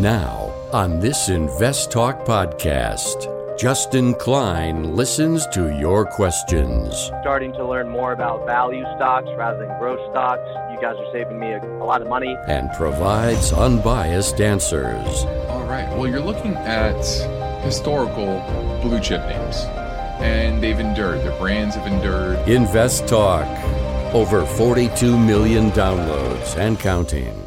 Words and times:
Now, 0.00 0.52
on 0.74 1.00
this 1.00 1.30
Invest 1.30 1.90
Talk 1.90 2.26
podcast, 2.26 3.32
Justin 3.58 4.14
Klein 4.14 4.94
listens 4.94 5.46
to 5.54 5.74
your 5.78 6.04
questions. 6.04 6.94
Starting 7.22 7.50
to 7.54 7.66
learn 7.66 7.88
more 7.88 8.12
about 8.12 8.44
value 8.44 8.84
stocks 8.96 9.28
rather 9.38 9.58
than 9.66 9.78
growth 9.78 10.00
stocks. 10.10 10.46
You 10.70 10.78
guys 10.82 10.96
are 10.98 11.10
saving 11.12 11.38
me 11.38 11.52
a, 11.52 11.64
a 11.64 11.86
lot 11.86 12.02
of 12.02 12.08
money. 12.08 12.36
And 12.46 12.70
provides 12.72 13.54
unbiased 13.54 14.38
answers. 14.38 15.24
All 15.48 15.64
right. 15.64 15.88
Well, 15.96 16.06
you're 16.06 16.20
looking 16.20 16.56
at 16.56 17.02
historical 17.64 18.44
blue 18.82 19.00
chip 19.00 19.26
names, 19.26 19.56
and 20.20 20.62
they've 20.62 20.78
endured. 20.78 21.20
Their 21.20 21.38
brands 21.38 21.74
have 21.74 21.86
endured. 21.86 22.46
Invest 22.46 23.08
Talk. 23.08 23.46
Over 24.14 24.44
42 24.44 25.18
million 25.18 25.70
downloads 25.70 26.54
and 26.58 26.78
counting. 26.78 27.45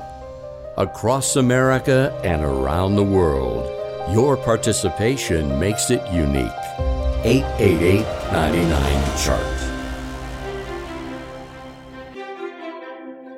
Across 0.80 1.36
America 1.36 2.18
and 2.24 2.42
around 2.42 2.96
the 2.96 3.04
world. 3.04 3.70
Your 4.14 4.38
participation 4.38 5.60
makes 5.60 5.92
it 5.92 6.02
unique. 6.10 6.48
888 7.26 8.06
99 8.32 9.18
Chart. 9.18 9.46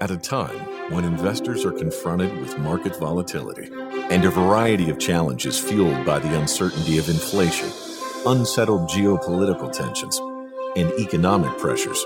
At 0.02 0.12
a 0.12 0.18
time 0.18 0.60
when 0.94 1.04
investors 1.04 1.66
are 1.66 1.72
confronted 1.72 2.40
with 2.40 2.60
market 2.60 2.96
volatility 2.98 3.72
and 4.12 4.24
a 4.24 4.30
variety 4.30 4.92
of 4.92 5.00
challenges 5.00 5.58
fueled 5.58 6.06
by 6.06 6.20
the 6.20 6.40
uncertainty 6.40 7.00
of 7.00 7.10
inflation, 7.10 7.72
unsettled 8.28 8.88
geopolitical 8.88 9.72
tensions, 9.72 10.20
and 10.76 10.92
economic 11.00 11.58
pressures, 11.58 12.06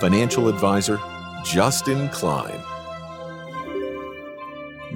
Financial 0.00 0.48
Advisor, 0.48 0.98
Justin 1.44 2.08
Klein. 2.08 2.58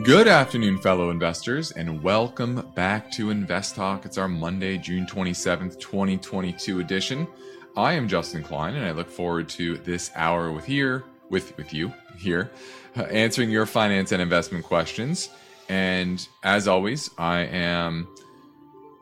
Good 0.02 0.27
afternoon, 0.27 0.78
fellow 0.78 1.11
investors, 1.11 1.72
and 1.72 2.02
welcome 2.02 2.72
back 2.74 3.11
to 3.12 3.28
Invest 3.28 3.74
Talk. 3.74 4.06
It's 4.06 4.16
our 4.16 4.28
Monday, 4.28 4.78
June 4.78 5.05
27th, 5.05 5.78
2022 5.78 6.80
edition. 6.80 7.28
I 7.77 7.92
am 7.92 8.08
Justin 8.08 8.42
Klein, 8.42 8.77
and 8.77 8.86
I 8.86 8.92
look 8.92 9.11
forward 9.11 9.50
to 9.50 9.77
this 9.77 10.11
hour 10.14 10.50
with 10.50 10.64
here 10.64 11.05
with 11.28 11.55
with 11.58 11.74
you 11.74 11.92
here, 12.16 12.50
uh, 12.96 13.02
answering 13.02 13.50
your 13.50 13.66
finance 13.66 14.11
and 14.11 14.22
investment 14.22 14.64
questions. 14.64 15.28
And 15.68 16.27
as 16.42 16.66
always, 16.66 17.11
I 17.18 17.41
am 17.41 18.08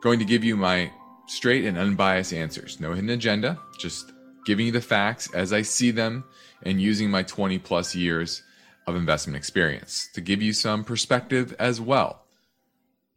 going 0.01 0.19
to 0.19 0.25
give 0.25 0.43
you 0.43 0.57
my 0.57 0.91
straight 1.27 1.63
and 1.63 1.77
unbiased 1.77 2.33
answers. 2.33 2.81
No 2.81 2.93
hidden 2.93 3.09
agenda, 3.09 3.57
just 3.77 4.12
giving 4.45 4.67
you 4.67 4.71
the 4.71 4.81
facts 4.81 5.31
as 5.33 5.53
I 5.53 5.61
see 5.61 5.91
them 5.91 6.23
and 6.61 6.81
using 6.81 7.09
my 7.09 7.23
20 7.23 7.59
plus 7.59 7.95
years 7.95 8.43
of 8.87 8.95
investment 8.95 9.37
experience 9.37 10.09
to 10.13 10.21
give 10.21 10.41
you 10.41 10.53
some 10.53 10.83
perspective 10.83 11.55
as 11.59 11.79
well, 11.79 12.23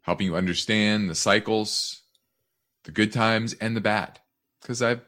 helping 0.03 0.27
you 0.27 0.37
understand 0.37 1.11
the 1.11 1.15
cycles, 1.15 2.03
the 2.85 2.93
good 2.93 3.13
times, 3.13 3.55
and 3.55 3.77
the 3.77 3.81
bad, 3.81 4.21
because 4.61 4.81
I've 4.81 5.01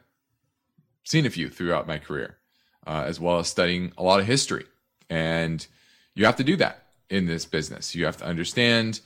seen 1.05 1.27
a 1.27 1.30
few 1.30 1.48
throughout 1.48 1.87
my 1.87 1.98
career, 1.98 2.38
uh, 2.87 3.04
as 3.06 3.21
well 3.21 3.38
as 3.38 3.48
studying 3.48 3.92
a 3.97 4.03
lot 4.03 4.21
of 4.21 4.26
history. 4.26 4.66
And 5.09 5.66
you 6.15 6.25
have 6.25 6.37
to 6.37 6.44
do 6.44 6.56
that 6.56 6.87
in 7.09 7.26
this 7.26 7.44
business. 7.44 7.94
You 7.94 8.04
have 8.04 8.16
to 8.19 8.26
understand 8.26 9.00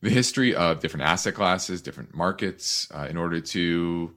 the 0.00 0.10
history 0.10 0.54
of 0.54 0.80
different 0.80 1.04
asset 1.04 1.34
classes, 1.34 1.82
different 1.82 2.14
markets, 2.14 2.88
uh, 2.92 3.06
in 3.08 3.16
order 3.16 3.40
to 3.40 4.16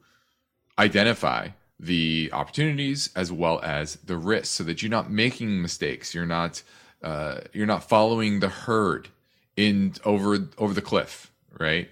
identify 0.80 1.50
the 1.80 2.30
opportunities 2.34 3.10
as 3.16 3.32
well 3.32 3.60
as 3.62 3.96
the 3.98 4.18
risks 4.18 4.50
so 4.50 4.64
that 4.64 4.82
you're 4.82 4.90
not 4.92 5.12
making 5.12 5.62
mistakes. 5.62 6.14
You're 6.14 6.26
not 6.26 6.64
uh, 7.02 7.42
you're 7.52 7.68
not 7.68 7.88
following 7.90 8.40
the 8.40 8.50
herd 8.50 9.10
in 9.58 9.94
over 10.06 10.48
over 10.58 10.74
the 10.74 10.82
cliff 10.82 11.32
right? 11.60 11.90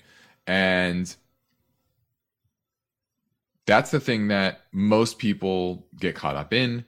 And 0.47 1.13
that's 3.65 3.91
the 3.91 3.99
thing 3.99 4.27
that 4.29 4.61
most 4.71 5.19
people 5.19 5.85
get 5.97 6.15
caught 6.15 6.35
up 6.35 6.53
in. 6.53 6.85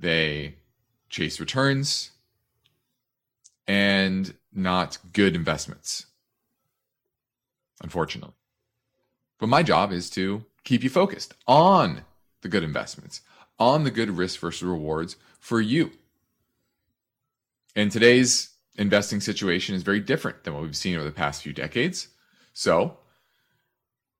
They 0.00 0.56
chase 1.10 1.40
returns 1.40 2.10
and 3.66 4.34
not 4.52 4.98
good 5.12 5.34
investments 5.34 6.06
unfortunately. 7.82 8.34
But 9.38 9.48
my 9.48 9.62
job 9.62 9.92
is 9.92 10.10
to 10.10 10.44
keep 10.64 10.82
you 10.82 10.90
focused 10.90 11.34
on 11.46 12.02
the 12.42 12.48
good 12.48 12.62
investments, 12.62 13.20
on 13.58 13.84
the 13.84 13.90
good 13.90 14.10
risk 14.10 14.40
versus 14.40 14.62
rewards 14.62 15.16
for 15.38 15.60
you. 15.60 15.92
And 17.74 17.90
today's 17.90 18.50
investing 18.76 19.20
situation 19.20 19.74
is 19.74 19.82
very 19.82 20.00
different 20.00 20.44
than 20.44 20.54
what 20.54 20.62
we've 20.62 20.76
seen 20.76 20.94
over 20.96 21.04
the 21.04 21.10
past 21.10 21.42
few 21.42 21.52
decades. 21.52 22.08
So 22.52 22.98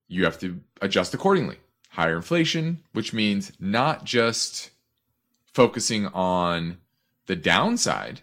you 0.09 0.25
have 0.25 0.39
to 0.41 0.61
adjust 0.81 1.15
accordingly. 1.15 1.56
Higher 1.91 2.17
inflation, 2.17 2.83
which 2.93 3.12
means 3.12 3.53
not 3.59 4.05
just 4.05 4.71
focusing 5.53 6.06
on 6.06 6.79
the 7.27 7.37
downside 7.37 8.21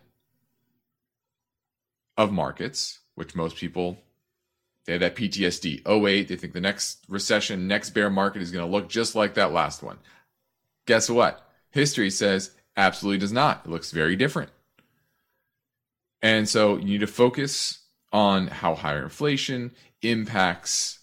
of 2.18 2.32
markets, 2.32 3.00
which 3.16 3.36
most 3.36 3.58
people 3.58 3.98
they 4.86 4.94
have 4.94 5.02
that 5.02 5.16
PTSD. 5.16 5.82
Oh, 5.86 5.98
wait, 5.98 6.28
they 6.28 6.36
think 6.36 6.54
the 6.54 6.62
next 6.62 7.04
recession, 7.08 7.68
next 7.68 7.92
bear 7.92 8.10
market 8.10 8.42
is 8.42 8.52
going 8.52 8.66
to 8.66 8.72
look 8.72 8.88
just 8.88 9.16
like 9.16 9.34
that 9.34 9.52
last 9.52 9.82
one. 9.82 9.98
Guess 10.86 11.10
what? 11.10 11.50
History 11.72 12.10
says 12.10 12.52
absolutely 12.78 13.20
does 13.20 13.32
not. 13.32 13.66
It 13.66 13.72
looks 13.72 13.92
very 13.92 14.16
different. 14.16 14.52
And 16.22 16.48
so 16.48 16.78
you 16.78 16.86
need 16.86 17.00
to 17.00 17.08
focus 17.08 17.80
on 18.12 18.48
how 18.48 18.76
higher 18.76 19.04
inflation 19.04 19.72
impacts 20.02 21.00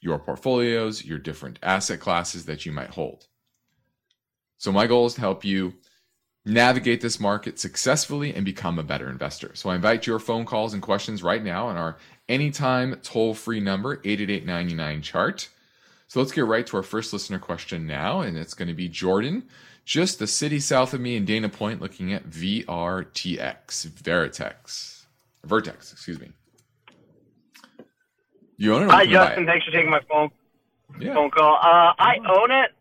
your 0.00 0.18
portfolios, 0.18 1.04
your 1.04 1.18
different 1.18 1.58
asset 1.62 2.00
classes 2.00 2.46
that 2.46 2.64
you 2.64 2.72
might 2.72 2.90
hold. 2.90 3.26
So 4.58 4.72
my 4.72 4.86
goal 4.86 5.06
is 5.06 5.14
to 5.14 5.20
help 5.20 5.44
you 5.44 5.74
navigate 6.44 7.00
this 7.00 7.20
market 7.20 7.58
successfully 7.58 8.34
and 8.34 8.44
become 8.44 8.78
a 8.78 8.82
better 8.82 9.10
investor. 9.10 9.54
So 9.54 9.68
I 9.70 9.74
invite 9.74 10.06
your 10.06 10.18
phone 10.18 10.46
calls 10.46 10.72
and 10.72 10.82
questions 10.82 11.22
right 11.22 11.42
now 11.42 11.66
on 11.66 11.76
our 11.76 11.98
anytime 12.30 12.96
toll 13.02 13.34
free 13.34 13.60
number, 13.60 14.00
888 14.04 15.02
chart. 15.02 15.48
So 16.08 16.20
let's 16.20 16.32
get 16.32 16.46
right 16.46 16.66
to 16.66 16.76
our 16.78 16.82
first 16.82 17.12
listener 17.12 17.38
question 17.38 17.86
now, 17.86 18.20
and 18.20 18.38
it's 18.38 18.54
going 18.54 18.68
to 18.68 18.74
be 18.74 18.88
Jordan, 18.88 19.44
just 19.84 20.18
the 20.18 20.26
city 20.26 20.58
south 20.58 20.94
of 20.94 21.00
me 21.00 21.16
in 21.16 21.24
Dana 21.24 21.48
Point, 21.48 21.80
looking 21.80 22.12
at 22.12 22.28
VRTX, 22.28 23.86
Veritex, 23.88 25.04
Vertex, 25.44 25.92
excuse 25.92 26.18
me. 26.18 26.30
You 28.56 28.74
own 28.74 28.82
it? 28.82 28.90
Hi, 28.90 29.06
Justin. 29.06 29.46
Thanks 29.46 29.64
for 29.66 29.72
taking 29.72 29.90
my 29.90 30.00
phone 30.08 30.30
yeah. 30.98 31.14
phone 31.14 31.30
call. 31.30 31.54
Uh, 31.54 31.94
I 31.98 32.16
own 32.28 32.50
it. 32.50 32.72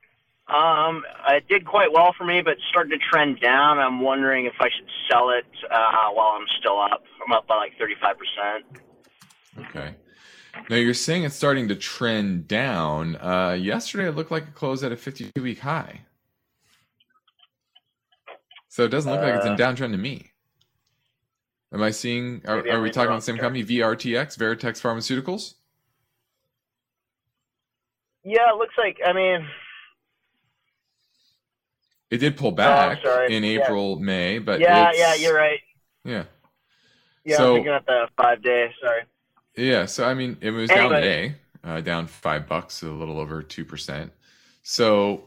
Um, 0.53 1.03
it 1.27 1.47
did 1.47 1.65
quite 1.65 1.93
well 1.93 2.13
for 2.17 2.25
me, 2.25 2.41
but 2.41 2.57
started 2.69 2.89
to 2.89 2.97
trend 2.97 3.39
down. 3.39 3.77
I'm 3.77 4.01
wondering 4.01 4.45
if 4.45 4.55
I 4.59 4.69
should 4.75 4.89
sell 5.09 5.29
it 5.29 5.45
uh, 5.69 6.09
while 6.11 6.37
I'm 6.39 6.47
still 6.59 6.79
up. 6.81 7.03
I'm 7.25 7.31
up 7.31 7.47
by 7.47 7.55
like 7.55 7.77
35 7.77 8.15
percent. 8.17 8.88
Okay. 9.57 9.95
Now 10.69 10.75
you're 10.75 10.93
saying 10.93 11.23
it's 11.23 11.35
starting 11.35 11.67
to 11.69 11.75
trend 11.75 12.47
down. 12.47 13.15
Uh, 13.15 13.57
yesterday 13.59 14.07
it 14.07 14.15
looked 14.15 14.31
like 14.31 14.43
it 14.43 14.55
closed 14.55 14.83
at 14.83 14.91
a 14.91 14.97
52 14.97 15.41
week 15.41 15.59
high. 15.59 16.01
So 18.67 18.83
it 18.83 18.89
doesn't 18.89 19.11
look 19.11 19.21
uh, 19.21 19.25
like 19.25 19.35
it's 19.35 19.45
in 19.45 19.53
uh, 19.53 19.57
downtrend 19.57 19.91
to 19.91 19.97
me. 19.97 20.31
Am 21.71 21.83
I 21.83 21.91
seeing? 21.91 22.41
Are, 22.47 22.67
are 22.67 22.81
we 22.81 22.89
talking 22.89 23.09
about 23.09 23.17
the 23.17 23.25
same 23.25 23.37
company? 23.37 23.63
VRTX, 23.63 24.37
Veritex 24.37 24.81
Pharmaceuticals. 24.81 25.53
Yeah, 28.23 28.49
it 28.53 28.57
looks 28.57 28.73
like. 28.77 28.99
I 29.05 29.13
mean, 29.13 29.47
it 32.09 32.17
did 32.17 32.37
pull 32.37 32.51
back 32.51 32.99
oh, 33.05 33.27
in 33.27 33.43
April, 33.43 33.97
yeah. 33.99 34.05
May, 34.05 34.39
but 34.39 34.59
yeah, 34.59 34.91
yeah, 34.95 35.13
you're 35.15 35.35
right. 35.35 35.59
Yeah. 36.03 36.23
Yeah, 37.23 37.37
so, 37.37 37.49
I'm 37.49 37.55
thinking 37.57 37.73
at 37.73 37.85
the 37.85 38.07
five 38.17 38.41
day. 38.41 38.73
Sorry. 38.81 39.01
Yeah, 39.59 39.87
so 39.87 40.05
I 40.05 40.13
mean, 40.13 40.37
it 40.39 40.51
was 40.51 40.69
anyway. 40.69 40.89
down 40.89 41.01
today, 41.01 41.35
uh, 41.63 41.81
down 41.81 42.07
five 42.07 42.47
bucks, 42.47 42.81
a 42.81 42.89
little 42.89 43.19
over 43.19 43.43
two 43.43 43.65
percent. 43.65 44.13
So, 44.63 45.25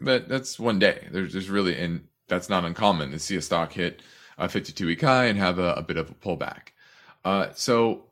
but 0.00 0.28
that's 0.28 0.58
one 0.58 0.78
day. 0.78 1.06
There's, 1.10 1.34
there's 1.34 1.50
really, 1.50 1.78
and 1.78 2.06
that's 2.28 2.48
not 2.48 2.64
uncommon 2.64 3.10
to 3.10 3.18
see 3.18 3.36
a 3.36 3.42
stock 3.42 3.72
hit 3.72 4.02
a 4.38 4.48
52 4.48 4.86
week 4.86 5.02
high 5.02 5.26
and 5.26 5.38
have 5.38 5.58
a, 5.58 5.74
a 5.74 5.82
bit 5.82 5.98
of 5.98 6.10
a 6.10 6.14
pullback. 6.14 6.68
Uh, 7.24 7.48
so 7.54 8.04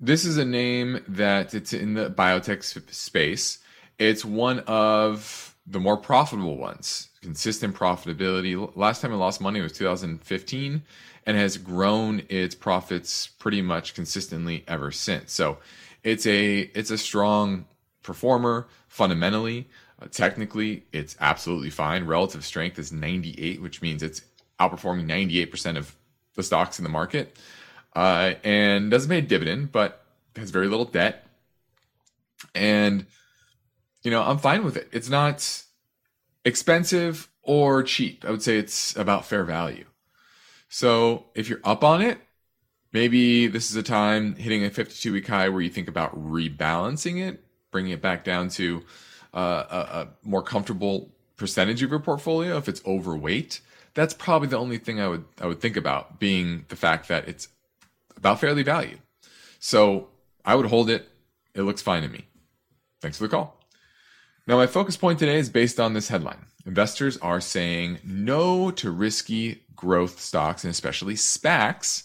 this 0.00 0.24
is 0.24 0.36
a 0.36 0.44
name 0.44 1.00
that 1.06 1.54
it's 1.54 1.72
in 1.72 1.94
the 1.94 2.10
biotech 2.10 2.64
space. 2.92 3.58
It's 3.98 4.24
one 4.24 4.60
of 4.60 5.54
the 5.64 5.78
more 5.78 5.96
profitable 5.96 6.56
ones, 6.56 7.08
consistent 7.22 7.76
profitability. 7.76 8.76
Last 8.76 9.00
time 9.00 9.12
it 9.12 9.16
lost 9.16 9.40
money 9.40 9.60
was 9.60 9.72
2015 9.72 10.82
and 11.26 11.36
has 11.36 11.58
grown 11.58 12.22
its 12.28 12.54
profits 12.54 13.26
pretty 13.26 13.60
much 13.60 13.94
consistently 13.94 14.64
ever 14.68 14.92
since. 14.92 15.32
So 15.32 15.58
it's 16.04 16.26
a 16.26 16.60
it's 16.60 16.90
a 16.90 16.98
strong 16.98 17.66
performer 18.02 18.68
fundamentally. 18.88 19.68
Uh, 20.00 20.06
technically, 20.10 20.84
it's 20.92 21.16
absolutely 21.20 21.70
fine. 21.70 22.04
Relative 22.04 22.44
strength 22.44 22.78
is 22.78 22.92
98, 22.92 23.60
which 23.60 23.82
means 23.82 24.02
it's 24.02 24.22
outperforming 24.60 25.06
98% 25.06 25.76
of 25.76 25.96
the 26.34 26.42
stocks 26.42 26.78
in 26.78 26.84
the 26.84 26.90
market. 26.90 27.36
Uh, 27.94 28.34
and 28.44 28.90
doesn't 28.90 29.08
pay 29.08 29.18
a 29.18 29.22
dividend, 29.22 29.72
but 29.72 30.04
has 30.36 30.50
very 30.50 30.68
little 30.68 30.84
debt. 30.84 31.26
And, 32.54 33.06
you 34.02 34.10
know, 34.10 34.22
I'm 34.22 34.38
fine 34.38 34.64
with 34.64 34.76
it. 34.76 34.88
It's 34.92 35.08
not 35.08 35.64
expensive 36.44 37.28
or 37.42 37.82
cheap. 37.82 38.24
I 38.24 38.30
would 38.30 38.42
say 38.42 38.58
it's 38.58 38.94
about 38.96 39.24
fair 39.24 39.44
value. 39.44 39.86
So 40.76 41.24
if 41.34 41.48
you're 41.48 41.62
up 41.64 41.82
on 41.82 42.02
it, 42.02 42.18
maybe 42.92 43.46
this 43.46 43.70
is 43.70 43.76
a 43.76 43.82
time 43.82 44.34
hitting 44.34 44.62
a 44.62 44.68
52 44.68 45.10
week 45.10 45.26
high 45.26 45.48
where 45.48 45.62
you 45.62 45.70
think 45.70 45.88
about 45.88 46.14
rebalancing 46.14 47.26
it, 47.26 47.42
bringing 47.70 47.92
it 47.92 48.02
back 48.02 48.24
down 48.24 48.50
to 48.50 48.84
uh, 49.32 49.64
a, 49.70 49.76
a 49.76 50.08
more 50.22 50.42
comfortable 50.42 51.14
percentage 51.38 51.82
of 51.82 51.88
your 51.88 51.98
portfolio. 51.98 52.58
If 52.58 52.68
it's 52.68 52.82
overweight, 52.84 53.62
that's 53.94 54.12
probably 54.12 54.48
the 54.48 54.58
only 54.58 54.76
thing 54.76 55.00
I 55.00 55.08
would 55.08 55.24
I 55.40 55.46
would 55.46 55.62
think 55.62 55.78
about 55.78 56.20
being 56.20 56.66
the 56.68 56.76
fact 56.76 57.08
that 57.08 57.26
it's 57.26 57.48
about 58.14 58.40
fairly 58.40 58.62
valued. 58.62 59.00
So 59.58 60.08
I 60.44 60.56
would 60.56 60.66
hold 60.66 60.90
it. 60.90 61.08
It 61.54 61.62
looks 61.62 61.80
fine 61.80 62.02
to 62.02 62.08
me. 62.08 62.26
Thanks 63.00 63.16
for 63.16 63.24
the 63.24 63.30
call. 63.30 63.62
Now, 64.46 64.56
my 64.56 64.66
focus 64.66 64.98
point 64.98 65.20
today 65.20 65.38
is 65.38 65.48
based 65.48 65.80
on 65.80 65.94
this 65.94 66.08
headline. 66.08 66.44
Investors 66.66 67.16
are 67.18 67.40
saying 67.40 67.98
no 68.04 68.70
to 68.72 68.90
risky 68.90 69.62
growth 69.74 70.20
stocks 70.20 70.64
and 70.64 70.70
especially 70.70 71.14
SPACs. 71.14 72.02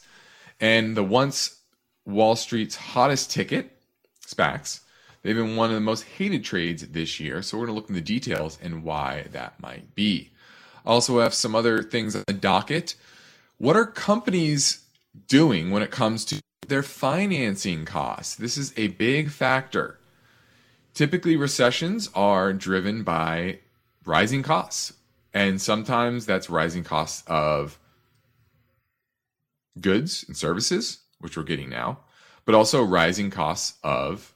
And 0.60 0.96
the 0.96 1.04
once 1.04 1.60
Wall 2.06 2.36
Street's 2.36 2.75
hottest 2.75 3.31
ticket, 3.31 3.78
SPACs, 4.25 4.81
they've 5.24 5.36
been 5.36 5.56
one 5.56 5.69
of 5.69 5.75
the 5.75 5.81
most 5.81 6.04
hated 6.04 6.44
trades 6.44 6.88
this 6.88 7.19
year. 7.19 7.42
So 7.42 7.58
we're 7.58 7.66
going 7.66 7.75
to 7.75 7.81
look 7.81 7.90
in 7.90 7.96
the 7.96 8.02
details 8.02 8.58
and 8.62 8.84
why 8.84 9.25
that 9.31 9.60
might 9.60 9.96
be. 9.96 10.30
Also 10.86 11.19
have 11.19 11.34
some 11.34 11.56
other 11.56 11.84
things 11.84 12.16
on 12.16 12.24
the 12.28 12.34
docket. 12.34 12.96
What 13.58 13.75
are 13.75 13.86
companies 13.86 14.84
doing 15.28 15.72
when 15.72 15.84
it 15.84 15.92
comes 15.92 16.25
to 16.25 16.42
their 16.68 16.84
financing 16.84 17.86
costs. 17.86 18.36
This 18.36 18.58
is 18.58 18.74
a 18.78 18.88
big 18.88 19.30
factor. 19.30 20.00
Typically, 20.94 21.36
recessions 21.36 22.10
are 22.13 22.54
driven 22.54 23.04
by 23.04 23.60
rising 24.06 24.44
costs, 24.44 24.94
and 25.33 25.62
sometimes 25.62 26.25
that's 26.25 26.50
rising 26.50 26.83
costs 26.83 27.24
of 27.27 27.80
goods 29.80 30.25
and 30.27 30.36
services, 30.36 31.00
which 31.19 31.38
we're 31.38 31.44
getting 31.44 31.69
now, 31.69 32.00
but 32.45 32.56
also 32.56 32.83
rising 32.83 33.30
costs 33.30 33.77
of 33.83 34.33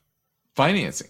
financing. 0.54 1.10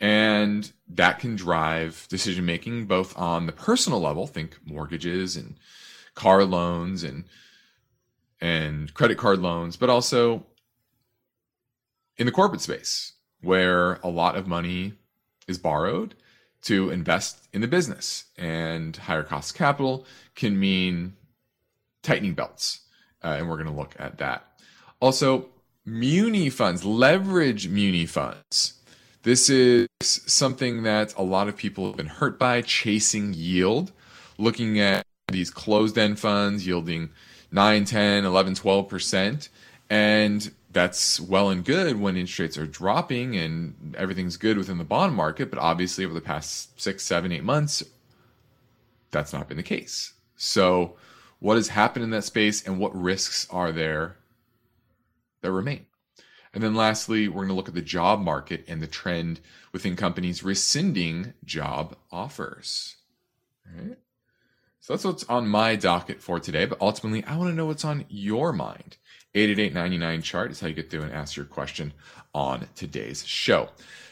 And 0.00 0.70
that 0.88 1.18
can 1.18 1.36
drive 1.36 2.06
decision 2.08 2.44
making 2.44 2.86
both 2.86 3.16
on 3.16 3.46
the 3.46 3.52
personal 3.52 4.00
level, 4.00 4.26
think 4.26 4.58
mortgages 4.64 5.36
and 5.36 5.56
car 6.14 6.44
loans 6.44 7.02
and 7.02 7.24
and 8.40 8.92
credit 8.92 9.16
card 9.16 9.38
loans, 9.38 9.76
but 9.76 9.88
also 9.88 10.44
in 12.18 12.26
the 12.26 12.32
corporate 12.32 12.60
space 12.60 13.12
where 13.40 13.94
a 14.02 14.08
lot 14.08 14.36
of 14.36 14.46
money 14.46 14.92
is 15.48 15.58
borrowed 15.58 16.14
to 16.64 16.90
invest 16.90 17.46
in 17.52 17.60
the 17.60 17.68
business. 17.68 18.24
And 18.36 18.96
higher 18.96 19.22
cost 19.22 19.54
capital 19.54 20.06
can 20.34 20.58
mean 20.58 21.14
tightening 22.02 22.34
belts. 22.34 22.80
Uh, 23.22 23.36
and 23.38 23.48
we're 23.48 23.56
going 23.56 23.68
to 23.68 23.72
look 23.72 23.94
at 23.98 24.18
that. 24.18 24.44
Also, 25.00 25.48
muni 25.84 26.50
funds, 26.50 26.84
leverage 26.84 27.68
muni 27.68 28.06
funds. 28.06 28.74
This 29.22 29.48
is 29.48 29.88
something 30.00 30.82
that 30.82 31.14
a 31.16 31.22
lot 31.22 31.48
of 31.48 31.56
people 31.56 31.86
have 31.86 31.96
been 31.96 32.06
hurt 32.06 32.38
by, 32.38 32.60
chasing 32.60 33.32
yield, 33.32 33.90
looking 34.36 34.78
at 34.78 35.06
these 35.28 35.50
closed 35.50 35.96
end 35.96 36.18
funds 36.18 36.66
yielding 36.66 37.10
9, 37.50 37.84
10, 37.84 38.24
11, 38.24 38.54
12%. 38.54 39.48
And 39.88 40.50
that's 40.74 41.20
well 41.20 41.48
and 41.48 41.64
good 41.64 41.98
when 41.98 42.16
interest 42.16 42.38
rates 42.38 42.58
are 42.58 42.66
dropping 42.66 43.36
and 43.36 43.94
everything's 43.96 44.36
good 44.36 44.58
within 44.58 44.76
the 44.76 44.84
bond 44.84 45.14
market. 45.14 45.48
But 45.48 45.60
obviously, 45.60 46.04
over 46.04 46.12
the 46.12 46.20
past 46.20 46.78
six, 46.80 47.04
seven, 47.04 47.32
eight 47.32 47.44
months, 47.44 47.82
that's 49.10 49.32
not 49.32 49.48
been 49.48 49.56
the 49.56 49.62
case. 49.62 50.12
So, 50.36 50.96
what 51.38 51.56
has 51.56 51.68
happened 51.68 52.04
in 52.04 52.10
that 52.10 52.24
space 52.24 52.66
and 52.66 52.78
what 52.78 52.94
risks 52.94 53.46
are 53.50 53.72
there 53.72 54.16
that 55.40 55.52
remain? 55.52 55.86
And 56.52 56.62
then 56.62 56.74
lastly, 56.74 57.28
we're 57.28 57.42
going 57.42 57.48
to 57.48 57.54
look 57.54 57.68
at 57.68 57.74
the 57.74 57.82
job 57.82 58.20
market 58.20 58.64
and 58.68 58.82
the 58.82 58.86
trend 58.86 59.40
within 59.72 59.96
companies 59.96 60.42
rescinding 60.42 61.34
job 61.44 61.96
offers. 62.12 62.96
All 63.66 63.84
right. 63.84 63.98
So 64.80 64.92
that's 64.92 65.04
what's 65.04 65.24
on 65.24 65.48
my 65.48 65.76
docket 65.76 66.20
for 66.20 66.38
today. 66.38 66.66
But 66.66 66.80
ultimately, 66.80 67.24
I 67.24 67.36
want 67.36 67.50
to 67.50 67.56
know 67.56 67.66
what's 67.66 67.84
on 67.84 68.04
your 68.08 68.52
mind. 68.52 68.98
888-99 69.34 70.22
chart 70.22 70.50
is 70.50 70.60
how 70.60 70.66
you 70.66 70.74
get 70.74 70.90
through 70.90 71.02
and 71.02 71.12
ask 71.12 71.36
your 71.36 71.46
question 71.46 71.92
on 72.34 72.68
today's 72.74 73.26
show. 73.26 73.68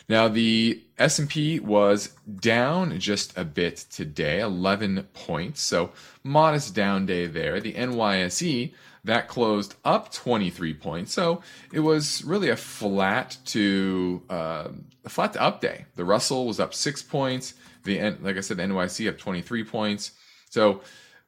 Now 0.09 0.29
the 0.29 0.83
S&P 0.99 1.61
was 1.61 2.09
down 2.41 2.99
just 2.99 3.37
a 3.37 3.45
bit 3.45 3.85
today, 3.91 4.41
11 4.41 5.09
points. 5.15 5.63
So 5.63 5.93
modest 6.25 6.75
down 6.75 7.07
day 7.07 7.27
there. 7.27 7.61
The 7.61 7.73
NYSE 7.73 8.73
that 9.05 9.29
closed 9.29 9.75
up 9.85 10.13
23 10.13 10.75
points. 10.75 11.13
So 11.13 11.43
it 11.73 11.81
was 11.81 12.23
really 12.25 12.51
a 12.51 12.57
flat 12.57 13.37
to 13.47 14.23
uh, 14.31 14.69
a 15.05 15.09
flat 15.09 15.33
to 15.35 15.43
up 15.43 15.61
day. 15.61 15.87
The 15.97 16.05
Russell 16.05 16.47
was 16.47 16.61
up 16.61 16.75
six 16.75 17.03
points. 17.03 17.55
The 17.85 18.11
like 18.21 18.37
I 18.37 18.41
said, 18.41 18.59
the 18.59 18.65
NYSE 18.65 19.09
up 19.09 19.19
23 19.19 19.65
points. 19.65 20.13
So, 20.51 20.83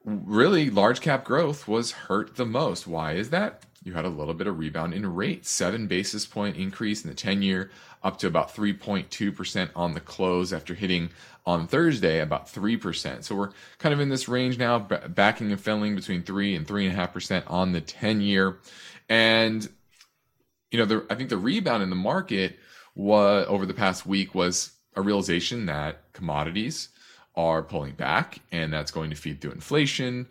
really, 0.05 0.69
large 0.69 1.01
cap 1.01 1.25
growth 1.25 1.67
was 1.67 1.91
hurt 1.91 2.35
the 2.35 2.45
most. 2.45 2.87
Why 2.87 3.13
is 3.13 3.31
that? 3.31 3.64
You 3.85 3.93
had 3.93 4.03
a 4.03 4.09
little 4.09 4.33
bit 4.33 4.47
of 4.47 4.57
rebound 4.57 4.95
in 4.95 5.13
rates, 5.13 5.51
seven 5.51 5.85
basis 5.85 6.25
point 6.25 6.57
increase 6.57 7.03
in 7.03 7.09
the 7.09 7.15
10 7.15 7.43
year, 7.43 7.69
up 8.03 8.17
to 8.17 8.27
about 8.27 8.53
3.2% 8.53 9.69
on 9.75 9.93
the 9.93 9.99
close 9.99 10.51
after 10.51 10.73
hitting 10.73 11.11
on 11.45 11.67
Thursday 11.67 12.19
about 12.19 12.47
3%. 12.47 13.23
So 13.23 13.35
we're 13.35 13.51
kind 13.77 13.93
of 13.93 13.99
in 13.99 14.09
this 14.09 14.27
range 14.27 14.57
now, 14.57 14.79
backing 14.79 15.51
and 15.51 15.61
filling 15.61 15.95
between 15.95 16.23
3 16.23 16.55
and 16.55 16.67
3.5% 16.67 17.43
on 17.45 17.73
the 17.73 17.81
10 17.81 18.21
year. 18.21 18.57
And, 19.07 19.69
you 20.71 20.79
know, 20.79 20.85
the, 20.85 21.05
I 21.07 21.13
think 21.13 21.29
the 21.29 21.37
rebound 21.37 21.83
in 21.83 21.91
the 21.91 21.95
market 21.95 22.57
was 22.95 23.45
over 23.47 23.67
the 23.67 23.75
past 23.75 24.07
week 24.07 24.33
was 24.33 24.71
a 24.95 25.01
realization 25.03 25.67
that 25.67 26.11
commodities 26.11 26.89
are 27.35 27.61
pulling 27.61 27.93
back, 27.93 28.39
and 28.51 28.73
that's 28.73 28.91
going 28.91 29.11
to 29.11 29.15
feed 29.15 29.41
through 29.41 29.51
inflation 29.51 30.25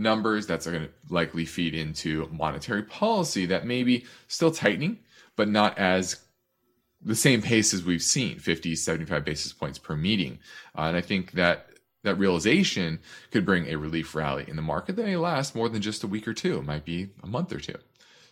numbers. 0.00 0.46
That's 0.46 0.66
going 0.66 0.82
to 0.82 0.90
likely 1.08 1.44
feed 1.44 1.74
into 1.74 2.28
monetary 2.32 2.82
policy 2.82 3.46
that 3.46 3.66
may 3.66 3.82
be 3.82 4.06
still 4.26 4.50
tightening, 4.50 4.98
but 5.36 5.48
not 5.48 5.78
as 5.78 6.20
the 7.02 7.14
same 7.14 7.40
pace 7.40 7.72
as 7.72 7.84
we've 7.84 8.02
seen 8.02 8.38
50, 8.38 8.74
75 8.74 9.24
basis 9.24 9.52
points 9.52 9.78
per 9.78 9.96
meeting. 9.96 10.38
Uh, 10.76 10.82
and 10.82 10.96
I 10.96 11.00
think 11.00 11.32
that 11.32 11.66
that 12.02 12.16
realization 12.16 12.98
could 13.30 13.44
bring 13.44 13.68
a 13.68 13.76
relief 13.76 14.14
rally 14.14 14.44
in 14.48 14.56
the 14.56 14.62
market 14.62 14.96
that 14.96 15.04
may 15.04 15.16
last 15.16 15.54
more 15.54 15.68
than 15.68 15.82
just 15.82 16.02
a 16.02 16.06
week 16.06 16.26
or 16.26 16.34
two. 16.34 16.58
It 16.58 16.64
might 16.64 16.84
be 16.84 17.10
a 17.22 17.26
month 17.26 17.52
or 17.52 17.60
two. 17.60 17.76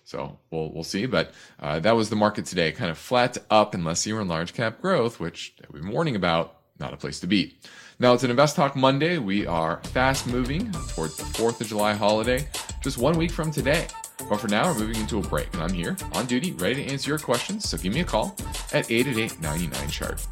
So 0.04 0.38
we'll 0.50 0.72
we'll 0.72 0.84
see. 0.84 1.04
But 1.04 1.32
uh, 1.60 1.80
that 1.80 1.94
was 1.94 2.08
the 2.08 2.16
market 2.16 2.46
today, 2.46 2.72
kind 2.72 2.90
of 2.90 2.96
flat 2.96 3.36
up 3.50 3.74
unless 3.74 4.06
you 4.06 4.14
were 4.14 4.22
in 4.22 4.28
large 4.28 4.54
cap 4.54 4.80
growth, 4.80 5.20
which 5.20 5.54
we've 5.70 5.82
been 5.82 5.92
warning 5.92 6.16
about. 6.16 6.54
Not 6.80 6.94
a 6.94 6.96
place 6.96 7.20
to 7.20 7.26
be. 7.26 7.58
Now 8.00 8.14
it's 8.14 8.22
an 8.22 8.30
Invest 8.30 8.54
Talk 8.54 8.76
Monday. 8.76 9.18
We 9.18 9.44
are 9.44 9.78
fast 9.86 10.28
moving 10.28 10.70
towards 10.70 11.16
the 11.16 11.24
4th 11.24 11.60
of 11.60 11.66
July 11.66 11.94
holiday, 11.94 12.46
just 12.80 12.96
one 12.96 13.18
week 13.18 13.32
from 13.32 13.50
today. 13.50 13.88
But 14.28 14.36
for 14.36 14.46
now, 14.46 14.70
we're 14.70 14.78
moving 14.78 15.00
into 15.00 15.18
a 15.18 15.22
break, 15.22 15.52
and 15.52 15.60
I'm 15.60 15.72
here 15.72 15.96
on 16.12 16.26
duty, 16.26 16.52
ready 16.52 16.76
to 16.76 16.92
answer 16.92 17.10
your 17.10 17.18
questions. 17.18 17.68
So 17.68 17.76
give 17.76 17.92
me 17.92 17.98
a 18.00 18.04
call 18.04 18.36
at 18.72 18.88
888 18.88 19.40
99 19.40 19.88
chart. 19.88 20.24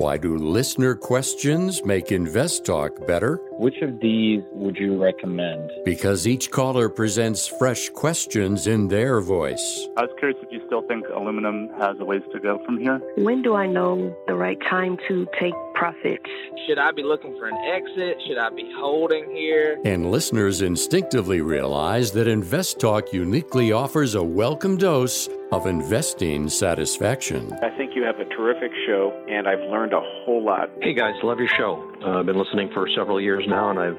Why 0.00 0.16
do 0.16 0.34
listener 0.38 0.94
questions 0.94 1.84
make 1.84 2.10
Invest 2.10 2.64
Talk 2.64 3.06
better? 3.06 3.36
Which 3.58 3.82
of 3.82 4.00
these 4.00 4.40
would 4.52 4.78
you 4.78 4.96
recommend? 4.96 5.70
Because 5.84 6.26
each 6.26 6.50
caller 6.50 6.88
presents 6.88 7.46
fresh 7.46 7.90
questions 7.90 8.66
in 8.66 8.88
their 8.88 9.20
voice. 9.20 9.88
I 9.98 10.04
was 10.04 10.10
curious 10.18 10.38
if 10.42 10.50
you 10.50 10.62
still 10.64 10.80
think 10.88 11.04
aluminum 11.14 11.68
has 11.78 11.96
a 12.00 12.06
ways 12.06 12.22
to 12.32 12.40
go 12.40 12.64
from 12.64 12.78
here. 12.78 12.98
When 13.18 13.42
do 13.42 13.54
I 13.54 13.66
know 13.66 14.16
the 14.26 14.36
right 14.36 14.56
time 14.70 14.96
to 15.08 15.26
take 15.38 15.52
profits? 15.74 16.30
Should 16.66 16.78
I 16.78 16.92
be 16.92 17.02
looking 17.02 17.36
for 17.38 17.48
an 17.48 17.58
exit? 17.58 18.16
Should 18.26 18.38
I 18.38 18.48
be 18.48 18.72
holding 18.78 19.30
here? 19.36 19.78
And 19.84 20.10
listeners 20.10 20.62
instinctively 20.62 21.42
realize 21.42 22.10
that 22.12 22.26
Invest 22.26 22.80
Talk 22.80 23.12
uniquely 23.12 23.70
offers 23.70 24.14
a 24.14 24.24
welcome 24.24 24.78
dose 24.78 25.28
of 25.52 25.66
investing 25.66 26.48
satisfaction. 26.48 27.52
I 27.62 27.76
think 27.76 27.94
you 27.94 28.04
have 28.04 28.20
a 28.20 28.24
terrific 28.24 28.70
show, 28.86 29.12
and 29.28 29.48
I've 29.48 29.60
learned 29.70 29.92
a 29.92 30.00
whole 30.00 30.44
lot. 30.44 30.70
Hey 30.80 30.94
guys, 30.94 31.14
love 31.22 31.38
your 31.38 31.48
show. 31.48 31.92
Uh, 32.04 32.20
I've 32.20 32.26
been 32.26 32.38
listening 32.38 32.70
for 32.72 32.88
several 32.96 33.20
years 33.20 33.44
now, 33.48 33.70
and 33.70 33.78
I've 33.78 33.98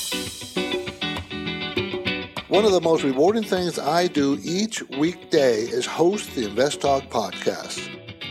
One 2.51 2.65
of 2.65 2.73
the 2.73 2.81
most 2.81 3.05
rewarding 3.05 3.45
things 3.45 3.79
I 3.79 4.07
do 4.07 4.37
each 4.43 4.83
weekday 4.89 5.61
is 5.61 5.85
host 5.85 6.35
the 6.35 6.49
Invest 6.49 6.81
Talk 6.81 7.03
podcast. 7.03 7.79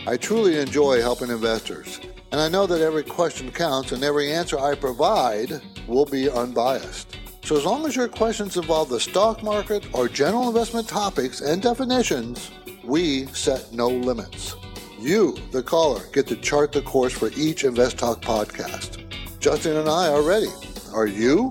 I 0.05 0.15
truly 0.15 0.59
enjoy 0.59 1.01
helping 1.01 1.31
investors, 1.31 1.99
and 2.31 2.39
I 2.39 2.47
know 2.47 2.67
that 2.67 2.81
every 2.81 3.01
question 3.01 3.51
counts 3.51 3.93
and 3.93 4.03
every 4.03 4.31
answer 4.31 4.59
I 4.59 4.75
provide 4.75 5.59
will 5.87 6.05
be 6.05 6.29
unbiased. 6.29 7.17
So, 7.43 7.57
as 7.57 7.65
long 7.65 7.83
as 7.87 7.95
your 7.95 8.07
questions 8.07 8.57
involve 8.57 8.89
the 8.89 8.99
stock 8.99 9.41
market 9.41 9.87
or 9.91 10.07
general 10.07 10.47
investment 10.47 10.87
topics 10.87 11.41
and 11.41 11.59
definitions, 11.59 12.51
we 12.83 13.25
set 13.25 13.73
no 13.73 13.87
limits. 13.87 14.55
You, 14.99 15.35
the 15.49 15.63
caller, 15.63 16.05
get 16.13 16.27
to 16.27 16.35
chart 16.35 16.73
the 16.73 16.83
course 16.83 17.13
for 17.13 17.31
each 17.35 17.63
Invest 17.63 17.97
Talk 17.97 18.21
podcast. 18.21 19.03
Justin 19.39 19.77
and 19.77 19.89
I 19.89 20.09
are 20.09 20.21
ready. 20.21 20.51
Are 20.93 21.07
you? 21.07 21.49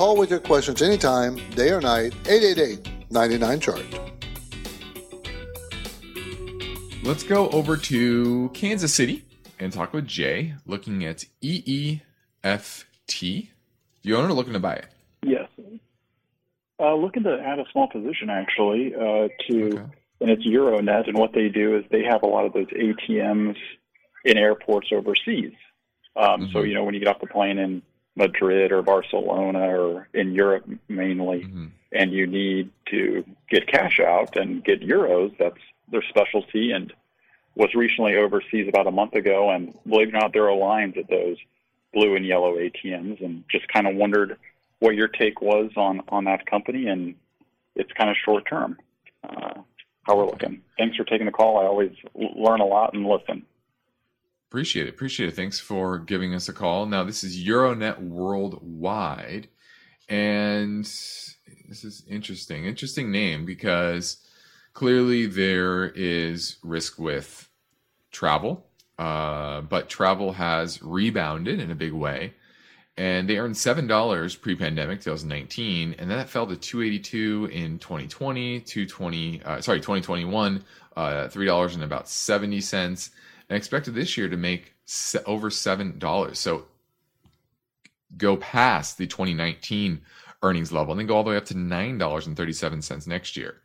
Call 0.00 0.16
with 0.16 0.30
your 0.30 0.40
questions 0.40 0.80
anytime, 0.80 1.36
day 1.50 1.72
or 1.72 1.80
night, 1.82 2.14
888 2.26 3.10
99 3.10 3.60
Chart. 3.60 3.84
Let's 7.02 7.22
go 7.22 7.50
over 7.50 7.76
to 7.76 8.48
Kansas 8.54 8.94
City 8.94 9.26
and 9.58 9.70
talk 9.70 9.92
with 9.92 10.06
Jay 10.06 10.54
looking 10.64 11.04
at 11.04 11.26
EEFT. 11.44 12.00
You 14.00 14.16
owner 14.16 14.32
looking 14.32 14.54
to 14.54 14.58
buy 14.58 14.76
it? 14.76 14.86
Yes. 15.22 15.50
Uh, 16.78 16.94
looking 16.94 17.24
to 17.24 17.38
add 17.38 17.58
a 17.58 17.66
small 17.70 17.88
position 17.88 18.30
actually 18.30 18.94
uh, 18.94 19.28
to, 19.50 19.66
okay. 19.66 19.82
and 20.22 20.30
it's 20.30 20.46
Euronet. 20.46 21.08
And 21.08 21.18
what 21.18 21.34
they 21.34 21.50
do 21.50 21.76
is 21.76 21.84
they 21.90 22.04
have 22.04 22.22
a 22.22 22.26
lot 22.26 22.46
of 22.46 22.54
those 22.54 22.68
ATMs 22.68 23.56
in 24.24 24.38
airports 24.38 24.88
overseas. 24.94 25.52
Um, 26.16 26.40
mm-hmm. 26.40 26.52
So 26.54 26.62
you 26.62 26.72
know 26.72 26.84
when 26.84 26.94
you 26.94 27.00
get 27.00 27.08
off 27.10 27.20
the 27.20 27.26
plane 27.26 27.58
in 27.58 27.82
Madrid 28.16 28.72
or 28.72 28.82
Barcelona 28.82 29.78
or 29.78 30.08
in 30.12 30.32
Europe 30.32 30.68
mainly, 30.88 31.42
mm-hmm. 31.42 31.66
and 31.92 32.12
you 32.12 32.26
need 32.26 32.70
to 32.90 33.24
get 33.48 33.66
cash 33.66 34.00
out 34.00 34.36
and 34.36 34.64
get 34.64 34.80
euros, 34.80 35.36
that's 35.38 35.60
their 35.90 36.02
specialty. 36.02 36.72
And 36.72 36.92
was 37.54 37.74
recently 37.74 38.16
overseas 38.16 38.68
about 38.68 38.86
a 38.86 38.92
month 38.92 39.14
ago, 39.14 39.50
and 39.50 39.74
believe 39.86 40.08
it 40.08 40.14
or 40.14 40.20
not, 40.20 40.32
there 40.32 40.48
are 40.48 40.56
lines 40.56 40.94
at 40.96 41.08
those 41.08 41.36
blue 41.92 42.14
and 42.14 42.24
yellow 42.24 42.56
ATMs, 42.56 43.24
and 43.24 43.44
just 43.50 43.66
kind 43.68 43.86
of 43.86 43.96
wondered 43.96 44.36
what 44.78 44.94
your 44.94 45.08
take 45.08 45.40
was 45.40 45.70
on 45.76 46.02
on 46.08 46.24
that 46.24 46.46
company, 46.46 46.86
and 46.86 47.14
it's 47.74 47.92
kind 47.92 48.10
of 48.10 48.16
short 48.24 48.46
term. 48.46 48.78
Uh, 49.22 49.60
how 50.04 50.16
we're 50.16 50.26
looking. 50.26 50.62
Thanks 50.78 50.96
for 50.96 51.04
taking 51.04 51.26
the 51.26 51.32
call. 51.32 51.58
I 51.58 51.66
always 51.66 51.92
learn 52.14 52.60
a 52.60 52.64
lot 52.64 52.94
and 52.94 53.06
listen. 53.06 53.44
Appreciate 54.50 54.88
it. 54.88 54.90
Appreciate 54.90 55.28
it. 55.28 55.36
Thanks 55.36 55.60
for 55.60 55.96
giving 55.96 56.34
us 56.34 56.48
a 56.48 56.52
call. 56.52 56.84
Now, 56.84 57.04
this 57.04 57.22
is 57.22 57.38
Euronet 57.38 58.00
Worldwide. 58.00 59.46
And 60.08 60.84
this 60.84 61.84
is 61.84 62.02
interesting. 62.08 62.64
Interesting 62.64 63.12
name 63.12 63.44
because 63.44 64.16
clearly 64.74 65.26
there 65.26 65.90
is 65.90 66.56
risk 66.64 66.98
with 66.98 67.48
travel, 68.10 68.66
uh, 68.98 69.60
but 69.60 69.88
travel 69.88 70.32
has 70.32 70.82
rebounded 70.82 71.60
in 71.60 71.70
a 71.70 71.76
big 71.76 71.92
way. 71.92 72.34
And 72.96 73.30
they 73.30 73.38
earned 73.38 73.56
seven 73.56 73.86
dollars 73.86 74.34
pre-pandemic, 74.34 75.00
2019, 75.00 75.94
and 75.96 76.10
then 76.10 76.18
that 76.18 76.28
fell 76.28 76.48
to 76.48 76.56
282 76.56 77.50
in 77.52 77.78
2020, 77.78 78.60
220, 78.62 79.42
uh, 79.44 79.60
sorry, 79.60 79.78
2021, 79.78 80.64
uh, 80.96 81.28
three 81.28 81.46
dollars 81.46 81.76
and 81.76 81.84
about 81.84 82.08
70 82.08 82.60
cents 82.60 83.10
and 83.50 83.56
expected 83.56 83.94
this 83.94 84.16
year 84.16 84.28
to 84.28 84.36
make 84.36 84.74
over 85.26 85.50
seven 85.50 85.98
dollars. 85.98 86.38
So 86.38 86.66
go 88.16 88.36
past 88.36 88.96
the 88.96 89.06
2019 89.06 90.00
earnings 90.42 90.72
level 90.72 90.92
and 90.92 91.00
then 91.00 91.06
go 91.06 91.16
all 91.16 91.24
the 91.24 91.30
way 91.30 91.36
up 91.36 91.44
to 91.46 91.58
nine 91.58 91.98
dollars 91.98 92.26
and 92.26 92.36
37 92.36 92.80
cents 92.80 93.06
next 93.06 93.36
year. 93.36 93.56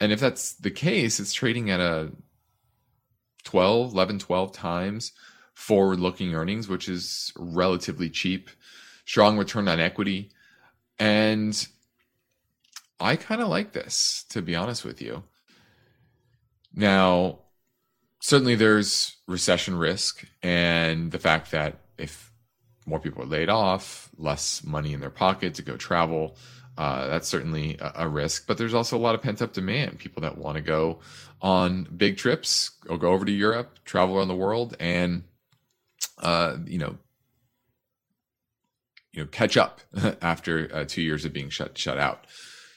And 0.00 0.12
if 0.12 0.20
that's 0.20 0.54
the 0.54 0.70
case, 0.70 1.18
it's 1.20 1.32
trading 1.32 1.70
at 1.70 1.80
a 1.80 2.10
12, 3.44 3.92
11, 3.92 4.18
12 4.18 4.52
times 4.52 5.12
forward 5.54 6.00
looking 6.00 6.34
earnings, 6.34 6.68
which 6.68 6.88
is 6.88 7.32
relatively 7.36 8.10
cheap, 8.10 8.50
strong 9.06 9.38
return 9.38 9.68
on 9.68 9.80
equity. 9.80 10.30
And 10.98 11.66
I 13.00 13.16
kind 13.16 13.40
of 13.40 13.48
like 13.48 13.72
this, 13.72 14.24
to 14.30 14.42
be 14.42 14.54
honest 14.54 14.84
with 14.84 15.00
you. 15.00 15.22
Now, 16.74 17.40
certainly 18.20 18.54
there's 18.54 19.16
recession 19.26 19.76
risk 19.76 20.24
and 20.42 21.10
the 21.12 21.18
fact 21.18 21.50
that 21.50 21.80
if 21.96 22.32
more 22.86 22.98
people 22.98 23.22
are 23.22 23.26
laid 23.26 23.48
off, 23.48 24.08
less 24.16 24.64
money 24.64 24.92
in 24.92 25.00
their 25.00 25.10
pocket 25.10 25.54
to 25.54 25.62
go 25.62 25.76
travel, 25.76 26.36
uh, 26.78 27.08
that's 27.08 27.28
certainly 27.28 27.76
a, 27.80 27.92
a, 27.96 28.08
risk. 28.08 28.46
But 28.46 28.56
there's 28.56 28.72
also 28.72 28.96
a 28.96 29.00
lot 29.00 29.14
of 29.14 29.22
pent 29.22 29.42
up 29.42 29.52
demand. 29.52 29.98
People 29.98 30.22
that 30.22 30.38
want 30.38 30.56
to 30.56 30.62
go 30.62 31.00
on 31.42 31.88
big 31.96 32.16
trips 32.16 32.70
or 32.88 32.96
go 32.96 33.12
over 33.12 33.24
to 33.24 33.32
Europe, 33.32 33.80
travel 33.84 34.16
around 34.16 34.28
the 34.28 34.36
world, 34.36 34.76
and 34.78 35.24
uh, 36.22 36.56
you 36.66 36.78
know, 36.78 36.96
you 39.12 39.22
know, 39.22 39.28
catch 39.28 39.56
up 39.56 39.80
after 40.22 40.70
uh, 40.72 40.84
two 40.86 41.02
years 41.02 41.24
of 41.24 41.32
being 41.32 41.50
shut 41.50 41.76
shut 41.76 41.98
out. 41.98 42.26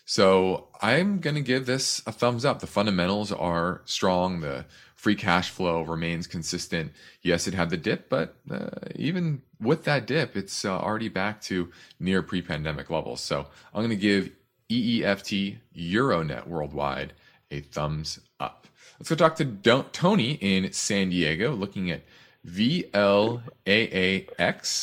So 0.05 0.69
I'm 0.81 1.19
going 1.19 1.36
to 1.36 1.41
give 1.41 1.67
this 1.67 2.01
a 2.05 2.12
thumbs 2.12 2.43
up. 2.43 2.60
The 2.60 2.67
fundamentals 2.67 3.31
are 3.31 3.81
strong. 3.86 4.41
The 4.41 4.65
free 5.01 5.15
cash 5.15 5.50
flow 5.50 5.81
remains 5.81 6.27
consistent. 6.27 6.91
Yes, 7.24 7.48
it 7.48 7.55
had 7.55 7.72
the 7.72 7.77
dip, 7.77 8.08
but 8.08 8.36
uh, 8.51 8.70
even 8.96 9.41
with 9.60 9.84
that 9.86 10.05
dip, 10.05 10.38
it's 10.38 10.63
uh, 10.63 10.77
already 10.77 11.10
back 11.10 11.41
to 11.41 11.72
near 12.00 12.22
pre 12.22 12.43
pandemic 12.43 12.91
levels. 12.91 13.20
So 13.20 13.48
I'm 13.74 13.79
going 13.79 13.89
to 13.89 13.96
give 13.96 14.29
EEFT 14.70 15.58
Euronet 15.75 16.46
Worldwide 16.46 17.13
a 17.50 17.62
thumbs 17.62 18.20
up. 18.39 18.67
Let's 19.00 19.10
go 19.10 19.15
talk 19.15 19.38
to 19.38 19.46
Don- 19.46 19.89
Tony 19.91 20.34
in 20.34 20.72
San 20.72 21.10
Diego 21.10 21.53
looking 21.53 21.89
at 21.89 22.01
VLAAX, 22.48 22.93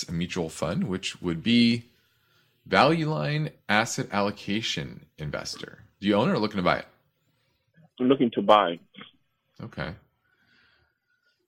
a 0.08 0.12
mutual 0.12 0.48
fund, 0.48 0.88
which 0.88 1.22
would 1.22 1.44
be 1.44 1.84
Value 2.66 3.08
Line 3.08 3.50
Asset 3.68 4.08
Allocation 4.10 5.06
Investor. 5.16 5.84
Do 6.00 6.08
you 6.08 6.16
own 6.16 6.28
it 6.28 6.32
or 6.32 6.38
looking 6.38 6.56
to 6.56 6.64
buy 6.64 6.78
it? 6.78 6.86
I'm 8.00 8.08
looking 8.08 8.32
to 8.32 8.42
buy. 8.42 8.80
Okay. 9.62 9.92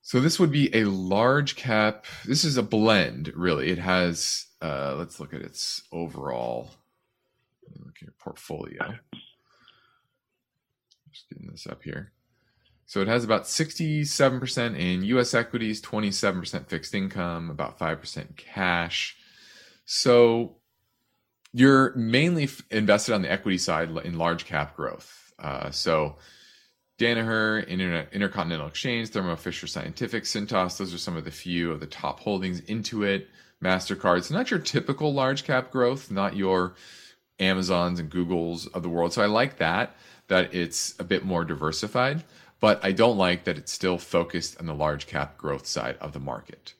So 0.03 0.21
this 0.21 0.41
would 0.41 0.51
be 0.51 0.75
a 0.75 0.85
large 0.85 1.57
cap. 1.57 2.07
This 2.25 2.45
is 2.45 2.57
a 2.57 2.63
blend, 2.63 3.33
really. 3.35 3.71
It 3.71 3.79
has. 3.79 4.47
Uh, 4.63 4.95
let's 4.97 5.21
look 5.21 5.33
at 5.33 5.43
its 5.43 5.83
overall. 5.93 6.71
Look 7.79 7.97
at 8.03 8.19
portfolio. 8.19 8.95
Just 11.13 11.29
getting 11.29 11.51
this 11.51 11.67
up 11.67 11.83
here. 11.83 12.13
So 12.87 13.01
it 13.01 13.09
has 13.09 13.23
about 13.23 13.45
67% 13.45 14.77
in 14.77 15.05
U.S. 15.05 15.33
equities, 15.33 15.81
27% 15.81 16.67
fixed 16.67 16.93
income, 16.93 17.49
about 17.49 17.79
5% 17.79 18.37
cash. 18.37 19.17
So 19.85 20.57
you're 21.53 21.95
mainly 21.95 22.49
invested 22.71 23.15
on 23.15 23.23
the 23.23 23.31
equity 23.31 23.59
side 23.59 23.91
in 24.05 24.19
large 24.19 24.45
cap 24.45 24.75
growth. 24.75 25.33
Uh, 25.39 25.71
so 25.71 26.17
Danaher, 27.01 27.67
Internet, 27.67 28.13
Intercontinental 28.13 28.67
Exchange, 28.67 29.09
Thermo 29.09 29.35
Fisher 29.35 29.67
Scientific, 29.67 30.25
Cintas. 30.25 30.77
Those 30.77 30.93
are 30.93 30.99
some 30.99 31.17
of 31.17 31.25
the 31.25 31.31
few 31.31 31.73
of 31.73 31.81
the 31.81 31.87
top 31.87 32.21
holdings. 32.21 32.61
Intuit, 32.61 33.25
Mastercards, 33.65 34.31
not 34.31 34.51
your 34.51 34.61
typical 34.61 35.15
large 35.15 35.45
cap 35.45 35.71
growth, 35.71 36.11
not 36.11 36.37
your 36.37 36.75
Amazons 37.39 38.01
and 38.01 38.11
Googles 38.11 38.71
of 38.75 38.83
the 38.83 38.91
world. 38.91 39.15
So 39.15 39.23
I 39.23 39.27
like 39.27 39.57
that 39.57 39.97
that 40.29 40.55
it's 40.55 40.95
a 41.01 41.05
bit 41.05 41.25
more 41.25 41.43
diversified, 41.43 42.23
but 42.61 42.85
I 42.85 42.93
don't 42.93 43.17
like 43.17 43.45
that 43.45 43.57
it's 43.57 43.73
still 43.73 43.97
focused 43.97 44.61
on 44.61 44.67
the 44.67 44.75
large 44.75 45.07
cap 45.07 45.39
growth 45.39 45.67
side 45.67 45.97
of 46.03 46.13
the 46.13 46.21
market. 46.21 46.75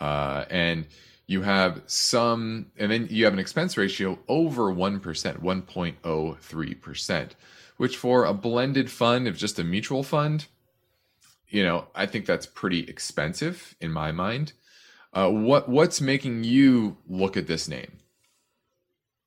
Uh, 0.00 0.46
and 0.48 0.86
you 1.26 1.42
have 1.42 1.82
some, 1.84 2.72
and 2.78 2.90
then 2.90 3.06
you 3.10 3.26
have 3.26 3.34
an 3.34 3.38
expense 3.38 3.76
ratio 3.76 4.18
over 4.28 4.72
1%, 4.72 5.02
1.03%, 5.02 7.30
which 7.78 7.96
for 7.96 8.24
a 8.24 8.34
blended 8.34 8.90
fund 8.90 9.26
of 9.26 9.36
just 9.36 9.58
a 9.58 9.64
mutual 9.64 10.02
fund, 10.02 10.46
you 11.48 11.64
know, 11.64 11.86
I 11.94 12.04
think 12.04 12.26
that's 12.26 12.44
pretty 12.44 12.80
expensive 12.80 13.74
in 13.80 13.90
my 13.90 14.12
mind. 14.12 14.52
Uh, 15.14 15.30
what 15.30 15.68
what's 15.68 16.00
making 16.02 16.44
you 16.44 16.98
look 17.08 17.36
at 17.38 17.46
this 17.46 17.66
name? 17.66 17.92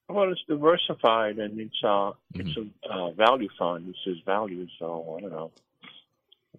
Well, 0.08 0.32
it's 0.32 0.44
diversified 0.48 1.40
and 1.40 1.60
it's 1.60 1.82
uh 1.84 1.88
mm-hmm. 1.88 2.42
it's 2.42 2.58
a 2.58 2.94
uh, 2.94 3.12
value 3.12 3.50
fund. 3.58 3.90
It 3.90 3.96
says 4.06 4.18
value, 4.26 4.68
so 4.78 5.16
I 5.18 5.22
don't 5.22 5.32
know. 5.32 5.52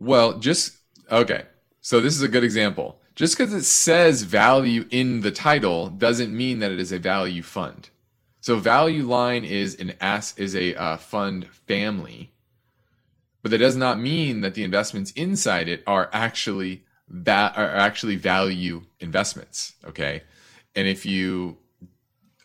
Well, 0.01 0.39
just 0.39 0.79
okay. 1.11 1.45
So 1.81 2.01
this 2.01 2.17
is 2.17 2.23
a 2.23 2.29
good 2.29 2.45
example. 2.45 2.99
Just 3.15 3.37
because 3.37 3.53
it 3.53 3.65
says 3.65 4.23
value 4.23 4.87
in 4.91 5.21
the 5.21 5.31
title 5.31 5.89
doesn't 5.89 6.35
mean 6.35 6.61
that 6.61 6.73
it 6.73 6.81
is 6.81 6.93
a 6.93 6.99
value 6.99 7.43
fund. 7.43 7.91
So 8.43 8.59
value 8.59 9.05
line 9.05 9.45
is 9.45 9.75
an 9.77 9.95
s 10.01 10.37
is 10.37 10.55
a 10.55 10.75
uh, 10.75 10.97
fund 10.99 11.49
family, 11.49 12.33
but 13.41 13.51
that 13.51 13.59
does 13.59 13.77
not 13.77 13.99
mean 13.99 14.43
that 14.43 14.53
the 14.53 14.65
investments 14.65 15.13
inside 15.13 15.69
it 15.69 15.83
are 15.87 16.11
actually 16.13 16.85
that 17.09 17.57
are 17.57 17.71
actually 17.71 18.17
value 18.17 18.83
investments. 19.01 19.73
Okay, 19.87 20.25
and 20.77 20.87
if 20.87 21.07
you 21.07 21.57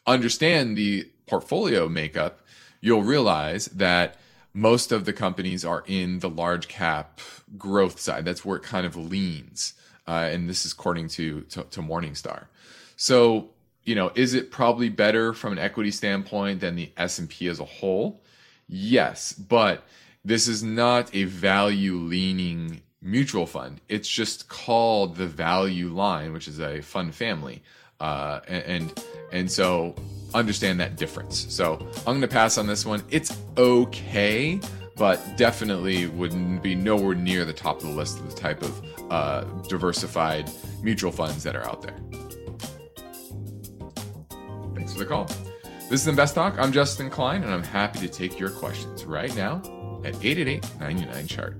understand 0.06 0.78
the 0.78 1.12
portfolio 1.26 1.90
makeup, 1.90 2.40
you'll 2.80 3.04
realize 3.04 3.66
that 3.66 4.16
most 4.54 4.94
of 4.94 5.04
the 5.04 5.14
companies 5.14 5.66
are 5.66 5.84
in 5.86 6.20
the 6.20 6.30
large 6.30 6.70
cap 6.70 7.20
growth 7.58 8.00
side. 8.00 8.24
That's 8.24 8.46
where 8.46 8.58
it 8.58 8.64
kind 8.64 8.86
of 8.86 8.96
leans 8.96 9.74
uh, 10.08 10.30
and 10.32 10.50
this 10.50 10.66
is 10.66 10.72
according 10.72 11.10
to, 11.10 11.42
to, 11.42 11.64
to 11.64 11.82
Morningstar. 11.82 12.46
So 12.96 13.50
you 13.88 13.96
know, 13.96 14.12
is 14.16 14.34
it 14.34 14.52
probably 14.52 14.90
better 14.90 15.34
from 15.34 15.54
an 15.54 15.60
equity 15.60 15.92
standpoint 15.92 16.60
than 16.60 16.76
the 16.76 16.92
S 16.98 17.20
and 17.20 17.30
P 17.30 17.48
as 17.48 17.62
a 17.62 17.66
whole? 17.66 18.22
Yes, 18.68 19.32
but 19.32 19.86
this 20.26 20.50
is 20.50 20.62
not 20.62 21.10
a 21.16 21.24
value 21.24 21.96
leaning 21.96 22.82
mutual 23.02 23.46
fund. 23.46 23.80
It's 23.88 24.10
just 24.10 24.50
called 24.50 25.16
the 25.16 25.26
value 25.26 25.88
line, 25.88 26.34
which 26.34 26.50
is 26.50 26.60
a 26.60 26.82
fund 26.82 27.16
family, 27.16 27.64
uh, 28.02 28.42
and, 28.50 29.02
and 29.32 29.50
so 29.50 29.96
understand 30.34 30.82
that 30.82 30.98
difference. 30.98 31.46
So 31.48 31.76
I'm 32.00 32.06
going 32.06 32.22
to 32.22 32.28
pass 32.28 32.58
on 32.58 32.68
this 32.68 32.86
one. 32.86 33.02
It's 33.10 33.38
okay, 33.58 34.60
but 34.98 35.38
definitely 35.38 36.08
wouldn't 36.08 36.62
be 36.62 36.76
nowhere 36.76 37.16
near 37.16 37.46
the 37.46 37.54
top 37.54 37.78
of 37.78 37.84
the 37.84 37.94
list 37.94 38.20
of 38.20 38.30
the 38.30 38.36
type 38.36 38.62
of 38.64 38.84
uh, 39.10 39.42
diversified 39.70 40.52
mutual 40.84 41.14
funds 41.14 41.42
that 41.44 41.56
are 41.56 41.66
out 41.66 41.82
there. 41.82 42.27
Thanks 44.88 45.02
for 45.02 45.04
the 45.04 45.10
call. 45.10 45.26
This 45.90 46.00
is 46.04 46.08
Invest 46.08 46.36
Talk. 46.36 46.58
I'm 46.58 46.72
Justin 46.72 47.10
Klein, 47.10 47.44
and 47.44 47.52
I'm 47.52 47.62
happy 47.62 48.00
to 48.00 48.08
take 48.08 48.40
your 48.40 48.50
questions 48.50 49.04
right 49.04 49.36
now 49.36 49.58
at 50.06 50.16
888 50.24 50.66
99 50.80 51.28
chart. 51.28 51.58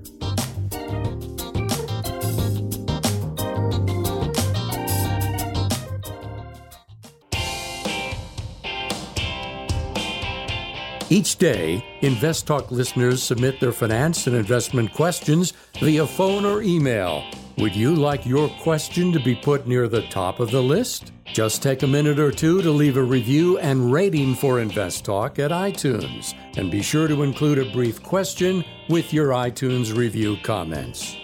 Each 11.10 11.36
day, 11.36 11.84
Invest 12.00 12.46
Talk 12.46 12.70
listeners 12.70 13.22
submit 13.22 13.60
their 13.60 13.72
finance 13.72 14.26
and 14.26 14.34
investment 14.34 14.94
questions 14.94 15.52
via 15.80 16.06
phone 16.06 16.46
or 16.46 16.62
email. 16.62 17.22
Would 17.58 17.74
you 17.74 17.96
like 17.96 18.24
your 18.24 18.48
question 18.60 19.10
to 19.10 19.18
be 19.18 19.34
put 19.34 19.66
near 19.66 19.88
the 19.88 20.06
top 20.10 20.38
of 20.38 20.52
the 20.52 20.62
list? 20.62 21.10
Just 21.24 21.60
take 21.60 21.82
a 21.82 21.88
minute 21.88 22.20
or 22.20 22.30
two 22.30 22.62
to 22.62 22.70
leave 22.70 22.96
a 22.96 23.02
review 23.02 23.58
and 23.58 23.92
rating 23.92 24.36
for 24.36 24.60
Invest 24.60 25.04
Talk 25.04 25.40
at 25.40 25.50
iTunes, 25.50 26.34
and 26.56 26.70
be 26.70 26.82
sure 26.82 27.08
to 27.08 27.24
include 27.24 27.58
a 27.58 27.72
brief 27.72 28.00
question 28.00 28.64
with 28.88 29.12
your 29.12 29.30
iTunes 29.30 29.92
review 29.92 30.36
comments. 30.44 31.16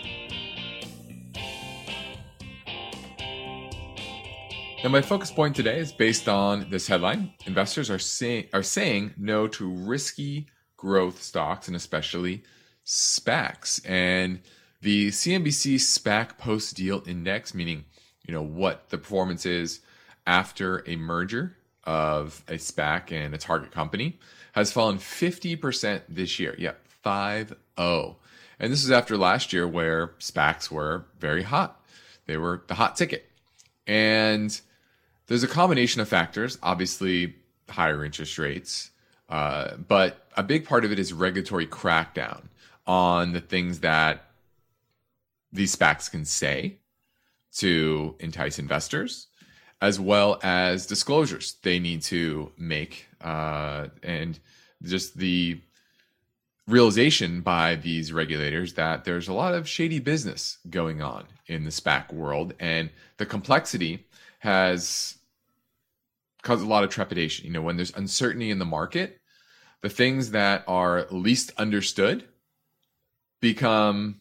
Now, 4.83 4.91
my 4.91 5.03
focus 5.03 5.31
point 5.31 5.55
today 5.55 5.79
is 5.79 5.93
based 5.93 6.29
on 6.29 6.67
this 6.69 6.89
headline. 6.89 7.33
Investors 7.47 7.91
are 7.91 8.01
saying 8.01 8.49
are 8.53 8.65
saying 8.65 9.15
no 9.17 9.47
to 9.47 9.73
risky 9.73 10.49
growth 10.77 11.23
stocks 11.23 11.69
and 11.69 11.77
especially 11.77 12.43
SPACs. 12.85 13.89
And 13.89 14.41
the 14.85 15.09
CNBC 15.09 15.77
SPAC 15.77 16.37
post 16.37 16.77
deal 16.77 17.03
index, 17.07 17.55
meaning 17.55 17.87
you 18.27 18.35
know 18.35 18.43
what 18.43 18.91
the 18.91 18.99
performance 18.99 19.47
is 19.47 19.81
after 20.27 20.85
a 20.87 20.97
merger 20.97 21.57
of 21.85 22.45
a 22.49 22.55
SPAC 22.55 23.11
and 23.11 23.35
a 23.35 23.39
target 23.39 23.71
company, 23.71 24.19
has 24.53 24.73
fallen 24.73 24.99
50% 24.99 26.03
this 26.09 26.39
year. 26.39 26.55
Yep, 26.59 26.79
5 27.03 27.57
0. 27.81 28.17
And 28.61 28.73
this 28.73 28.85
is 28.85 28.91
after 28.91 29.17
last 29.17 29.55
year 29.55 29.67
where 29.67 30.09
SPACs 30.19 30.71
were 30.71 31.07
very 31.19 31.43
hot. 31.43 31.83
They 32.27 32.37
were 32.37 32.63
the 32.67 32.75
hot 32.75 32.97
ticket. 32.97 33.31
And 33.87 34.59
there's 35.29 35.43
a 35.43 35.49
combination 35.49 36.03
of 36.03 36.09
factors, 36.09 36.59
obviously, 36.63 37.35
higher 37.71 38.05
interest 38.05 38.39
rates, 38.39 38.91
uh, 39.31 39.77
but 39.77 40.29
a 40.37 40.43
big 40.43 40.67
part 40.67 40.85
of 40.85 40.93
it 40.93 40.99
is 40.99 41.15
regulatory 41.15 41.67
crackdown 41.67 42.43
on 42.87 43.33
the 43.33 43.41
things 43.41 43.81
that 43.81 44.27
these 45.55 45.75
SPACs 45.75 46.11
can 46.11 46.25
say 46.25 46.79
to 47.57 48.17
entice 48.19 48.59
investors, 48.59 49.29
as 49.81 50.01
well 50.01 50.39
as 50.43 50.87
disclosures 50.87 51.57
they 51.63 51.79
need 51.79 52.03
to 52.03 52.51
make, 52.59 53.07
uh, 53.21 53.87
and 54.03 54.39
just 54.83 55.17
the 55.17 55.61
realization 56.67 57.41
by 57.41 57.77
these 57.77 58.13
regulators 58.13 58.75
that 58.75 59.05
there's 59.05 59.29
a 59.29 59.33
lot 59.33 59.55
of 59.55 59.69
shady 59.69 60.01
business 60.01 60.59
going 60.71 61.01
on 61.01 61.25
in 61.47 61.65
the 61.65 61.71
SPAC 61.71 62.13
world, 62.13 62.55
and 62.59 62.91
the 63.19 63.27
complexity 63.27 64.07
has 64.41 65.17
caused 66.43 66.65
a 66.65 66.69
lot 66.69 66.85
of 66.85 66.91
trepidation. 66.91 67.47
You 67.47 67.53
know, 67.53 67.63
when 67.63 67.77
there's 67.77 67.95
uncertainty 67.95 68.51
in 68.51 68.59
the 68.59 68.65
market, 68.65 69.21
the 69.83 69.89
things 69.89 70.33
that 70.33 70.65
are 70.67 71.07
least 71.11 71.53
understood 71.59 72.25
become 73.41 74.21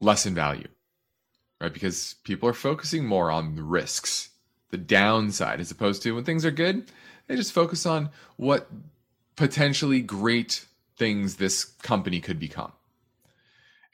less 0.00 0.26
in 0.26 0.34
value, 0.34 0.68
right? 1.60 1.72
Because 1.72 2.14
people 2.24 2.48
are 2.48 2.54
focusing 2.54 3.06
more 3.06 3.30
on 3.30 3.54
the 3.54 3.62
risks, 3.62 4.30
the 4.70 4.78
downside, 4.78 5.60
as 5.60 5.70
opposed 5.70 6.02
to 6.02 6.14
when 6.14 6.24
things 6.24 6.44
are 6.44 6.50
good, 6.50 6.90
they 7.26 7.36
just 7.36 7.52
focus 7.52 7.86
on 7.86 8.10
what 8.36 8.68
potentially 9.36 10.00
great 10.00 10.66
things 10.96 11.36
this 11.36 11.64
company 11.64 12.20
could 12.20 12.38
become. 12.38 12.72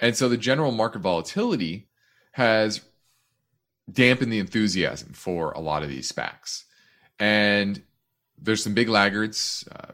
And 0.01 0.17
so 0.17 0.29
the 0.29 0.37
general 0.37 0.73
market 0.73 1.01
volatility 1.01 1.89
has 2.33 2.83
dampened 3.91 4.33
the 4.33 4.39
enthusiasm 4.39 5.13
for 5.13 5.53
a 5.53 5.61
lot 5.61 5.83
of 5.83 5.89
these 5.89 6.11
SPACs. 6.11 6.65
And 7.19 7.83
there's 8.39 8.63
some 8.63 8.75
big 8.75 8.89
laggards. 8.89 9.67
Uh, 9.75 9.93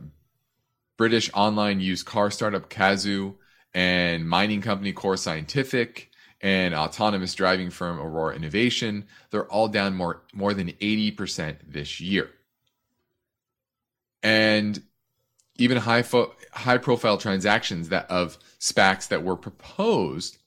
British 0.97 1.31
online 1.35 1.81
used 1.81 2.07
car 2.07 2.31
startup 2.31 2.69
Cazoo 2.69 3.35
and 3.75 4.29
mining 4.29 4.61
company 4.61 4.93
Core 4.93 5.17
Scientific 5.17 6.11
and 6.41 6.75
autonomous 6.75 7.35
driving 7.35 7.71
firm 7.71 8.01
Aurora 8.01 8.35
Innovation. 8.35 9.07
They're 9.31 9.47
all 9.47 9.69
down 9.69 9.95
more, 9.95 10.23
more 10.35 10.55
than 10.55 10.69
80% 10.73 11.57
this 11.67 12.01
year. 12.01 12.31
And 14.23 14.83
even 15.57 15.79
high, 15.79 16.03
fo- 16.03 16.35
high 16.53 16.79
profile 16.79 17.19
transactions 17.19 17.89
that 17.91 18.11
of 18.11 18.39
SPACs 18.59 19.09
that 19.09 19.23
were 19.23 19.37
proposed 19.37 20.39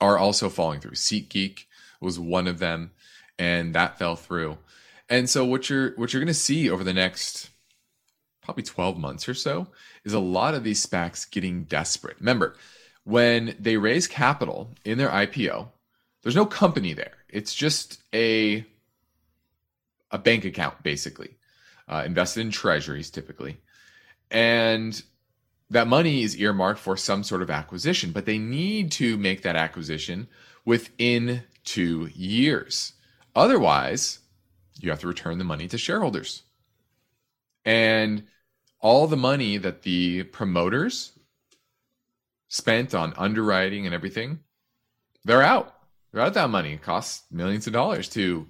are 0.00 0.18
also 0.18 0.48
falling 0.48 0.80
through. 0.80 0.92
SeatGeek 0.92 1.64
was 2.00 2.18
one 2.18 2.46
of 2.46 2.58
them, 2.58 2.92
and 3.38 3.74
that 3.74 3.98
fell 3.98 4.16
through. 4.16 4.58
And 5.08 5.28
so 5.28 5.44
what 5.44 5.68
you're 5.68 5.94
what 5.96 6.12
you're 6.12 6.20
going 6.20 6.28
to 6.28 6.34
see 6.34 6.70
over 6.70 6.84
the 6.84 6.94
next 6.94 7.50
probably 8.42 8.62
12 8.62 8.96
months 8.96 9.28
or 9.28 9.34
so 9.34 9.66
is 10.04 10.12
a 10.12 10.20
lot 10.20 10.54
of 10.54 10.64
these 10.64 10.84
SPACs 10.84 11.30
getting 11.30 11.64
desperate. 11.64 12.16
Remember, 12.18 12.56
when 13.04 13.56
they 13.58 13.76
raise 13.76 14.06
capital 14.06 14.70
in 14.84 14.98
their 14.98 15.08
IPO, 15.08 15.68
there's 16.22 16.36
no 16.36 16.46
company 16.46 16.92
there. 16.92 17.14
It's 17.28 17.54
just 17.54 18.02
a 18.14 18.64
a 20.12 20.18
bank 20.18 20.44
account 20.44 20.82
basically, 20.82 21.36
uh, 21.88 22.02
invested 22.04 22.40
in 22.40 22.50
treasuries 22.50 23.10
typically, 23.10 23.58
and 24.30 25.02
that 25.70 25.86
money 25.86 26.22
is 26.22 26.36
earmarked 26.36 26.80
for 26.80 26.96
some 26.96 27.22
sort 27.22 27.42
of 27.42 27.50
acquisition. 27.50 28.10
But 28.10 28.26
they 28.26 28.38
need 28.38 28.90
to 28.92 29.16
make 29.16 29.42
that 29.42 29.54
acquisition 29.54 30.26
within 30.64 31.44
two 31.64 32.10
years 32.14 32.92
Otherwise, 33.34 34.18
you 34.80 34.90
have 34.90 35.00
to 35.00 35.06
return 35.08 35.38
the 35.38 35.44
money 35.44 35.68
to 35.68 35.78
shareholders. 35.78 36.42
And 37.64 38.24
all 38.80 39.06
the 39.06 39.16
money 39.16 39.56
that 39.56 39.82
the 39.82 40.24
promoters 40.24 41.12
spent 42.48 42.94
on 42.94 43.14
underwriting 43.16 43.86
and 43.86 43.94
everything, 43.94 44.40
they're 45.24 45.42
out. 45.42 45.74
They're 46.12 46.22
out 46.22 46.34
that 46.34 46.50
money. 46.50 46.74
It 46.74 46.82
costs 46.82 47.24
millions 47.30 47.66
of 47.66 47.72
dollars 47.72 48.08
to 48.10 48.48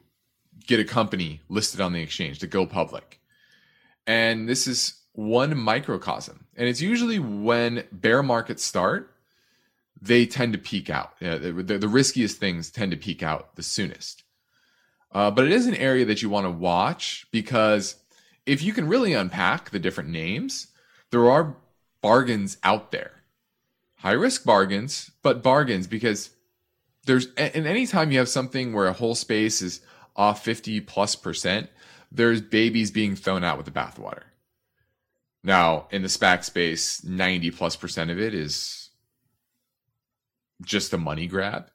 get 0.66 0.81
a 0.81 0.85
company 0.85 1.40
listed 1.49 1.81
on 1.81 1.93
the 1.93 2.01
exchange 2.01 2.38
to 2.38 2.47
go 2.47 2.66
public. 2.66 3.21
And 4.07 4.49
this 4.49 4.66
is 4.66 5.01
one 5.12 5.57
microcosm. 5.57 6.47
And 6.57 6.69
it's 6.69 6.81
usually 6.81 7.19
when 7.19 7.85
bear 7.93 8.23
markets 8.23 8.64
start, 8.64 9.14
they 10.01 10.25
tend 10.27 10.53
to 10.53 10.59
peak 10.59 10.88
out. 10.88 11.19
the, 11.21 11.53
the, 11.64 11.79
the, 11.79 11.88
riskiest 11.88 12.38
things 12.38 12.71
tend 12.71 12.90
to 12.93 12.97
peak 12.97 13.23
out 13.23 13.55
the 13.57 13.62
soonest. 13.62 14.23
Uh, 15.12 15.31
but 15.31 15.45
it 15.45 15.53
is 15.53 15.66
an 15.66 15.75
area 15.75 16.05
that 16.07 16.23
you 16.23 16.31
want 16.31 16.47
to 16.47 16.51
watch 16.51 17.27
because 17.33 17.97
if 18.50 18.64
you 18.64 18.72
can 18.72 18.88
really 18.88 19.12
unpack 19.12 19.70
the 19.70 19.78
different 19.78 20.10
names, 20.10 20.66
there 21.12 21.30
are 21.30 21.54
bargains 22.02 22.56
out 22.64 22.90
there. 22.90 23.22
High 23.98 24.10
risk 24.10 24.44
bargains, 24.44 25.12
but 25.22 25.40
bargains 25.40 25.86
because 25.86 26.30
there's 27.06 27.28
and 27.36 27.64
anytime 27.64 28.10
you 28.10 28.18
have 28.18 28.28
something 28.28 28.72
where 28.72 28.88
a 28.88 28.92
whole 28.92 29.14
space 29.14 29.62
is 29.62 29.82
off 30.16 30.42
50 30.42 30.80
plus 30.80 31.14
percent, 31.14 31.70
there's 32.10 32.40
babies 32.40 32.90
being 32.90 33.14
thrown 33.14 33.44
out 33.44 33.56
with 33.56 33.66
the 33.66 33.72
bathwater. 33.72 34.24
Now, 35.44 35.86
in 35.92 36.02
the 36.02 36.08
SPAC 36.08 36.42
space, 36.42 37.04
90 37.04 37.52
plus 37.52 37.76
percent 37.76 38.10
of 38.10 38.18
it 38.18 38.34
is 38.34 38.90
just 40.62 40.92
a 40.92 40.98
money 40.98 41.28
grab 41.28 41.70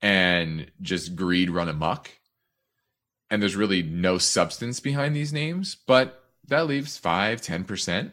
and 0.00 0.70
just 0.80 1.16
greed 1.16 1.50
run 1.50 1.68
amok 1.68 2.08
and 3.32 3.40
there's 3.40 3.56
really 3.56 3.82
no 3.82 4.18
substance 4.18 4.78
behind 4.78 5.16
these 5.16 5.32
names, 5.32 5.74
but 5.74 6.22
that 6.46 6.66
leaves 6.66 6.98
5, 6.98 7.40
10% 7.40 8.12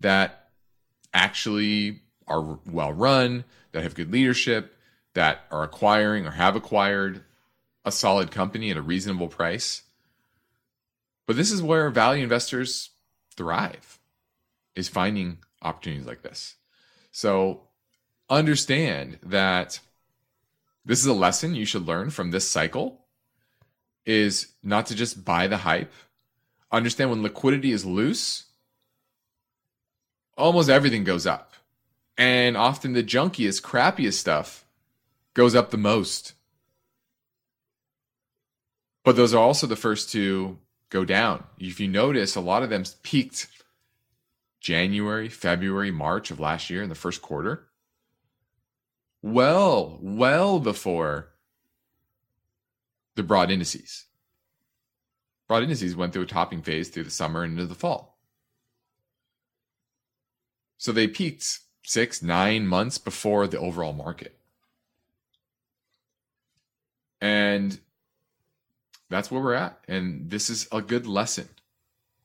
that 0.00 0.48
actually 1.14 2.00
are 2.26 2.58
well 2.66 2.92
run, 2.92 3.44
that 3.70 3.84
have 3.84 3.94
good 3.94 4.10
leadership, 4.10 4.76
that 5.14 5.42
are 5.52 5.62
acquiring 5.62 6.26
or 6.26 6.32
have 6.32 6.56
acquired 6.56 7.22
a 7.84 7.92
solid 7.92 8.32
company 8.32 8.72
at 8.72 8.76
a 8.76 8.82
reasonable 8.82 9.28
price. 9.28 9.82
But 11.24 11.36
this 11.36 11.52
is 11.52 11.62
where 11.62 11.88
value 11.90 12.24
investors 12.24 12.90
thrive 13.36 14.00
is 14.74 14.88
finding 14.88 15.38
opportunities 15.62 16.06
like 16.06 16.22
this. 16.22 16.56
So 17.12 17.68
understand 18.28 19.20
that 19.22 19.78
this 20.84 20.98
is 20.98 21.06
a 21.06 21.12
lesson 21.12 21.54
you 21.54 21.64
should 21.64 21.86
learn 21.86 22.10
from 22.10 22.32
this 22.32 22.48
cycle 22.48 23.01
is 24.04 24.52
not 24.62 24.86
to 24.86 24.94
just 24.94 25.24
buy 25.24 25.46
the 25.46 25.58
hype. 25.58 25.92
Understand 26.70 27.10
when 27.10 27.22
liquidity 27.22 27.72
is 27.72 27.84
loose, 27.84 28.44
almost 30.36 30.68
everything 30.68 31.04
goes 31.04 31.26
up. 31.26 31.52
And 32.16 32.56
often 32.56 32.92
the 32.92 33.02
junkiest, 33.02 33.62
crappiest 33.62 34.14
stuff 34.14 34.64
goes 35.34 35.54
up 35.54 35.70
the 35.70 35.78
most. 35.78 36.34
But 39.04 39.16
those 39.16 39.34
are 39.34 39.42
also 39.42 39.66
the 39.66 39.76
first 39.76 40.10
to 40.12 40.58
go 40.90 41.04
down. 41.04 41.44
If 41.58 41.80
you 41.80 41.88
notice, 41.88 42.36
a 42.36 42.40
lot 42.40 42.62
of 42.62 42.70
them 42.70 42.84
peaked 43.02 43.48
January, 44.60 45.28
February, 45.28 45.90
March 45.90 46.30
of 46.30 46.38
last 46.38 46.70
year 46.70 46.82
in 46.82 46.88
the 46.88 46.94
first 46.94 47.20
quarter. 47.20 47.68
Well, 49.22 49.98
well 50.00 50.60
before 50.60 51.31
the 53.14 53.22
broad 53.22 53.50
indices. 53.50 54.06
Broad 55.48 55.62
indices 55.62 55.96
went 55.96 56.12
through 56.12 56.22
a 56.22 56.26
topping 56.26 56.62
phase 56.62 56.88
through 56.88 57.04
the 57.04 57.10
summer 57.10 57.42
and 57.42 57.52
into 57.54 57.66
the 57.66 57.74
fall. 57.74 58.18
So 60.78 60.92
they 60.92 61.06
peaked 61.06 61.60
six, 61.84 62.22
nine 62.22 62.66
months 62.66 62.98
before 62.98 63.46
the 63.46 63.58
overall 63.58 63.92
market. 63.92 64.38
And 67.20 67.78
that's 69.08 69.30
where 69.30 69.40
we're 69.40 69.54
at. 69.54 69.78
And 69.86 70.30
this 70.30 70.50
is 70.50 70.66
a 70.72 70.82
good 70.82 71.06
lesson 71.06 71.48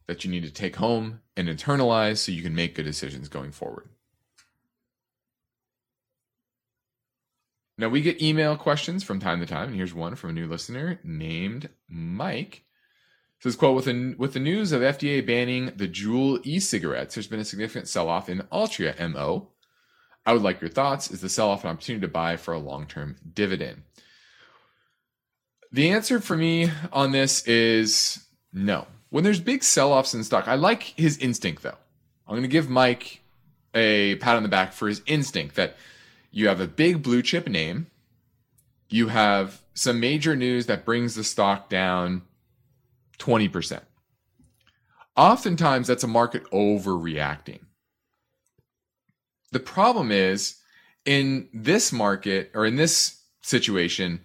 that 0.08 0.24
you 0.24 0.32
need 0.32 0.44
to 0.44 0.52
take 0.52 0.78
home 0.78 1.22
and 1.36 1.48
internalize 1.48 2.18
so 2.18 2.32
you 2.32 2.42
can 2.42 2.56
make 2.56 2.76
good 2.76 2.86
decisions 2.86 3.30
going 3.30 3.52
forward. 3.52 3.90
Now 7.78 7.90
we 7.90 8.02
get 8.02 8.22
email 8.22 8.58
questions 8.58 9.04
from 9.04 9.20
time 9.20 9.40
to 9.40 9.46
time, 9.46 9.68
and 9.68 9.76
here's 9.76 9.94
one 9.94 10.16
from 10.16 10.32
a 10.32 10.34
new 10.34 10.48
listener 10.48 11.00
named 11.04 11.70
Mike. 11.88 12.64
It 13.38 13.44
says 13.44 13.56
quote 13.56 13.76
with 13.76 13.86
the 13.86 14.16
with 14.18 14.34
the 14.34 14.40
news 14.40 14.72
of 14.72 14.82
FDA 14.82 15.26
banning 15.26 15.72
the 15.76 15.88
Juul 15.88 16.40
e-cigarettes, 16.44 17.14
there's 17.14 17.28
been 17.28 17.40
a 17.40 17.46
significant 17.46 17.88
sell-off 17.88 18.30
in 18.30 18.40
Altria 18.52 18.98
MO. 19.12 19.50
I 20.26 20.34
would 20.34 20.42
like 20.42 20.60
your 20.60 20.72
thoughts. 20.72 21.12
Is 21.12 21.22
the 21.22 21.30
sell-off 21.30 21.64
an 21.64 21.70
opportunity 21.70 22.02
to 22.02 22.12
buy 22.12 22.36
for 22.36 22.54
a 22.54 22.60
long-term 22.60 23.18
dividend? 23.34 23.84
The 25.72 25.90
answer 25.92 26.20
for 26.20 26.36
me 26.36 26.72
on 26.92 27.12
this 27.12 27.48
is 27.48 28.26
no. 28.52 28.88
When 29.10 29.24
there's 29.24 29.40
big 29.40 29.64
sell-offs 29.64 30.14
in 30.16 30.24
stock, 30.24 30.48
I 30.48 30.56
like 30.56 30.82
his 30.98 31.18
instinct 31.20 31.62
though. 31.62 31.78
I'm 32.28 32.34
going 32.34 32.42
to 32.42 32.48
give 32.48 32.70
Mike 32.70 33.22
a 33.74 34.16
pat 34.16 34.36
on 34.36 34.44
the 34.44 34.50
back 34.50 34.74
for 34.74 34.88
his 34.88 35.02
instinct 35.06 35.56
that 35.56 35.78
you 36.38 36.48
have 36.48 36.62
a 36.62 36.68
big 36.68 37.02
blue 37.02 37.24
chip 37.24 37.48
name, 37.48 37.88
you 38.90 39.08
have 39.08 39.64
some 39.74 40.00
major 40.00 40.36
news 40.36 40.68
that 40.68 40.86
brings 40.86 41.16
the 41.16 41.24
stock 41.24 41.68
down 41.68 42.22
20%. 43.18 43.82
Oftentimes, 45.16 45.88
that's 45.88 46.04
a 46.04 46.08
market 46.08 46.44
overreacting. 46.52 47.62
The 49.52 49.60
problem 49.60 50.12
is 50.12 50.58
in 51.06 51.50
this 51.52 51.92
market 51.92 52.52
or 52.54 52.68
in 52.68 52.76
this 52.76 53.20
situation, 53.42 54.20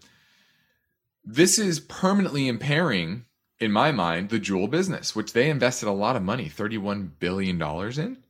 this 1.25 1.59
is 1.59 1.81
permanently 1.81 2.47
impairing, 2.47 3.25
in 3.59 3.73
my 3.73 3.91
mind, 3.91 4.29
the 4.29 4.39
Juul 4.39 4.69
business, 4.69 5.17
which 5.17 5.33
they 5.33 5.49
invested 5.49 5.89
a 5.89 5.93
lot 5.93 6.17
of 6.17 6.23
money, 6.23 6.51
$31 6.51 7.13
billion 7.19 7.63
in. 7.99 8.22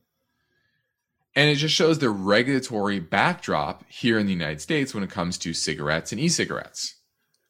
And 1.35 1.49
it 1.49 1.55
just 1.55 1.73
shows 1.73 1.97
the 1.97 2.09
regulatory 2.09 2.99
backdrop 2.99 3.83
here 3.89 4.19
in 4.19 4.27
the 4.27 4.33
United 4.33 4.61
States 4.61 4.93
when 4.93 5.03
it 5.03 5.09
comes 5.09 5.37
to 5.39 5.53
cigarettes 5.53 6.11
and 6.11 6.21
e 6.21 6.27
cigarettes, 6.27 6.95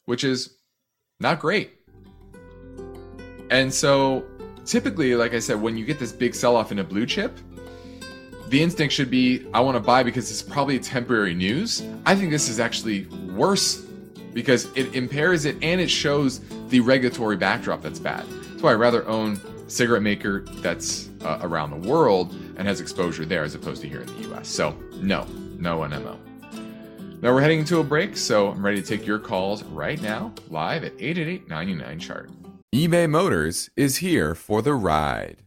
which 0.06 0.24
is 0.24 0.56
not 1.20 1.40
great. 1.40 1.72
And 3.50 3.74
so, 3.74 4.24
typically, 4.66 5.16
like 5.16 5.34
I 5.34 5.40
said, 5.40 5.62
when 5.62 5.78
you 5.78 5.86
get 5.86 6.00
this 6.00 6.14
big 6.14 6.34
sell 6.34 6.56
off 6.56 6.72
in 6.72 6.80
a 6.80 6.84
blue 6.84 7.06
chip, 7.06 7.38
the 8.48 8.62
instinct 8.62 8.94
should 8.94 9.10
be 9.10 9.46
I 9.54 9.60
want 9.60 9.76
to 9.76 9.82
buy 9.82 10.04
because 10.04 10.32
it's 10.32 10.42
probably 10.42 10.80
temporary 10.80 11.34
news. 11.34 11.84
I 12.06 12.16
think 12.16 12.32
this 12.32 12.48
is 12.48 12.60
actually 12.60 13.06
worse 13.36 13.82
because 14.34 14.66
it 14.76 14.96
impairs 14.96 15.46
it 15.46 15.58
and 15.62 15.82
it 15.82 15.90
shows 15.90 16.40
the 16.70 16.80
regulatory 16.80 17.36
backdrop 17.36 17.82
that's 17.82 18.00
bad. 18.00 18.26
That's 18.30 18.62
why 18.64 18.72
I 18.72 18.76
rather 18.76 19.06
own 19.08 19.40
cigarette 19.74 20.04
maker 20.04 20.42
that's 20.62 21.10
uh, 21.22 21.40
around 21.42 21.72
the 21.72 21.90
world 21.90 22.34
and 22.58 22.68
has 22.68 22.80
exposure 22.80 23.26
there 23.26 23.44
as 23.44 23.56
opposed 23.56 23.82
to 23.82 23.90
here 23.90 24.02
in 24.02 24.08
the 24.08 24.34
US. 24.34 24.48
So, 24.48 24.78
no, 24.96 25.26
no 25.58 25.80
NMO. 25.80 26.18
Now 27.22 27.34
we're 27.34 27.42
heading 27.42 27.60
into 27.60 27.80
a 27.80 27.84
break, 27.84 28.18
so 28.18 28.50
I'm 28.50 28.66
ready 28.66 28.82
to 28.82 28.88
take 28.88 29.08
your 29.08 29.18
calls 29.18 29.64
right 29.64 30.02
now, 30.02 30.34
live 30.50 30.84
at 30.84 30.92
888 31.00 31.48
99 31.48 32.00
chart. 32.00 32.30
eBay 32.76 33.10
Motors 33.10 33.70
is 33.76 33.98
here 33.98 34.36
for 34.36 34.62
the 34.62 34.74
ride. 34.74 35.44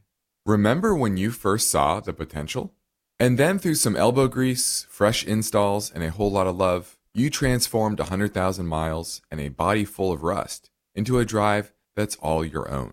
Remember 0.47 0.95
when 0.95 1.17
you 1.17 1.31
first 1.31 1.71
saw 1.71 2.01
the 2.01 2.13
potential? 2.13 2.73
And 3.19 3.39
then 3.39 3.59
through 3.59 3.75
some 3.77 3.97
elbow 3.97 4.29
grease, 4.29 4.87
fresh 4.89 5.25
installs, 5.25 5.91
and 5.91 6.03
a 6.03 6.11
whole 6.11 6.31
lot 6.31 6.47
of 6.47 6.57
love, 6.57 6.99
you 7.15 7.31
transformed 7.31 7.99
100,000 7.99 8.67
miles 8.67 9.23
and 9.31 9.41
a 9.41 9.49
body 9.49 9.85
full 9.85 10.13
of 10.13 10.23
rust 10.23 10.71
into 10.95 11.19
a 11.19 11.25
drive 11.25 11.73
that's 11.95 12.17
all 12.17 12.45
your 12.45 12.71
own. 12.71 12.93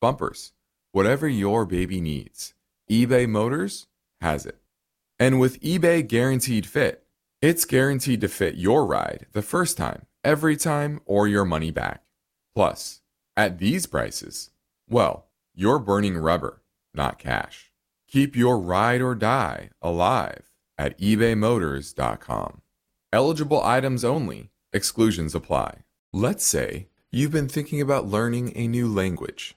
bumpers, 0.00 0.52
whatever 0.92 1.28
your 1.28 1.64
baby 1.66 2.00
needs 2.00 2.54
eBay 2.90 3.28
Motors 3.28 3.86
has 4.20 4.44
it. 4.44 4.58
And 5.16 5.38
with 5.38 5.60
eBay 5.60 6.06
Guaranteed 6.06 6.66
Fit, 6.66 7.04
it's 7.40 7.64
guaranteed 7.64 8.20
to 8.22 8.28
fit 8.28 8.56
your 8.56 8.84
ride 8.84 9.26
the 9.32 9.42
first 9.42 9.76
time, 9.76 10.06
every 10.24 10.56
time 10.56 11.00
or 11.04 11.28
your 11.28 11.44
money 11.44 11.70
back. 11.70 12.02
Plus, 12.52 13.00
at 13.36 13.58
these 13.58 13.86
prices, 13.86 14.50
well, 14.88 15.28
you're 15.54 15.78
burning 15.78 16.18
rubber, 16.18 16.62
not 16.92 17.20
cash. 17.20 17.70
Keep 18.08 18.34
your 18.34 18.58
ride 18.58 19.00
or 19.00 19.14
die 19.14 19.70
alive 19.80 20.50
at 20.76 20.98
ebaymotors.com. 20.98 22.60
Eligible 23.12 23.62
items 23.62 24.04
only, 24.04 24.50
exclusions 24.72 25.34
apply. 25.34 25.84
Let's 26.12 26.44
say 26.44 26.88
you've 27.12 27.30
been 27.30 27.48
thinking 27.48 27.80
about 27.80 28.08
learning 28.08 28.52
a 28.56 28.66
new 28.66 28.88
language. 28.88 29.56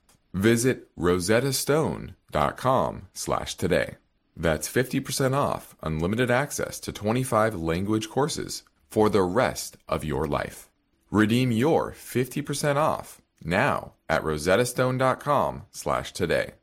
Visit 0.33 0.87
rosettastone.com 0.97 3.07
slash 3.13 3.55
today. 3.55 3.95
That's 4.35 4.67
50% 4.69 5.33
off 5.35 5.75
unlimited 5.83 6.31
access 6.31 6.79
to 6.81 6.91
25 6.91 7.55
language 7.55 8.09
courses 8.09 8.63
for 8.89 9.09
the 9.09 9.23
rest 9.23 9.77
of 9.87 10.03
your 10.05 10.27
life. 10.27 10.69
Redeem 11.09 11.51
your 11.51 11.91
50% 11.91 12.77
off 12.77 13.21
now 13.43 13.93
at 14.09 14.23
rosettastone.com 14.23 15.63
slash 15.71 16.13
today. 16.13 16.53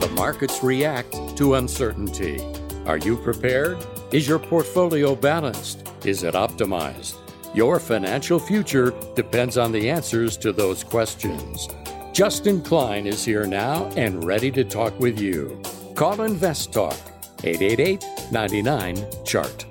The 0.00 0.12
markets 0.14 0.62
react 0.62 1.36
to 1.38 1.54
uncertainty. 1.54 2.40
Are 2.86 2.98
you 2.98 3.16
prepared? 3.16 3.78
Is 4.12 4.28
your 4.28 4.38
portfolio 4.38 5.14
balanced? 5.14 5.88
Is 6.04 6.22
it 6.22 6.34
optimized? 6.34 7.16
Your 7.54 7.78
financial 7.78 8.38
future 8.38 8.94
depends 9.14 9.58
on 9.58 9.72
the 9.72 9.90
answers 9.90 10.38
to 10.38 10.52
those 10.52 10.82
questions. 10.82 11.68
Justin 12.14 12.62
Klein 12.62 13.06
is 13.06 13.24
here 13.24 13.46
now 13.46 13.90
and 13.96 14.24
ready 14.24 14.50
to 14.52 14.64
talk 14.64 14.98
with 14.98 15.20
you. 15.20 15.60
Call 15.94 16.22
Invest 16.22 16.72
Talk 16.72 16.96
888 17.44 18.04
99 18.32 18.96
Chart. 19.26 19.66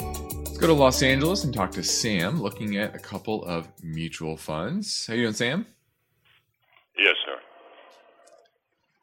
Let's 0.00 0.58
go 0.58 0.66
to 0.66 0.72
Los 0.72 1.04
Angeles 1.04 1.44
and 1.44 1.54
talk 1.54 1.70
to 1.72 1.84
Sam, 1.84 2.42
looking 2.42 2.78
at 2.78 2.96
a 2.96 2.98
couple 2.98 3.44
of 3.44 3.68
mutual 3.84 4.36
funds. 4.36 5.06
How 5.06 5.14
you 5.14 5.22
doing, 5.22 5.34
Sam? 5.34 5.66
Yes, 6.98 7.14
sir. 7.24 7.36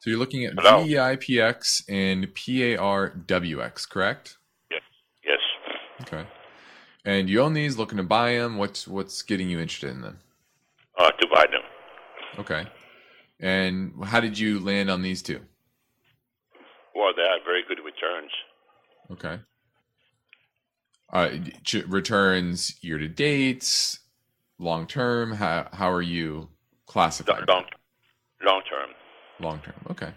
So 0.00 0.10
you're 0.10 0.18
looking 0.18 0.44
at 0.44 0.52
Hello. 0.52 0.84
VEIPX 0.84 1.84
and 1.88 2.26
PARWX, 2.34 3.88
correct? 3.88 4.36
Yes. 4.70 4.82
Yes. 5.24 5.38
Okay. 6.02 6.26
And 7.06 7.30
you 7.30 7.40
own 7.40 7.54
these, 7.54 7.78
looking 7.78 7.98
to 7.98 8.02
buy 8.02 8.32
them. 8.32 8.58
What's 8.58 8.88
what's 8.88 9.22
getting 9.22 9.48
you 9.48 9.60
interested 9.60 9.90
in 9.90 10.02
them? 10.02 10.18
Uh, 10.98 11.12
to 11.12 11.26
buy 11.32 11.46
them. 11.46 11.62
Okay. 12.40 12.66
And 13.38 13.92
how 14.04 14.20
did 14.20 14.38
you 14.38 14.58
land 14.58 14.90
on 14.90 15.02
these 15.02 15.22
two? 15.22 15.40
Well, 16.94 17.12
they 17.16 17.22
have 17.22 17.44
very 17.44 17.62
good 17.68 17.78
returns. 17.84 18.30
Okay. 19.12 19.40
Uh, 21.12 21.84
returns 21.86 22.74
year 22.82 22.98
to 22.98 23.06
date, 23.06 23.98
long 24.58 24.88
term. 24.88 25.32
How 25.32 25.68
how 25.72 25.90
are 25.92 26.02
you 26.02 26.48
classifying? 26.86 27.44
Long, 27.46 27.64
long 28.44 28.62
term. 28.68 28.90
Long 29.38 29.60
term. 29.60 29.74
Okay. 29.90 30.12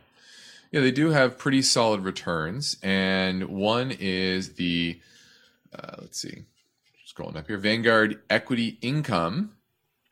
Yeah, 0.72 0.82
they 0.82 0.92
do 0.92 1.10
have 1.12 1.38
pretty 1.38 1.62
solid 1.62 2.02
returns, 2.02 2.78
and 2.82 3.44
one 3.50 3.92
is 3.92 4.54
the 4.54 5.00
uh, 5.78 5.96
let's 6.00 6.20
see, 6.20 6.46
scrolling 7.10 7.38
up 7.38 7.48
here, 7.48 7.58
Vanguard 7.58 8.20
Equity 8.30 8.78
Income 8.82 9.54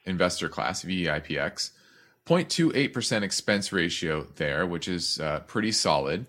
Investor 0.06 0.50
Class 0.50 0.84
VEIPX, 0.84 1.72
0.28% 2.26 3.22
expense 3.22 3.72
ratio 3.72 4.28
there, 4.36 4.66
which 4.66 4.88
is 4.88 5.20
uh, 5.20 5.42
pretty 5.42 5.72
solid. 5.72 6.26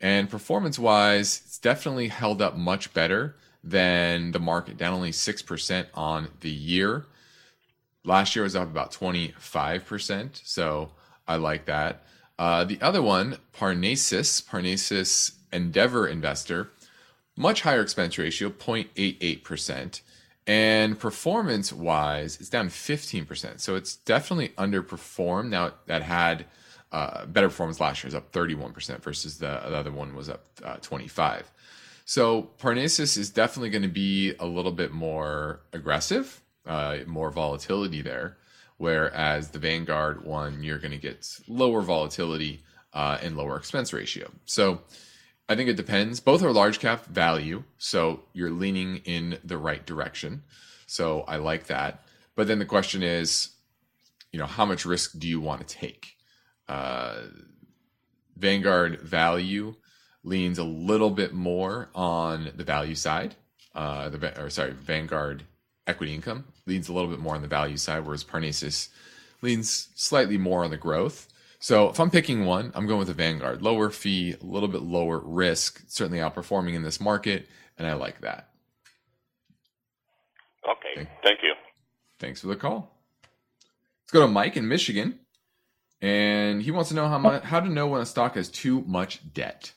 And 0.00 0.30
performance 0.30 0.78
wise, 0.78 1.42
it's 1.44 1.58
definitely 1.58 2.08
held 2.08 2.40
up 2.40 2.56
much 2.56 2.92
better 2.94 3.36
than 3.64 4.32
the 4.32 4.38
market, 4.38 4.76
down 4.76 4.94
only 4.94 5.12
6% 5.12 5.86
on 5.94 6.28
the 6.40 6.50
year. 6.50 7.06
Last 8.04 8.34
year 8.34 8.42
was 8.42 8.56
up 8.56 8.68
about 8.68 8.92
25%. 8.92 10.40
So 10.44 10.90
I 11.26 11.36
like 11.36 11.66
that. 11.66 12.04
Uh, 12.38 12.64
the 12.64 12.80
other 12.80 13.02
one, 13.02 13.38
Parnassus, 13.52 14.40
Parnassus 14.44 15.32
Endeavor 15.52 16.08
Investor, 16.08 16.70
much 17.36 17.62
higher 17.62 17.82
expense 17.82 18.18
ratio, 18.18 18.50
0.88%. 18.50 20.00
And 20.46 20.98
performance 20.98 21.72
wise, 21.72 22.38
it's 22.40 22.48
down 22.48 22.68
15%. 22.68 23.60
So 23.60 23.76
it's 23.76 23.96
definitely 23.96 24.48
underperformed. 24.50 25.48
Now, 25.48 25.72
that 25.86 26.02
had 26.02 26.46
uh, 26.90 27.26
better 27.26 27.48
performance 27.48 27.80
last 27.80 28.02
year, 28.02 28.08
is 28.08 28.14
up 28.14 28.32
31% 28.32 29.00
versus 29.02 29.38
the, 29.38 29.46
the 29.46 29.76
other 29.76 29.92
one 29.92 30.14
was 30.14 30.28
up 30.28 30.44
uh, 30.64 30.76
25. 30.76 31.50
So 32.04 32.50
Parnassus 32.58 33.16
is 33.16 33.30
definitely 33.30 33.70
going 33.70 33.82
to 33.82 33.88
be 33.88 34.34
a 34.38 34.46
little 34.46 34.72
bit 34.72 34.92
more 34.92 35.60
aggressive, 35.72 36.42
uh, 36.66 36.98
more 37.06 37.30
volatility 37.30 38.02
there. 38.02 38.36
Whereas 38.76 39.50
the 39.50 39.58
Vanguard 39.58 40.24
one, 40.24 40.62
you're 40.62 40.78
going 40.78 40.92
to 40.92 40.98
get 40.98 41.38
lower 41.46 41.82
volatility 41.82 42.62
uh, 42.92 43.18
and 43.22 43.36
lower 43.36 43.56
expense 43.56 43.92
ratio. 43.92 44.30
So 44.44 44.82
I 45.48 45.56
think 45.56 45.68
it 45.68 45.76
depends. 45.76 46.20
Both 46.20 46.42
are 46.42 46.52
large 46.52 46.78
cap 46.78 47.06
value, 47.06 47.64
so 47.76 48.20
you're 48.32 48.50
leaning 48.50 48.98
in 49.04 49.38
the 49.44 49.58
right 49.58 49.84
direction. 49.84 50.42
So 50.86 51.22
I 51.22 51.36
like 51.36 51.66
that. 51.66 52.02
But 52.34 52.46
then 52.46 52.58
the 52.58 52.64
question 52.64 53.02
is, 53.02 53.50
you 54.32 54.38
know, 54.38 54.46
how 54.46 54.64
much 54.64 54.86
risk 54.86 55.18
do 55.18 55.28
you 55.28 55.40
want 55.40 55.66
to 55.66 55.76
take? 55.76 56.16
Uh, 56.68 57.16
Vanguard 58.36 59.00
value 59.00 59.74
leans 60.24 60.58
a 60.58 60.64
little 60.64 61.10
bit 61.10 61.32
more 61.32 61.90
on 61.94 62.50
the 62.56 62.64
value 62.64 62.94
side. 62.94 63.34
Uh, 63.74 64.08
the 64.08 64.42
or 64.42 64.50
sorry, 64.50 64.72
Vanguard 64.72 65.44
equity 65.86 66.14
income 66.14 66.44
leans 66.66 66.88
a 66.88 66.92
little 66.92 67.10
bit 67.10 67.18
more 67.18 67.34
on 67.34 67.42
the 67.42 67.48
value 67.48 67.76
side, 67.76 68.04
whereas 68.04 68.24
Parnassus 68.24 68.88
leans 69.42 69.88
slightly 69.94 70.38
more 70.38 70.64
on 70.64 70.70
the 70.70 70.76
growth. 70.76 71.28
So 71.62 71.90
if 71.90 72.00
I'm 72.00 72.10
picking 72.10 72.44
one, 72.44 72.72
I'm 72.74 72.88
going 72.88 72.98
with 72.98 73.06
the 73.06 73.14
Vanguard. 73.14 73.62
Lower 73.62 73.88
fee, 73.88 74.32
a 74.32 74.44
little 74.44 74.68
bit 74.68 74.82
lower 74.82 75.20
risk, 75.20 75.84
certainly 75.86 76.18
outperforming 76.18 76.74
in 76.74 76.82
this 76.82 77.00
market, 77.00 77.48
and 77.78 77.86
I 77.86 77.92
like 77.92 78.20
that. 78.22 78.48
Okay, 80.68 81.08
thank 81.22 81.38
you. 81.44 81.54
Thanks 82.18 82.40
for 82.40 82.48
the 82.48 82.56
call. 82.56 82.92
Let's 84.02 84.10
go 84.10 84.22
to 84.22 84.26
Mike 84.26 84.56
in 84.56 84.66
Michigan, 84.66 85.20
and 86.00 86.60
he 86.60 86.72
wants 86.72 86.88
to 86.88 86.96
know 86.96 87.06
how 87.06 87.18
much 87.18 87.44
how 87.44 87.60
to 87.60 87.68
know 87.68 87.86
when 87.86 88.00
a 88.00 88.06
stock 88.06 88.34
has 88.34 88.48
too 88.48 88.80
much 88.80 89.32
debt. 89.32 89.72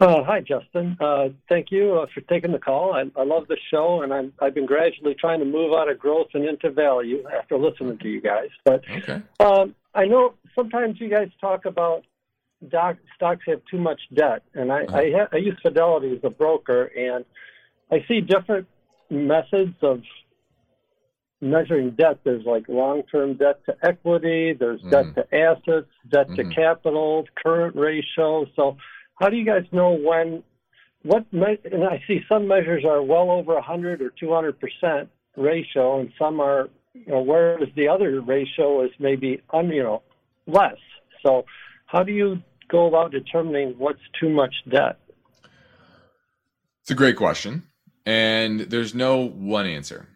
Uh, 0.00 0.24
hi, 0.24 0.40
Justin. 0.40 0.96
Uh, 1.00 1.28
thank 1.48 1.70
you 1.70 2.00
uh, 2.00 2.06
for 2.12 2.20
taking 2.22 2.50
the 2.50 2.58
call. 2.58 2.94
I, 2.94 3.04
I 3.16 3.24
love 3.24 3.46
the 3.46 3.56
show, 3.70 4.02
and 4.02 4.12
I'm, 4.12 4.32
I've 4.42 4.54
been 4.54 4.66
gradually 4.66 5.14
trying 5.14 5.38
to 5.38 5.44
move 5.44 5.72
out 5.72 5.88
of 5.88 5.98
growth 6.00 6.28
and 6.34 6.44
into 6.44 6.70
value 6.70 7.24
after 7.28 7.56
listening 7.56 7.98
to 7.98 8.08
you 8.08 8.20
guys. 8.20 8.48
But 8.64 8.82
okay. 8.90 9.22
um, 9.38 9.74
I 9.94 10.06
know 10.06 10.34
sometimes 10.54 11.00
you 11.00 11.08
guys 11.08 11.28
talk 11.40 11.64
about 11.64 12.04
doc, 12.68 12.96
stocks 13.14 13.42
have 13.46 13.60
too 13.70 13.78
much 13.78 14.00
debt, 14.12 14.42
and 14.54 14.72
I, 14.72 14.80
I, 14.92 15.10
ha- 15.12 15.28
I 15.32 15.36
use 15.36 15.56
Fidelity 15.62 16.12
as 16.16 16.24
a 16.24 16.30
broker, 16.30 16.84
and 16.84 17.24
I 17.92 18.04
see 18.08 18.20
different 18.20 18.66
methods 19.10 19.76
of 19.80 20.02
measuring 21.40 21.90
debt. 21.90 22.18
There's 22.24 22.44
like 22.44 22.64
long-term 22.68 23.34
debt 23.34 23.60
to 23.66 23.76
equity, 23.82 24.54
there's 24.54 24.80
debt 24.82 25.14
to 25.14 25.34
assets, 25.34 25.88
debt 26.08 26.34
to 26.34 26.44
capital, 26.50 27.26
current 27.44 27.76
ratio. 27.76 28.46
So, 28.56 28.76
how 29.16 29.28
do 29.28 29.36
you 29.36 29.44
guys 29.44 29.64
know 29.72 29.92
when? 29.92 30.42
What? 31.02 31.26
And 31.32 31.84
I 31.84 32.02
see 32.06 32.20
some 32.28 32.48
measures 32.48 32.84
are 32.84 33.02
well 33.02 33.30
over 33.30 33.54
100 33.54 34.00
or 34.00 34.10
200 34.10 34.58
percent 34.58 35.10
ratio, 35.36 36.00
and 36.00 36.12
some 36.18 36.40
are, 36.40 36.70
you 36.94 37.06
know, 37.08 37.20
whereas 37.20 37.68
the 37.76 37.88
other 37.88 38.20
ratio 38.20 38.84
is 38.84 38.90
maybe 38.98 39.42
un, 39.52 39.68
you 39.68 39.82
know, 39.82 40.02
less. 40.46 40.76
So, 41.24 41.44
how 41.86 42.02
do 42.02 42.12
you 42.12 42.42
go 42.68 42.86
about 42.86 43.12
determining 43.12 43.74
what's 43.78 44.00
too 44.18 44.28
much 44.28 44.54
debt? 44.68 44.98
It's 46.82 46.90
a 46.90 46.94
great 46.94 47.16
question, 47.16 47.64
and 48.04 48.60
there's 48.60 48.94
no 48.94 49.26
one 49.26 49.66
answer. 49.66 50.08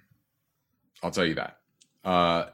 I'll 1.03 1.11
tell 1.11 1.25
you 1.25 1.35
that. 1.35 1.59
Uh, 2.05 2.47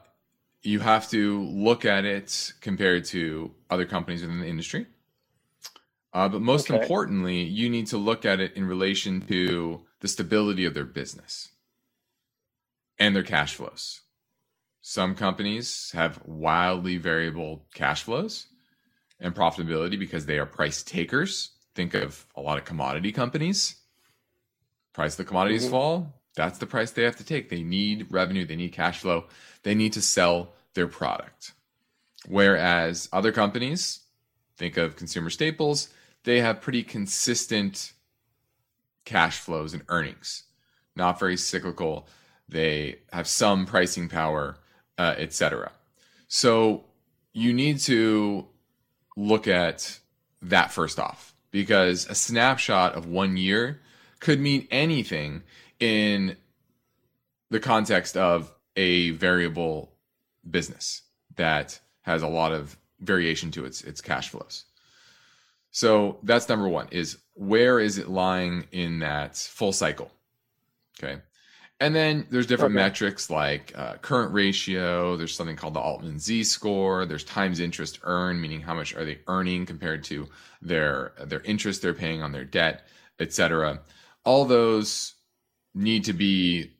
you 0.61 0.79
have 0.79 1.09
to 1.09 1.41
look 1.43 1.85
at 1.85 2.05
it 2.05 2.53
compared 2.61 3.05
to 3.05 3.51
other 3.69 3.85
companies 3.85 4.21
within 4.21 4.39
the 4.39 4.47
industry. 4.47 4.87
Uh, 6.15 6.29
but 6.29 6.41
most 6.41 6.69
Okay. 6.69 6.79
importantly, 6.79 7.43
you 7.43 7.69
need 7.69 7.87
to 7.87 7.97
look 7.97 8.23
at 8.23 8.39
it 8.39 8.53
in 8.55 8.65
relation 8.65 9.19
to 9.27 9.85
the 9.99 10.07
stability 10.07 10.63
of 10.63 10.73
their 10.73 10.85
business 10.85 11.49
and 12.97 13.13
their 13.13 13.21
cash 13.21 13.55
flows. 13.55 13.99
Some 14.79 15.13
companies 15.13 15.91
have 15.91 16.21
wildly 16.25 16.95
variable 16.95 17.65
cash 17.73 18.03
flows 18.03 18.47
and 19.19 19.35
profitability 19.35 19.99
because 19.99 20.25
they 20.25 20.39
are 20.39 20.45
price 20.45 20.83
takers. 20.83 21.51
Think 21.73 21.93
of 21.93 22.25
a 22.37 22.41
lot 22.41 22.57
of 22.57 22.63
commodity 22.63 23.11
companies. 23.11 23.75
Price 24.93 25.15
of 25.15 25.17
the 25.17 25.25
commodities 25.25 25.65
Mhm. 25.65 25.71
fall, 25.71 26.21
that's 26.33 26.59
the 26.59 26.65
price 26.65 26.91
they 26.91 27.03
have 27.03 27.17
to 27.17 27.25
take. 27.25 27.49
They 27.49 27.63
need 27.63 28.09
revenue, 28.09 28.45
they 28.45 28.55
need 28.55 28.71
cash 28.71 28.99
flow, 28.99 29.27
they 29.63 29.75
need 29.75 29.91
to 29.91 30.01
sell 30.01 30.53
their 30.75 30.87
product. 30.87 31.51
Whereas 32.25 33.09
other 33.11 33.33
companies, 33.33 34.05
think 34.55 34.77
of 34.77 34.95
consumer 34.95 35.29
staples, 35.29 35.89
they 36.25 36.41
have 36.41 36.59
pretty 36.59 36.83
consistent 36.83 37.93
cash 39.05 39.39
flows 39.39 39.73
and 39.73 39.83
earnings, 39.87 40.43
not 40.95 41.19
very 41.19 41.37
cyclical. 41.37 42.07
They 42.49 42.97
have 43.13 43.27
some 43.27 43.65
pricing 43.65 44.09
power, 44.09 44.57
uh, 44.97 45.15
etc. 45.17 45.71
So 46.27 46.85
you 47.31 47.53
need 47.53 47.79
to 47.81 48.47
look 49.15 49.47
at 49.47 49.99
that 50.41 50.71
first 50.71 50.99
off 50.99 51.33
because 51.51 52.07
a 52.07 52.15
snapshot 52.15 52.95
of 52.95 53.05
one 53.05 53.37
year 53.37 53.81
could 54.19 54.39
mean 54.39 54.67
anything 54.71 55.43
in 55.79 56.35
the 57.49 57.59
context 57.59 58.17
of 58.17 58.51
a 58.75 59.11
variable 59.11 59.91
business 60.49 61.03
that 61.35 61.79
has 62.01 62.21
a 62.21 62.27
lot 62.27 62.51
of 62.51 62.77
variation 62.99 63.51
to 63.51 63.65
its 63.65 63.81
its 63.81 64.01
cash 64.01 64.29
flows. 64.29 64.65
So 65.75 66.19
that's 66.23 66.47
number 66.47 66.69
one 66.69 66.87
is 66.91 67.17
where 67.33 67.81
is 67.81 67.97
it 67.97 68.07
lying 68.07 68.65
in 68.71 68.99
that 68.99 69.35
full 69.35 69.73
cycle? 69.73 70.09
Okay. 70.97 71.21
And 71.81 71.93
then 71.93 72.25
there's 72.29 72.47
different 72.47 72.75
Okay. 72.75 72.75
metrics 72.75 73.29
like 73.29 73.73
uh, 73.75 73.95
current 73.97 74.33
ratio. 74.33 75.17
There's 75.17 75.35
something 75.35 75.57
called 75.57 75.73
the 75.73 75.81
Altman 75.81 76.17
Z 76.17 76.45
score. 76.45 77.05
There's 77.05 77.25
times 77.25 77.59
interest 77.59 77.99
earned, 78.03 78.41
meaning 78.41 78.61
how 78.61 78.73
much 78.73 78.95
are 78.95 79.03
they 79.03 79.19
earning 79.27 79.65
compared 79.65 80.05
to 80.05 80.29
their 80.61 81.11
their 81.25 81.41
interest 81.41 81.81
they're 81.81 81.93
paying 81.93 82.21
on 82.21 82.31
their 82.31 82.45
debt, 82.45 82.87
etc. 83.19 83.81
All 84.23 84.45
those 84.45 85.15
need 85.73 86.05
to 86.05 86.13
be 86.13 86.71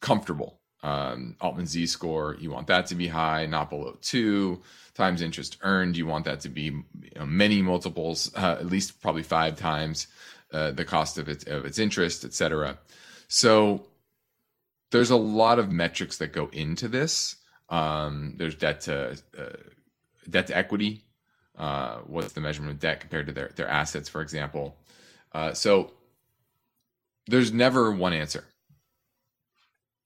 comfortable. 0.00 0.57
Um, 0.88 1.36
Altman 1.40 1.66
Z 1.66 1.86
score, 1.86 2.36
you 2.40 2.50
want 2.50 2.66
that 2.68 2.86
to 2.86 2.94
be 2.94 3.08
high, 3.08 3.46
not 3.46 3.68
below 3.70 3.96
two. 4.00 4.62
Times 4.94 5.22
interest 5.22 5.58
earned, 5.62 5.96
you 5.96 6.06
want 6.06 6.24
that 6.24 6.40
to 6.40 6.48
be 6.48 6.62
you 6.62 6.84
know, 7.16 7.26
many 7.26 7.62
multiples, 7.62 8.32
uh, 8.34 8.56
at 8.58 8.66
least 8.66 9.00
probably 9.02 9.22
five 9.22 9.56
times 9.56 10.06
uh, 10.52 10.70
the 10.70 10.84
cost 10.84 11.18
of 11.18 11.28
its 11.28 11.44
of 11.44 11.64
its 11.66 11.78
interest, 11.78 12.24
etc. 12.24 12.78
So 13.28 13.86
there's 14.90 15.10
a 15.10 15.16
lot 15.16 15.58
of 15.58 15.70
metrics 15.70 16.16
that 16.18 16.32
go 16.32 16.48
into 16.52 16.88
this. 16.88 17.36
Um, 17.68 18.34
there's 18.38 18.54
debt 18.54 18.80
to 18.82 19.18
uh, 19.38 19.44
debt 20.28 20.46
to 20.46 20.56
equity. 20.56 21.04
Uh, 21.56 21.98
what's 22.06 22.32
the 22.32 22.40
measurement 22.40 22.72
of 22.72 22.80
debt 22.80 23.00
compared 23.00 23.26
to 23.26 23.32
their 23.32 23.50
their 23.56 23.68
assets, 23.68 24.08
for 24.08 24.22
example? 24.22 24.76
Uh, 25.32 25.52
so 25.52 25.92
there's 27.26 27.52
never 27.52 27.92
one 27.92 28.14
answer, 28.14 28.44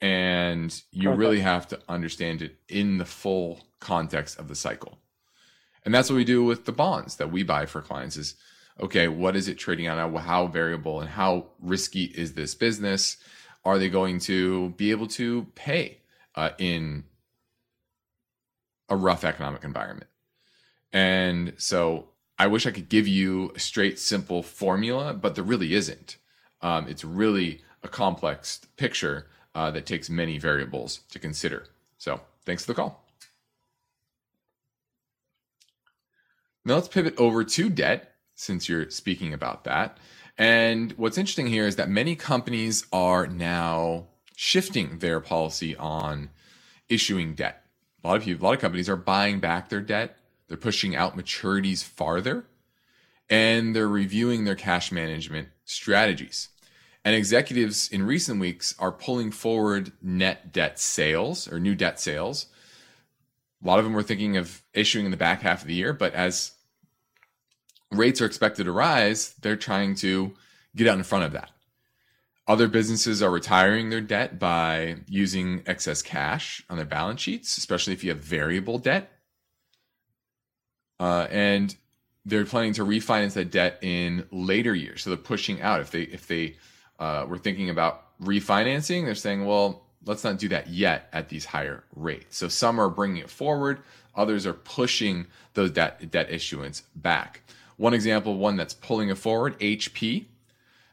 and 0.03 0.83
you 0.91 1.12
really 1.12 1.41
have 1.41 1.69
to 1.69 1.79
understand 1.88 2.43
it 2.43 2.57
in 2.69 2.99
the 2.99 3.05
full 3.05 3.61
context 3.79 4.37
of 4.37 4.49
the 4.49 4.55
cycle. 4.57 4.99
And 5.85 5.95
that's 5.95 6.11
what 6.11 6.17
we 6.17 6.25
do 6.25 6.45
with 6.45 6.65
the 6.65 6.73
bonds 6.73 7.17
that 7.17 7.31
we 7.31 7.45
buy 7.45 7.67
for 7.67 7.81
clients 7.81 8.17
is 8.17 8.35
okay, 8.81 9.07
what 9.07 9.37
is 9.37 9.49
it 9.49 9.59
trading 9.59 9.88
on? 9.88 10.15
How 10.17 10.49
variable 10.49 11.01
and 11.01 11.09
how 11.09 11.47
risky 11.61 12.05
is 12.05 12.35
this 12.35 12.55
business? 12.55 13.17
Are 13.65 13.79
they 13.79 13.88
going 13.88 14.19
to 14.21 14.71
be 14.71 14.91
able 14.91 15.07
to 15.09 15.47
pay 15.55 15.99
uh, 16.35 16.51
in 16.59 17.05
a 18.88 18.97
rough 18.97 19.25
economic 19.25 19.62
environment? 19.62 20.09
And 20.93 21.53
so 21.59 22.09
I 22.38 22.49
wish 22.49 22.67
I 22.67 22.73
could 22.73 22.88
give 22.88 23.07
you 23.07 23.53
a 23.55 23.61
straight, 23.61 24.01
simple 24.01 24.43
formula, 24.43 25.15
but 25.15 25.37
there 25.37 25.45
really 25.45 25.75
isn't. 25.75 26.17
Um, 26.61 26.88
it's 26.88 27.05
really 27.05 27.61
a 27.85 27.88
complex 27.88 28.61
picture 28.77 29.29
uh, 29.55 29.71
that 29.71 29.87
takes 29.87 30.09
many 30.09 30.38
variables 30.38 31.01
to 31.11 31.19
consider. 31.19 31.67
So 31.99 32.21
thanks 32.45 32.65
for 32.65 32.73
the 32.73 32.77
call. 32.77 33.07
Now 36.65 36.75
let's 36.75 36.88
pivot 36.88 37.15
over 37.19 37.45
to 37.45 37.69
debt 37.69 38.15
since 38.35 38.69
you're 38.69 38.91
speaking 38.91 39.33
about 39.33 39.65
that. 39.65 39.99
And 40.38 40.93
what's 40.93 41.19
interesting 41.19 41.49
here 41.49 41.67
is 41.67 41.77
that 41.77 41.88
many 41.88 42.17
companies 42.17 42.87
are 42.93 43.27
now 43.27 44.07
shifting 44.37 44.99
their 44.99 45.21
policy 45.21 45.77
on 45.77 46.31
issuing 46.88 47.35
debt. 47.35 47.65
A 48.03 48.09
lot 48.09 48.17
of 48.17 48.25
people, 48.25 48.45
a 48.45 48.49
lot 48.49 48.55
of 48.55 48.61
companies 48.61 48.88
are 48.88 48.97
buying 48.97 49.41
back 49.41 49.69
their 49.69 49.81
debt. 49.81 50.17
They're 50.49 50.57
pushing 50.57 50.97
out 50.97 51.17
maturities 51.17 51.85
farther 51.85 52.47
and 53.29 53.75
they're 53.75 53.88
reviewing 53.88 54.45
their 54.45 54.55
cash 54.55 54.93
management 54.93 55.49
strategies. 55.65 56.49
And 57.05 57.17
executives 57.17 57.88
in 57.88 58.05
recent 58.05 58.38
weeks 58.41 58.75
are 58.79 58.93
pulling 58.93 59.33
forward 59.33 59.93
net 60.01 60.53
debt 60.53 60.79
sales 60.79 61.49
or 61.49 61.59
new 61.59 61.75
debt 61.75 61.99
sales. 61.99 62.47
A 63.62 63.67
lot 63.67 63.79
of 63.79 63.85
them 63.85 63.93
were 63.93 64.03
thinking 64.03 64.37
of 64.37 64.62
issuing 64.73 65.05
in 65.05 65.11
the 65.11 65.17
back 65.17 65.43
half 65.43 65.62
of 65.62 65.69
the 65.69 65.75
year, 65.75 65.93
but 65.93 66.15
as 66.15 66.53
rates 67.91 68.21
are 68.21 68.27
expected 68.27 68.65
to 68.65 68.73
rise, 68.73 69.35
they're 69.41 69.57
trying 69.57 69.95
to 69.97 70.33
get 70.77 70.87
out 70.87 70.99
in 70.99 71.05
front 71.05 71.25
of 71.25 71.33
that. 71.33 71.51
Other 72.47 72.67
businesses 72.67 73.23
are 73.23 73.31
retiring 73.31 73.91
their 73.91 74.01
debt 74.01 74.38
by 74.38 74.97
using 75.07 75.62
excess 75.67 76.03
cash 76.03 76.65
on 76.69 76.77
their 76.77 76.87
balance 76.87 77.21
sheets, 77.21 77.57
especially 77.57 77.93
if 77.93 78.03
you 78.03 78.11
have 78.11 78.19
variable 78.19 78.79
debt. 78.79 79.12
Uh, 80.99 81.29
and 81.31 81.77
they're 82.25 82.45
planning 82.45 82.73
to 82.75 82.85
refinance 82.85 83.35
that 83.35 83.51
debt 83.51 83.79
in 83.83 84.27
later 84.31 84.75
years. 84.75 85.03
So 85.03 85.11
they're 85.11 85.17
pushing 85.17 85.61
out. 85.61 85.81
If 85.81 85.91
they 85.91 86.03
if 86.03 86.27
they 86.27 86.57
uh, 87.03 87.27
were 87.27 87.38
thinking 87.38 87.69
about 87.69 88.05
refinancing, 88.23 89.05
they're 89.05 89.17
saying, 89.17 89.45
well, 89.45 89.83
let's 90.07 90.23
not 90.23 90.38
do 90.38 90.49
that 90.49 90.69
yet 90.69 91.09
at 91.12 91.29
these 91.29 91.45
higher 91.45 91.83
rates. 91.97 92.37
So 92.37 92.47
some 92.47 92.81
are 92.81 92.88
bringing 92.88 93.17
it 93.17 93.29
forward. 93.29 93.81
Others 94.15 94.47
are 94.47 94.53
pushing 94.53 95.27
those 95.55 95.73
debt 95.73 96.11
debt 96.12 96.31
issuance 96.31 96.83
back. 96.95 97.43
One 97.77 97.93
example, 97.93 98.37
one 98.37 98.57
that's 98.57 98.75
pulling 98.75 99.09
it 99.09 99.19
forward, 99.19 99.59
HP. 99.59 100.27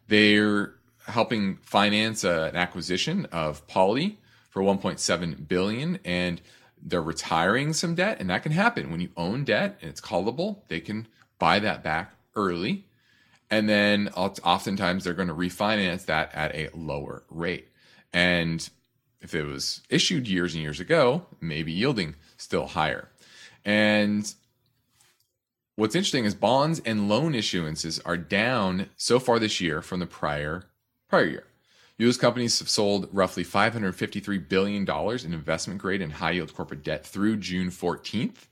They're 0.08 0.74
helping 1.06 1.58
finance 1.58 2.24
uh, 2.26 2.50
an 2.52 2.56
acquisition 2.56 3.26
of 3.32 3.68
Poly 3.68 4.18
for 4.50 4.64
1.7 4.64 5.48
billion, 5.48 6.00
and 6.04 6.42
they're 6.82 7.04
retiring 7.04 7.74
some 7.74 7.94
debt, 7.94 8.18
and 8.20 8.32
that 8.32 8.42
can 8.42 8.52
happen 8.52 8.90
when 8.90 9.00
you 9.00 9.10
own 9.16 9.44
debt 9.44 9.78
and 9.82 9.92
it's 9.92 10.02
callable. 10.02 10.62
They 10.70 10.80
can 10.80 11.08
buy 11.38 11.60
that 11.60 11.84
back 11.84 12.16
early, 12.36 12.86
and 13.52 13.68
then 13.68 14.10
oftentimes 14.10 15.04
they're 15.04 15.14
going 15.14 15.28
to 15.28 15.34
refinance 15.34 16.06
that 16.06 16.34
at 16.34 16.54
a 16.56 16.70
lower 16.74 17.24
rate. 17.30 17.68
And 18.14 18.68
if 19.22 19.34
it 19.34 19.44
was 19.44 19.82
issued 19.90 20.28
years 20.28 20.54
and 20.54 20.64
years 20.64 20.80
ago, 20.80 21.26
maybe 21.42 21.72
yielding 21.72 22.16
still 22.38 22.68
higher. 22.68 23.10
And 23.66 24.34
what's 25.76 25.96
interesting 25.96 26.26
is 26.26 26.36
bonds 26.36 26.82
and 26.86 27.10
loan 27.10 27.34
issuances 27.34 28.00
are 28.06 28.18
down 28.18 28.90
so 28.96 29.20
far 29.20 29.40
this 29.40 29.60
year 29.60 29.82
from 29.82 30.00
the 30.00 30.06
prior 30.06 30.66
prior 31.08 31.26
year. 31.26 31.44
U.S. 31.98 32.16
companies 32.16 32.60
have 32.60 32.70
sold 32.70 33.10
roughly 33.12 33.44
$553 33.44 34.48
billion 34.48 34.90
in 34.90 35.34
investment 35.34 35.82
grade 35.82 36.02
and 36.02 36.14
high 36.14 36.32
yield 36.32 36.54
corporate 36.54 36.84
debt 36.84 37.06
through 37.06 37.36
June 37.38 37.70
14th. 37.70 38.48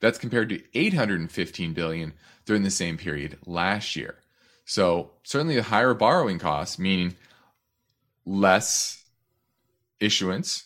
That's 0.00 0.18
compared 0.18 0.48
to 0.50 0.62
815 0.74 1.72
billion 1.72 2.12
during 2.44 2.62
the 2.62 2.70
same 2.70 2.96
period 2.96 3.38
last 3.46 3.96
year. 3.96 4.16
So 4.64 5.12
certainly 5.22 5.56
a 5.56 5.62
higher 5.62 5.94
borrowing 5.94 6.38
costs, 6.38 6.78
meaning 6.78 7.14
less 8.24 9.04
issuance, 10.00 10.64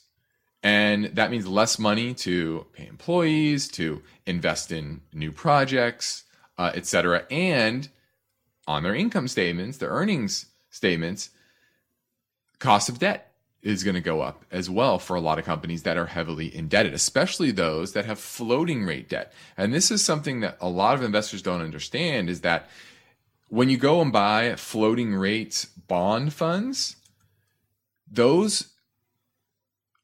and 0.62 1.06
that 1.06 1.30
means 1.30 1.46
less 1.46 1.78
money 1.78 2.14
to 2.14 2.66
pay 2.72 2.86
employees, 2.86 3.68
to 3.68 4.02
invest 4.26 4.72
in 4.72 5.02
new 5.12 5.32
projects, 5.32 6.24
uh, 6.58 6.72
et 6.74 6.86
cetera. 6.86 7.24
And 7.30 7.88
on 8.66 8.82
their 8.82 8.94
income 8.94 9.28
statements, 9.28 9.78
their 9.78 9.90
earnings 9.90 10.46
statements, 10.70 11.30
cost 12.58 12.88
of 12.88 12.98
debt 12.98 13.29
is 13.62 13.84
going 13.84 13.94
to 13.94 14.00
go 14.00 14.22
up 14.22 14.44
as 14.50 14.70
well 14.70 14.98
for 14.98 15.16
a 15.16 15.20
lot 15.20 15.38
of 15.38 15.44
companies 15.44 15.82
that 15.82 15.96
are 15.96 16.06
heavily 16.06 16.54
indebted, 16.54 16.94
especially 16.94 17.50
those 17.50 17.92
that 17.92 18.06
have 18.06 18.18
floating 18.18 18.84
rate 18.84 19.08
debt. 19.08 19.32
And 19.56 19.74
this 19.74 19.90
is 19.90 20.04
something 20.04 20.40
that 20.40 20.56
a 20.60 20.68
lot 20.68 20.94
of 20.94 21.02
investors 21.02 21.42
don't 21.42 21.60
understand 21.60 22.30
is 22.30 22.40
that 22.40 22.68
when 23.48 23.68
you 23.68 23.76
go 23.76 24.00
and 24.00 24.12
buy 24.12 24.54
floating 24.56 25.14
rate 25.14 25.66
bond 25.88 26.32
funds, 26.32 26.96
those 28.10 28.70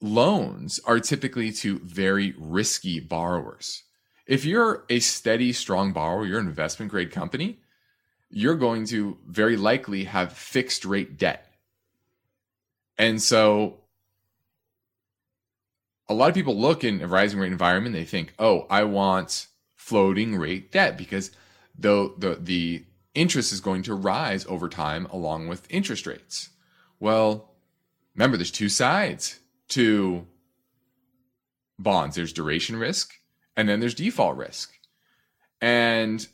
loans 0.00 0.78
are 0.84 1.00
typically 1.00 1.50
to 1.50 1.78
very 1.78 2.34
risky 2.38 3.00
borrowers. 3.00 3.84
If 4.26 4.44
you're 4.44 4.84
a 4.90 4.98
steady, 4.98 5.52
strong 5.52 5.92
borrower, 5.92 6.26
you're 6.26 6.40
an 6.40 6.48
investment 6.48 6.90
grade 6.90 7.10
company, 7.10 7.60
you're 8.28 8.56
going 8.56 8.86
to 8.86 9.16
very 9.26 9.56
likely 9.56 10.04
have 10.04 10.32
fixed 10.32 10.84
rate 10.84 11.16
debt 11.16 11.45
and 12.98 13.22
so 13.22 13.78
a 16.08 16.14
lot 16.14 16.28
of 16.28 16.34
people 16.34 16.56
look 16.56 16.84
in 16.84 17.00
a 17.02 17.06
rising 17.06 17.38
rate 17.38 17.52
environment, 17.52 17.94
they 17.94 18.04
think, 18.04 18.32
oh, 18.38 18.66
I 18.70 18.84
want 18.84 19.48
floating 19.74 20.36
rate 20.36 20.72
debt 20.72 20.96
because 20.96 21.30
the, 21.78 22.14
the, 22.18 22.36
the 22.36 22.84
interest 23.14 23.52
is 23.52 23.60
going 23.60 23.82
to 23.82 23.94
rise 23.94 24.46
over 24.46 24.68
time 24.68 25.06
along 25.06 25.48
with 25.48 25.66
interest 25.70 26.06
rates. 26.06 26.50
Well, 27.00 27.50
remember, 28.14 28.36
there's 28.36 28.50
two 28.50 28.68
sides 28.68 29.40
to 29.68 30.26
bonds 31.78 32.16
there's 32.16 32.32
duration 32.32 32.76
risk, 32.76 33.14
and 33.56 33.68
then 33.68 33.80
there's 33.80 33.94
default 33.94 34.36
risk. 34.36 34.72
And 35.60 36.26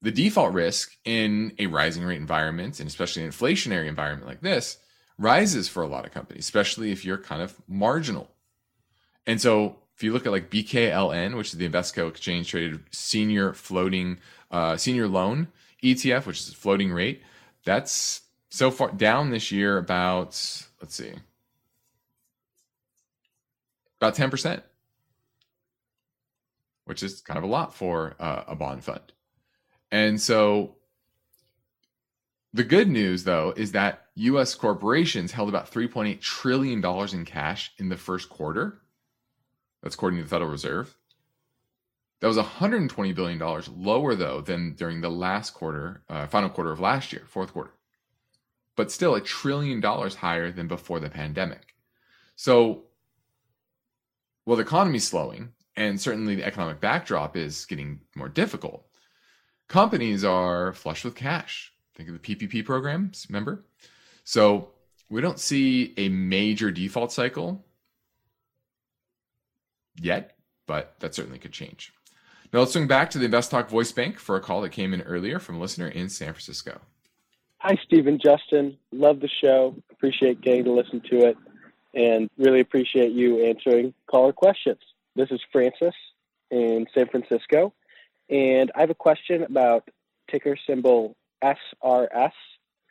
the 0.00 0.10
default 0.10 0.52
risk 0.52 0.96
in 1.04 1.52
a 1.58 1.66
rising 1.66 2.04
rate 2.04 2.20
environment, 2.20 2.78
and 2.78 2.88
especially 2.88 3.24
an 3.24 3.30
inflationary 3.30 3.88
environment 3.88 4.28
like 4.28 4.40
this, 4.40 4.78
rises 5.18 5.68
for 5.68 5.82
a 5.82 5.88
lot 5.88 6.06
of 6.06 6.12
companies, 6.12 6.44
especially 6.44 6.92
if 6.92 7.04
you're 7.04 7.18
kind 7.18 7.42
of 7.42 7.54
marginal. 7.66 8.30
And 9.26 9.40
so 9.40 9.76
if 9.96 10.04
you 10.04 10.12
look 10.12 10.26
at 10.26 10.32
like 10.32 10.50
BKLN, 10.50 11.36
which 11.36 11.48
is 11.48 11.58
the 11.58 11.68
Invesco 11.68 12.08
exchange 12.08 12.48
traded 12.48 12.80
senior 12.92 13.52
floating 13.52 14.18
uh, 14.50 14.76
senior 14.76 15.08
loan 15.08 15.48
ETF, 15.82 16.26
which 16.26 16.40
is 16.40 16.50
a 16.50 16.54
floating 16.54 16.92
rate, 16.92 17.22
that's 17.64 18.22
so 18.48 18.70
far 18.70 18.92
down 18.92 19.30
this 19.30 19.50
year 19.50 19.76
about 19.76 20.28
let's 20.80 20.94
see, 20.94 21.12
about 24.00 24.14
ten 24.14 24.30
percent, 24.30 24.62
which 26.84 27.02
is 27.02 27.20
kind 27.20 27.36
of 27.36 27.42
a 27.42 27.48
lot 27.48 27.74
for 27.74 28.14
uh, 28.20 28.44
a 28.46 28.54
bond 28.54 28.84
fund. 28.84 29.12
And 29.90 30.20
so 30.20 30.76
the 32.52 32.64
good 32.64 32.88
news, 32.88 33.24
though, 33.24 33.52
is 33.56 33.72
that 33.72 34.06
US 34.14 34.54
corporations 34.54 35.32
held 35.32 35.48
about 35.48 35.70
$3.8 35.70 36.20
trillion 36.20 36.84
in 37.12 37.24
cash 37.24 37.72
in 37.78 37.88
the 37.88 37.96
first 37.96 38.28
quarter. 38.28 38.80
That's 39.82 39.94
according 39.94 40.18
to 40.18 40.24
the 40.24 40.28
Federal 40.30 40.50
Reserve. 40.50 40.96
That 42.20 42.26
was 42.26 42.36
$120 42.36 43.14
billion 43.14 43.38
lower, 43.76 44.14
though, 44.16 44.40
than 44.40 44.74
during 44.74 45.00
the 45.00 45.10
last 45.10 45.54
quarter, 45.54 46.02
uh, 46.08 46.26
final 46.26 46.48
quarter 46.48 46.72
of 46.72 46.80
last 46.80 47.12
year, 47.12 47.22
fourth 47.28 47.52
quarter. 47.52 47.70
But 48.74 48.90
still 48.90 49.14
a 49.14 49.20
trillion 49.20 49.80
dollars 49.80 50.16
higher 50.16 50.50
than 50.50 50.66
before 50.66 50.98
the 50.98 51.10
pandemic. 51.10 51.76
So, 52.34 52.84
well, 54.46 54.56
the 54.56 54.62
economy's 54.62 55.06
slowing, 55.06 55.52
and 55.76 56.00
certainly 56.00 56.34
the 56.34 56.44
economic 56.44 56.80
backdrop 56.80 57.36
is 57.36 57.66
getting 57.66 58.00
more 58.16 58.28
difficult 58.28 58.87
companies 59.68 60.24
are 60.24 60.72
flush 60.72 61.04
with 61.04 61.14
cash. 61.14 61.72
Think 61.94 62.08
of 62.08 62.20
the 62.20 62.34
PPP 62.34 62.64
programs, 62.64 63.26
remember? 63.28 63.64
So 64.24 64.70
we 65.08 65.20
don't 65.20 65.38
see 65.38 65.94
a 65.96 66.08
major 66.08 66.70
default 66.70 67.12
cycle 67.12 67.64
yet, 70.00 70.36
but 70.66 70.94
that 71.00 71.14
certainly 71.14 71.38
could 71.38 71.52
change. 71.52 71.92
Now 72.52 72.60
let's 72.60 72.72
swing 72.72 72.86
back 72.86 73.10
to 73.10 73.18
the 73.18 73.26
Invest 73.26 73.50
Talk 73.50 73.68
voice 73.68 73.92
bank 73.92 74.18
for 74.18 74.36
a 74.36 74.40
call 74.40 74.62
that 74.62 74.70
came 74.70 74.94
in 74.94 75.02
earlier 75.02 75.38
from 75.38 75.56
a 75.56 75.60
listener 75.60 75.88
in 75.88 76.08
San 76.08 76.32
Francisco. 76.32 76.80
Hi, 77.58 77.76
Stephen, 77.84 78.18
Justin. 78.22 78.78
Love 78.92 79.20
the 79.20 79.28
show. 79.28 79.74
Appreciate 79.90 80.40
getting 80.40 80.64
to 80.64 80.72
listen 80.72 81.02
to 81.10 81.26
it 81.26 81.36
and 81.94 82.30
really 82.38 82.60
appreciate 82.60 83.12
you 83.12 83.44
answering 83.44 83.92
caller 84.06 84.32
questions. 84.32 84.78
This 85.16 85.30
is 85.30 85.40
Francis 85.50 85.94
in 86.50 86.86
San 86.94 87.08
Francisco. 87.08 87.72
And 88.30 88.70
I 88.74 88.80
have 88.80 88.90
a 88.90 88.94
question 88.94 89.42
about 89.42 89.88
ticker 90.30 90.56
symbol 90.66 91.16
SRS 91.42 92.32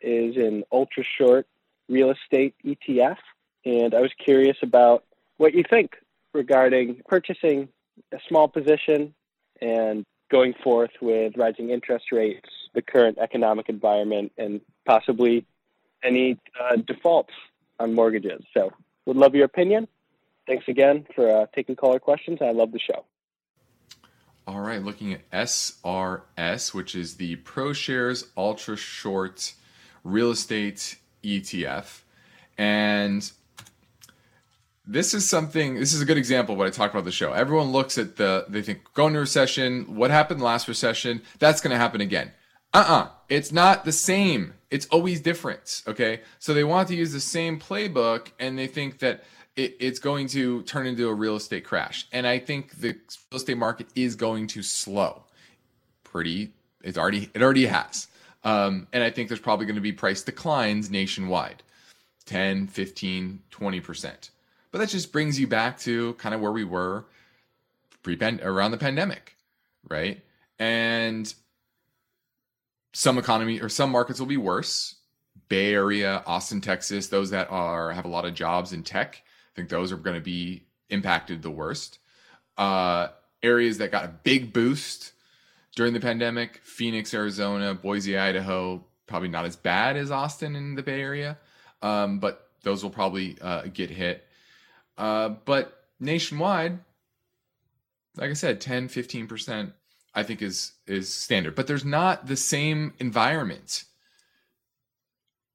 is 0.00 0.36
an 0.36 0.64
ultra 0.72 1.04
short 1.04 1.46
real 1.88 2.10
estate 2.10 2.54
ETF. 2.64 3.18
And 3.64 3.94
I 3.94 4.00
was 4.00 4.12
curious 4.22 4.56
about 4.62 5.04
what 5.36 5.54
you 5.54 5.64
think 5.68 5.96
regarding 6.32 7.02
purchasing 7.08 7.68
a 8.12 8.18
small 8.28 8.48
position 8.48 9.14
and 9.60 10.04
going 10.30 10.54
forth 10.62 10.90
with 11.00 11.36
rising 11.36 11.70
interest 11.70 12.06
rates, 12.12 12.48
the 12.74 12.82
current 12.82 13.18
economic 13.18 13.68
environment, 13.68 14.32
and 14.36 14.60
possibly 14.86 15.46
any 16.02 16.38
uh, 16.60 16.76
defaults 16.76 17.32
on 17.80 17.94
mortgages. 17.94 18.42
So, 18.54 18.72
would 19.06 19.16
love 19.16 19.34
your 19.34 19.46
opinion. 19.46 19.88
Thanks 20.46 20.68
again 20.68 21.06
for 21.14 21.30
uh, 21.30 21.46
taking 21.54 21.76
caller 21.76 21.98
questions. 21.98 22.38
I 22.42 22.52
love 22.52 22.72
the 22.72 22.78
show. 22.78 23.04
All 24.48 24.60
right, 24.60 24.82
looking 24.82 25.12
at 25.12 25.30
SRS, 25.30 26.72
which 26.72 26.94
is 26.94 27.16
the 27.16 27.36
ProShares 27.36 28.28
Ultra 28.34 28.78
Short 28.78 29.52
Real 30.04 30.30
Estate 30.30 30.96
ETF. 31.22 32.00
And 32.56 33.30
this 34.86 35.12
is 35.12 35.28
something, 35.28 35.74
this 35.74 35.92
is 35.92 36.00
a 36.00 36.06
good 36.06 36.16
example 36.16 36.54
of 36.54 36.58
what 36.58 36.66
I 36.66 36.70
talked 36.70 36.94
about 36.94 37.04
the 37.04 37.12
show. 37.12 37.34
Everyone 37.34 37.72
looks 37.72 37.98
at 37.98 38.16
the, 38.16 38.46
they 38.48 38.62
think, 38.62 38.90
going 38.94 39.12
to 39.12 39.20
recession, 39.20 39.94
what 39.94 40.10
happened 40.10 40.40
last 40.40 40.66
recession, 40.66 41.20
that's 41.38 41.60
going 41.60 41.72
to 41.72 41.76
happen 41.76 42.00
again. 42.00 42.32
Uh 42.72 42.78
uh-uh, 42.78 43.02
uh, 43.02 43.08
it's 43.28 43.52
not 43.52 43.84
the 43.84 43.92
same. 43.92 44.54
It's 44.70 44.86
always 44.86 45.20
different. 45.20 45.82
Okay. 45.86 46.22
So 46.38 46.54
they 46.54 46.64
want 46.64 46.88
to 46.88 46.96
use 46.96 47.12
the 47.12 47.20
same 47.20 47.60
playbook 47.60 48.28
and 48.38 48.58
they 48.58 48.66
think 48.66 49.00
that 49.00 49.24
it, 49.58 49.76
it's 49.80 49.98
going 49.98 50.28
to 50.28 50.62
turn 50.62 50.86
into 50.86 51.08
a 51.08 51.12
real 51.12 51.36
estate 51.36 51.64
crash. 51.64 52.06
And 52.12 52.26
I 52.26 52.38
think 52.38 52.78
the 52.78 52.90
real 53.32 53.36
estate 53.36 53.58
market 53.58 53.88
is 53.96 54.14
going 54.14 54.46
to 54.48 54.62
slow. 54.62 55.24
Pretty, 56.04 56.52
it's 56.82 56.96
already 56.96 57.28
it 57.34 57.42
already 57.42 57.66
has. 57.66 58.06
Um, 58.44 58.86
and 58.92 59.02
I 59.02 59.10
think 59.10 59.28
there's 59.28 59.40
probably 59.40 59.66
going 59.66 59.74
to 59.74 59.82
be 59.82 59.92
price 59.92 60.22
declines 60.22 60.90
nationwide 60.90 61.62
10, 62.26 62.68
15, 62.68 63.40
20%. 63.50 64.30
But 64.70 64.78
that 64.78 64.88
just 64.88 65.12
brings 65.12 65.40
you 65.40 65.48
back 65.48 65.78
to 65.80 66.14
kind 66.14 66.34
of 66.34 66.40
where 66.40 66.52
we 66.52 66.64
were 66.64 67.04
pre 68.02 68.16
around 68.42 68.70
the 68.70 68.78
pandemic, 68.78 69.36
right? 69.90 70.22
And 70.60 71.32
some 72.94 73.18
economy 73.18 73.60
or 73.60 73.68
some 73.68 73.90
markets 73.90 74.20
will 74.20 74.26
be 74.26 74.36
worse. 74.36 74.94
Bay 75.48 75.72
Area, 75.72 76.22
Austin, 76.26 76.60
Texas, 76.60 77.08
those 77.08 77.30
that 77.30 77.50
are 77.50 77.92
have 77.92 78.04
a 78.04 78.08
lot 78.08 78.24
of 78.24 78.34
jobs 78.34 78.72
in 78.72 78.82
tech 78.82 79.22
think 79.58 79.68
those 79.68 79.90
are 79.90 79.96
going 79.96 80.14
to 80.14 80.22
be 80.22 80.62
impacted 80.88 81.42
the 81.42 81.50
worst. 81.50 81.98
Uh, 82.56 83.08
areas 83.42 83.78
that 83.78 83.90
got 83.90 84.04
a 84.04 84.08
big 84.08 84.52
boost 84.52 85.12
during 85.74 85.92
the 85.92 86.00
pandemic 86.00 86.60
Phoenix, 86.62 87.12
Arizona, 87.12 87.74
Boise, 87.74 88.16
Idaho, 88.16 88.84
probably 89.06 89.28
not 89.28 89.44
as 89.44 89.56
bad 89.56 89.96
as 89.96 90.10
Austin 90.10 90.54
in 90.54 90.76
the 90.76 90.82
Bay 90.82 91.00
Area, 91.00 91.38
um, 91.82 92.20
but 92.20 92.50
those 92.62 92.82
will 92.82 92.90
probably 92.90 93.36
uh, 93.40 93.62
get 93.72 93.90
hit. 93.90 94.24
Uh, 94.96 95.30
but 95.44 95.84
nationwide, 95.98 96.78
like 98.16 98.30
I 98.30 98.34
said, 98.34 98.60
10, 98.60 98.88
15%. 98.88 99.72
I 100.14 100.22
think 100.24 100.42
is 100.42 100.72
is 100.86 101.12
standard, 101.12 101.54
but 101.54 101.68
there's 101.68 101.84
not 101.84 102.26
the 102.26 102.34
same 102.34 102.92
environment 102.98 103.84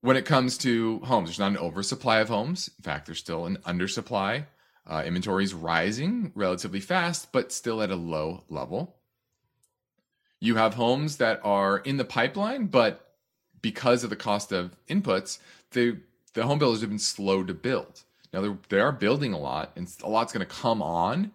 when 0.04 0.18
it 0.18 0.26
comes 0.26 0.58
to 0.60 1.00
homes. 1.00 1.30
There's 1.30 1.40
not 1.40 1.52
an 1.52 1.58
oversupply 1.58 2.20
of 2.20 2.28
homes. 2.28 2.70
In 2.78 2.84
fact, 2.84 3.06
there's 3.06 3.20
still 3.20 3.46
an 3.46 3.58
undersupply 3.66 4.46
Uh, 4.86 5.02
inventory 5.06 5.46
is 5.46 5.54
rising 5.54 6.34
relatively 6.36 6.82
fast, 6.82 7.32
but 7.32 7.54
still 7.54 7.82
at 7.82 7.90
a 7.90 7.96
low 7.96 8.44
level. 8.50 8.98
You 10.42 10.56
have 10.56 10.74
homes 10.74 11.16
that 11.18 11.40
are 11.42 11.78
in 11.78 11.96
the 11.96 12.04
pipeline, 12.04 12.68
but 12.68 13.16
because 13.62 14.04
of 14.04 14.10
the 14.10 14.18
cost 14.18 14.52
of 14.52 14.76
inputs, 14.90 15.40
the 15.72 16.00
the 16.34 16.44
home 16.44 16.60
builders 16.60 16.82
have 16.82 16.90
been 16.90 17.00
slow 17.00 17.46
to 17.46 17.54
build. 17.54 18.04
Now 18.34 18.58
they 18.68 18.80
are 18.82 18.92
building 18.92 19.32
a 19.34 19.40
lot, 19.40 19.72
and 19.78 19.88
a 20.04 20.10
lot's 20.10 20.34
going 20.34 20.46
to 20.46 20.54
come 20.62 20.82
on, 20.82 21.32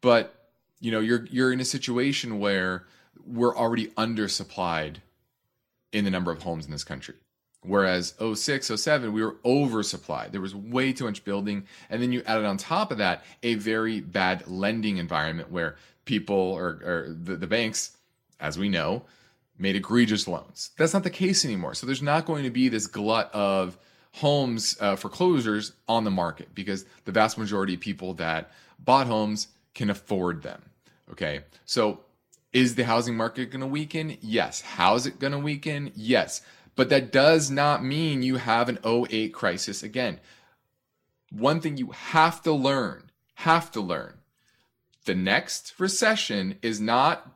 but 0.00 0.50
you 0.80 0.90
know 0.90 0.98
you're 0.98 1.26
you're 1.30 1.52
in 1.52 1.60
a 1.60 1.64
situation 1.64 2.40
where 2.40 2.86
we're 3.24 3.56
already 3.56 3.86
undersupplied 3.96 4.96
in 5.92 6.04
the 6.04 6.10
number 6.10 6.32
of 6.32 6.42
homes 6.42 6.64
in 6.64 6.72
this 6.72 6.82
country. 6.84 7.14
Whereas 7.62 8.14
06, 8.18 8.66
07, 8.74 9.12
we 9.12 9.22
were 9.22 9.36
oversupplied. 9.44 10.32
There 10.32 10.40
was 10.40 10.54
way 10.54 10.92
too 10.92 11.04
much 11.04 11.24
building. 11.24 11.66
And 11.90 12.02
then 12.02 12.10
you 12.10 12.22
added 12.24 12.46
on 12.46 12.56
top 12.56 12.90
of 12.90 12.98
that 12.98 13.22
a 13.42 13.54
very 13.54 14.00
bad 14.00 14.48
lending 14.48 14.96
environment 14.96 15.50
where 15.50 15.76
people 16.06 16.36
or, 16.36 16.80
or 16.82 17.06
the, 17.22 17.36
the 17.36 17.46
banks, 17.46 17.96
as 18.40 18.58
we 18.58 18.70
know, 18.70 19.02
made 19.58 19.76
egregious 19.76 20.26
loans. 20.26 20.70
That's 20.78 20.94
not 20.94 21.04
the 21.04 21.10
case 21.10 21.44
anymore. 21.44 21.74
So 21.74 21.86
there's 21.86 22.00
not 22.00 22.24
going 22.24 22.44
to 22.44 22.50
be 22.50 22.70
this 22.70 22.86
glut 22.86 23.30
of 23.34 23.76
homes 24.12 24.76
uh, 24.80 24.96
foreclosures 24.96 25.72
on 25.86 26.04
the 26.04 26.10
market 26.10 26.48
because 26.54 26.86
the 27.04 27.12
vast 27.12 27.36
majority 27.36 27.74
of 27.74 27.80
people 27.80 28.14
that 28.14 28.50
bought 28.78 29.06
homes 29.06 29.48
can 29.74 29.90
afford 29.90 30.42
them. 30.42 30.62
Okay. 31.12 31.42
So 31.66 32.00
is 32.52 32.74
the 32.74 32.84
housing 32.84 33.16
market 33.16 33.50
going 33.50 33.60
to 33.60 33.66
weaken? 33.66 34.16
Yes. 34.20 34.60
How 34.60 34.94
is 34.94 35.06
it 35.06 35.20
going 35.20 35.32
to 35.32 35.38
weaken? 35.38 35.92
Yes. 35.94 36.42
But 36.76 36.88
that 36.88 37.12
does 37.12 37.50
not 37.50 37.84
mean 37.84 38.22
you 38.22 38.36
have 38.36 38.68
an 38.68 38.78
08 38.84 39.32
crisis 39.32 39.82
again. 39.82 40.20
One 41.30 41.60
thing 41.60 41.76
you 41.76 41.90
have 41.90 42.42
to 42.42 42.52
learn, 42.52 43.10
have 43.34 43.70
to 43.72 43.80
learn, 43.80 44.14
the 45.04 45.14
next 45.14 45.74
recession 45.78 46.58
is 46.62 46.80
not 46.80 47.30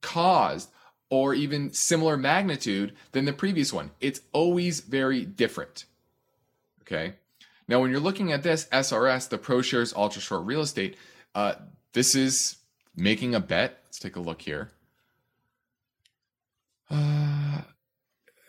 caused 0.00 0.70
or 1.10 1.34
even 1.34 1.72
similar 1.72 2.16
magnitude 2.16 2.94
than 3.12 3.24
the 3.24 3.32
previous 3.32 3.72
one. 3.72 3.90
It's 4.00 4.20
always 4.32 4.80
very 4.80 5.24
different. 5.24 5.84
Okay. 6.82 7.14
Now, 7.68 7.80
when 7.80 7.90
you're 7.90 8.00
looking 8.00 8.32
at 8.32 8.42
this 8.42 8.66
SRS, 8.66 9.28
the 9.28 9.38
ProShares 9.38 9.94
Ultra 9.94 10.22
Short 10.22 10.44
Real 10.44 10.62
Estate, 10.62 10.96
uh, 11.34 11.54
this 11.92 12.14
is 12.14 12.56
making 12.96 13.34
a 13.34 13.40
bet. 13.40 13.78
Let's 13.86 13.98
take 13.98 14.16
a 14.16 14.20
look 14.20 14.42
here. 14.42 14.70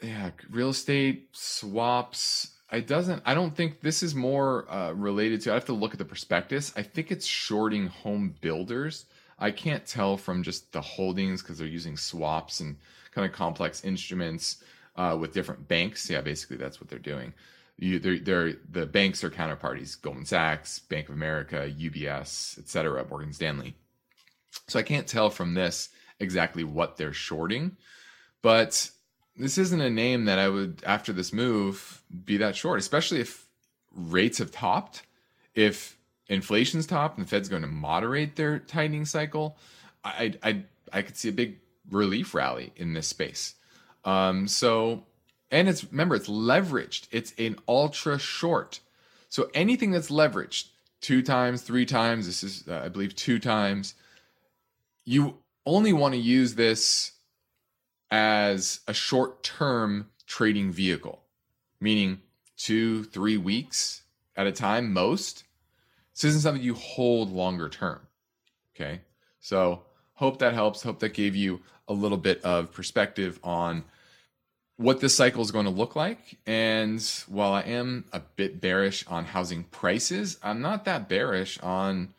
Yeah, 0.01 0.31
real 0.49 0.69
estate 0.69 1.29
swaps. 1.33 2.51
I 2.69 2.79
doesn't. 2.79 3.21
I 3.25 3.33
don't 3.33 3.55
think 3.55 3.81
this 3.81 4.01
is 4.01 4.15
more 4.15 4.71
uh, 4.71 4.93
related 4.93 5.41
to. 5.41 5.51
I 5.51 5.55
have 5.55 5.65
to 5.65 5.73
look 5.73 5.93
at 5.93 5.99
the 5.99 6.05
prospectus. 6.05 6.71
I 6.75 6.83
think 6.83 7.11
it's 7.11 7.25
shorting 7.25 7.87
home 7.87 8.35
builders. 8.41 9.05
I 9.37 9.51
can't 9.51 9.85
tell 9.85 10.17
from 10.17 10.43
just 10.43 10.71
the 10.71 10.81
holdings 10.81 11.41
because 11.41 11.57
they're 11.57 11.67
using 11.67 11.97
swaps 11.97 12.59
and 12.59 12.77
kind 13.11 13.25
of 13.29 13.35
complex 13.35 13.83
instruments 13.83 14.63
uh, 14.95 15.17
with 15.19 15.33
different 15.33 15.67
banks. 15.67 16.09
Yeah, 16.09 16.21
basically 16.21 16.57
that's 16.57 16.79
what 16.79 16.89
they're 16.89 16.99
doing. 16.99 17.33
You, 17.77 17.99
they're, 17.99 18.19
they're, 18.19 18.53
the 18.69 18.85
banks 18.85 19.23
are 19.23 19.29
counterparties: 19.29 20.01
Goldman 20.01 20.25
Sachs, 20.25 20.79
Bank 20.79 21.09
of 21.09 21.15
America, 21.15 21.69
UBS, 21.77 22.57
etc., 22.57 23.05
Morgan 23.09 23.33
Stanley. 23.33 23.75
So 24.67 24.79
I 24.79 24.83
can't 24.83 25.07
tell 25.07 25.29
from 25.29 25.53
this 25.53 25.89
exactly 26.19 26.63
what 26.63 26.97
they're 26.97 27.13
shorting, 27.13 27.75
but 28.41 28.91
this 29.35 29.57
isn't 29.57 29.81
a 29.81 29.89
name 29.89 30.25
that 30.25 30.39
I 30.39 30.49
would, 30.49 30.83
after 30.85 31.13
this 31.13 31.31
move, 31.31 32.03
be 32.25 32.37
that 32.37 32.55
short, 32.55 32.79
especially 32.79 33.21
if 33.21 33.47
rates 33.93 34.37
have 34.39 34.51
topped. 34.51 35.03
If 35.55 35.97
inflation's 36.27 36.85
topped 36.85 37.17
and 37.17 37.25
the 37.25 37.29
Fed's 37.29 37.49
going 37.49 37.61
to 37.63 37.67
moderate 37.67 38.35
their 38.35 38.59
tightening 38.59 39.05
cycle, 39.05 39.57
I, 40.03 40.33
I, 40.43 40.63
I 40.93 41.01
could 41.01 41.17
see 41.17 41.29
a 41.29 41.33
big 41.33 41.59
relief 41.89 42.33
rally 42.33 42.71
in 42.75 42.93
this 42.93 43.07
space. 43.07 43.55
Um, 44.05 44.47
so, 44.47 45.03
and 45.49 45.67
it's, 45.67 45.83
remember, 45.91 46.15
it's 46.15 46.29
leveraged, 46.29 47.07
it's 47.11 47.33
an 47.37 47.57
ultra 47.67 48.17
short. 48.17 48.79
So 49.29 49.49
anything 49.53 49.91
that's 49.91 50.09
leveraged 50.09 50.67
two 51.01 51.21
times, 51.21 51.61
three 51.61 51.85
times, 51.85 52.27
this 52.27 52.43
is, 52.43 52.67
uh, 52.67 52.81
I 52.85 52.89
believe, 52.89 53.15
two 53.15 53.39
times, 53.39 53.95
you 55.05 55.37
only 55.65 55.93
want 55.93 56.13
to 56.13 56.19
use 56.19 56.55
this 56.55 57.11
as 58.11 58.81
a 58.87 58.93
short 58.93 59.43
term 59.43 60.09
trading 60.27 60.71
vehicle, 60.71 61.23
meaning 61.79 62.19
two, 62.57 63.05
three 63.05 63.37
weeks 63.37 64.03
at 64.35 64.47
a 64.47 64.51
time, 64.51 64.93
most. 64.93 65.45
This 66.13 66.25
isn't 66.25 66.41
something 66.41 66.63
you 66.63 66.75
hold 66.75 67.31
longer 67.31 67.69
term. 67.69 68.01
Okay. 68.75 69.01
So, 69.39 69.83
hope 70.13 70.39
that 70.39 70.53
helps. 70.53 70.83
Hope 70.83 70.99
that 70.99 71.13
gave 71.13 71.35
you 71.35 71.61
a 71.87 71.93
little 71.93 72.17
bit 72.17 72.43
of 72.43 72.71
perspective 72.71 73.39
on 73.43 73.83
what 74.77 74.99
this 74.99 75.15
cycle 75.15 75.41
is 75.41 75.51
going 75.51 75.65
to 75.65 75.71
look 75.71 75.95
like. 75.95 76.37
And 76.45 77.01
while 77.27 77.53
I 77.53 77.61
am 77.61 78.05
a 78.11 78.19
bit 78.19 78.61
bearish 78.61 79.05
on 79.07 79.25
housing 79.25 79.63
prices, 79.65 80.37
I'm 80.43 80.61
not 80.61 80.85
that 80.85 81.09
bearish 81.09 81.59
on 81.59 82.13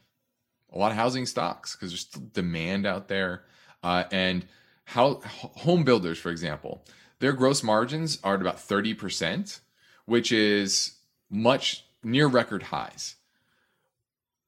a 0.73 0.79
lot 0.79 0.91
of 0.91 0.97
housing 0.97 1.27
stocks 1.27 1.75
because 1.75 1.91
there's 1.91 2.01
still 2.01 2.23
demand 2.33 2.87
out 2.87 3.09
there. 3.09 3.43
Uh, 3.83 4.05
and 4.11 4.47
how 4.85 5.21
home 5.25 5.85
builders, 5.85 6.19
for 6.19 6.31
example, 6.31 6.85
their 7.21 7.33
gross 7.33 7.63
margins 7.63 8.19
are 8.25 8.35
at 8.35 8.41
about 8.41 8.59
30%, 8.59 9.61
which 10.07 10.33
is 10.33 10.97
much 11.31 11.85
near 12.03 12.27
record 12.27 12.65
highs. 12.65 13.17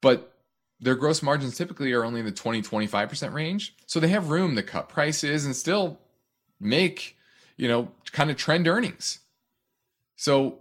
But 0.01 0.35
their 0.81 0.95
gross 0.95 1.23
margins 1.23 1.57
typically 1.57 1.93
are 1.93 2.05
only 2.05 2.21
in 2.21 2.27
the 2.27 2.33
20 2.33 2.63
25% 2.63 3.33
range. 3.33 3.75
So 3.87 4.01
they 4.01 4.09
have 4.09 4.29
room 4.29 4.57
to 4.57 4.63
cut 4.63 4.89
prices 4.89 5.45
and 5.45 5.57
still 5.57 5.99
make, 6.61 7.17
you 7.57 7.69
know, 7.69 7.93
kind 8.13 8.31
of 8.31 8.37
trend 8.37 8.69
earnings. 8.69 9.21
So 10.17 10.61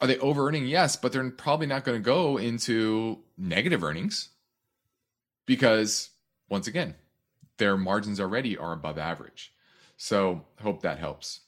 are 0.00 0.06
they 0.06 0.18
over 0.18 0.46
earning? 0.46 0.66
Yes, 0.66 0.96
but 0.96 1.12
they're 1.12 1.30
probably 1.30 1.66
not 1.66 1.84
going 1.84 1.96
to 1.96 2.04
go 2.04 2.36
into 2.36 3.20
negative 3.38 3.82
earnings 3.82 4.28
because 5.46 6.10
once 6.48 6.66
again, 6.66 6.94
their 7.58 7.76
margins 7.76 8.20
already 8.20 8.56
are 8.56 8.72
above 8.72 8.98
average. 8.98 9.52
So 9.96 10.44
hope 10.60 10.82
that 10.82 10.98
helps. 10.98 11.40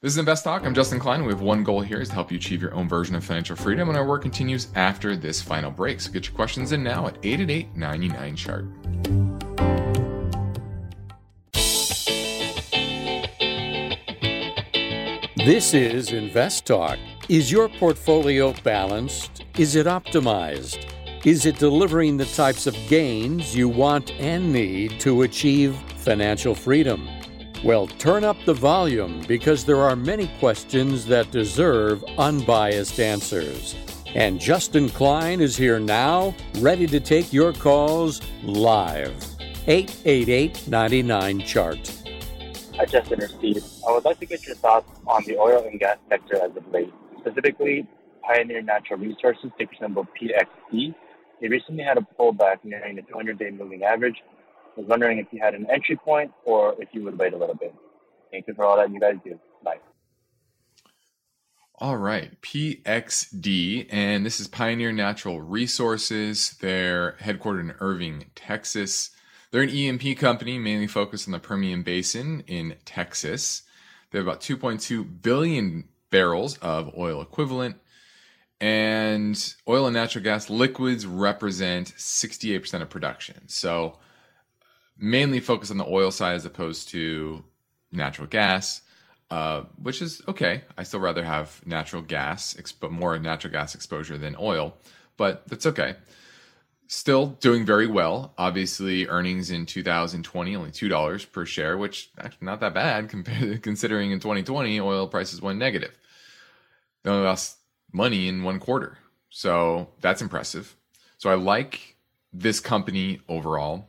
This 0.00 0.12
is 0.12 0.18
Invest 0.18 0.44
Talk. 0.44 0.64
I'm 0.64 0.74
Justin 0.74 0.98
Klein. 0.98 1.24
We 1.24 1.32
have 1.32 1.42
one 1.42 1.62
goal 1.62 1.82
here 1.82 2.00
is 2.00 2.08
to 2.08 2.14
help 2.14 2.30
you 2.30 2.38
achieve 2.38 2.62
your 2.62 2.72
own 2.72 2.88
version 2.88 3.14
of 3.14 3.24
financial 3.24 3.56
freedom, 3.56 3.88
and 3.88 3.98
our 3.98 4.06
work 4.06 4.22
continues 4.22 4.68
after 4.74 5.14
this 5.14 5.42
final 5.42 5.70
break. 5.70 6.00
So 6.00 6.10
get 6.10 6.26
your 6.26 6.34
questions 6.34 6.72
in 6.72 6.82
now 6.82 7.06
at 7.06 7.18
888 7.22 7.76
99 7.76 8.36
chart. 8.36 8.66
This 15.36 15.74
is 15.74 16.12
Invest 16.12 16.66
Talk. 16.66 16.98
Is 17.28 17.52
your 17.52 17.68
portfolio 17.68 18.54
balanced? 18.62 19.44
Is 19.58 19.74
it 19.74 19.86
optimized? 19.86 20.86
Is 21.22 21.44
it 21.44 21.58
delivering 21.58 22.16
the 22.16 22.24
types 22.24 22.66
of 22.66 22.74
gains 22.88 23.54
you 23.54 23.68
want 23.68 24.10
and 24.12 24.50
need 24.50 24.98
to 25.00 25.20
achieve 25.20 25.76
financial 25.98 26.54
freedom? 26.54 27.06
Well, 27.62 27.88
turn 27.88 28.24
up 28.24 28.38
the 28.46 28.54
volume 28.54 29.22
because 29.28 29.66
there 29.66 29.82
are 29.82 29.94
many 29.94 30.28
questions 30.38 31.04
that 31.06 31.30
deserve 31.30 32.02
unbiased 32.16 32.98
answers. 32.98 33.76
And 34.14 34.40
Justin 34.40 34.88
Klein 34.88 35.42
is 35.42 35.58
here 35.58 35.78
now, 35.78 36.34
ready 36.58 36.86
to 36.86 36.98
take 36.98 37.34
your 37.34 37.52
calls 37.52 38.22
live. 38.42 39.14
888 39.66 40.68
99 40.68 41.40
Chart. 41.40 42.02
Hi, 42.76 42.86
Justin 42.86 43.22
or 43.22 43.28
Steve. 43.28 43.62
I 43.86 43.92
would 43.92 44.06
like 44.06 44.20
to 44.20 44.26
get 44.26 44.46
your 44.46 44.56
thoughts 44.56 44.90
on 45.06 45.22
the 45.26 45.36
oil 45.36 45.66
and 45.70 45.78
gas 45.78 45.98
sector 46.08 46.36
as 46.36 46.56
of 46.56 46.66
late, 46.72 46.94
specifically 47.20 47.86
Pioneer 48.22 48.62
Natural 48.62 48.98
Resources, 48.98 49.50
ticker 49.58 49.74
symbol 49.78 50.06
PXD, 50.18 50.94
they 51.40 51.48
recently 51.48 51.82
had 51.82 51.98
a 51.98 52.06
pullback 52.18 52.64
nearing 52.64 52.96
the 52.96 53.02
200-day 53.02 53.50
moving 53.50 53.82
average. 53.82 54.22
I 54.76 54.80
was 54.80 54.88
wondering 54.88 55.18
if 55.18 55.26
you 55.32 55.40
had 55.40 55.54
an 55.54 55.66
entry 55.70 55.96
point 55.96 56.32
or 56.44 56.74
if 56.78 56.88
you 56.92 57.02
would 57.04 57.18
wait 57.18 57.32
a 57.32 57.36
little 57.36 57.54
bit. 57.54 57.74
Thank 58.30 58.46
you 58.46 58.54
for 58.54 58.64
all 58.64 58.76
that 58.76 58.90
you 58.92 59.00
guys 59.00 59.16
do. 59.24 59.38
Bye. 59.64 59.78
All 61.82 61.96
right, 61.96 62.38
PXD, 62.42 63.86
and 63.90 64.26
this 64.26 64.38
is 64.38 64.48
Pioneer 64.48 64.92
Natural 64.92 65.40
Resources. 65.40 66.56
They're 66.60 67.16
headquartered 67.22 67.60
in 67.60 67.74
Irving, 67.80 68.26
Texas. 68.34 69.10
They're 69.50 69.62
an 69.62 69.70
E&P 69.70 70.14
company 70.14 70.58
mainly 70.58 70.86
focused 70.86 71.26
on 71.26 71.32
the 71.32 71.38
Permian 71.38 71.82
Basin 71.82 72.44
in 72.46 72.76
Texas. 72.84 73.62
They 74.10 74.18
have 74.18 74.26
about 74.26 74.42
2.2 74.42 75.22
billion 75.22 75.88
barrels 76.10 76.58
of 76.58 76.92
oil 76.98 77.22
equivalent 77.22 77.76
and 78.60 79.54
oil 79.66 79.86
and 79.86 79.94
natural 79.94 80.22
gas 80.22 80.50
liquids 80.50 81.06
represent 81.06 81.94
68% 81.96 82.82
of 82.82 82.90
production. 82.90 83.48
So 83.48 83.98
mainly 84.98 85.40
focus 85.40 85.70
on 85.70 85.78
the 85.78 85.86
oil 85.86 86.10
side 86.10 86.34
as 86.34 86.44
opposed 86.44 86.90
to 86.90 87.42
natural 87.90 88.26
gas, 88.28 88.82
uh, 89.30 89.62
which 89.80 90.02
is 90.02 90.20
okay. 90.28 90.62
I 90.76 90.82
still 90.82 91.00
rather 91.00 91.24
have 91.24 91.64
natural 91.66 92.02
gas, 92.02 92.54
but 92.80 92.92
more 92.92 93.18
natural 93.18 93.52
gas 93.52 93.74
exposure 93.74 94.18
than 94.18 94.36
oil. 94.38 94.76
but 95.16 95.46
that's 95.48 95.66
okay. 95.66 95.96
Still 96.86 97.26
doing 97.40 97.64
very 97.64 97.86
well. 97.86 98.34
Obviously, 98.36 99.06
earnings 99.06 99.50
in 99.50 99.64
2020 99.64 100.56
only 100.56 100.70
two 100.72 100.88
dollars 100.88 101.24
per 101.24 101.46
share, 101.46 101.78
which 101.78 102.10
actually 102.18 102.46
not 102.46 102.60
that 102.60 102.74
bad 102.74 103.08
compared 103.08 103.62
considering 103.62 104.10
in 104.10 104.18
2020 104.18 104.80
oil 104.80 105.06
prices 105.06 105.40
went 105.40 105.58
negative. 105.58 105.96
They 107.02 107.10
only 107.10 107.24
lost 107.24 107.59
money 107.92 108.28
in 108.28 108.42
one 108.42 108.58
quarter, 108.58 108.98
so 109.30 109.88
that's 110.00 110.22
impressive. 110.22 110.76
So 111.18 111.30
I 111.30 111.34
like 111.34 111.96
this 112.32 112.60
company 112.60 113.20
overall, 113.28 113.88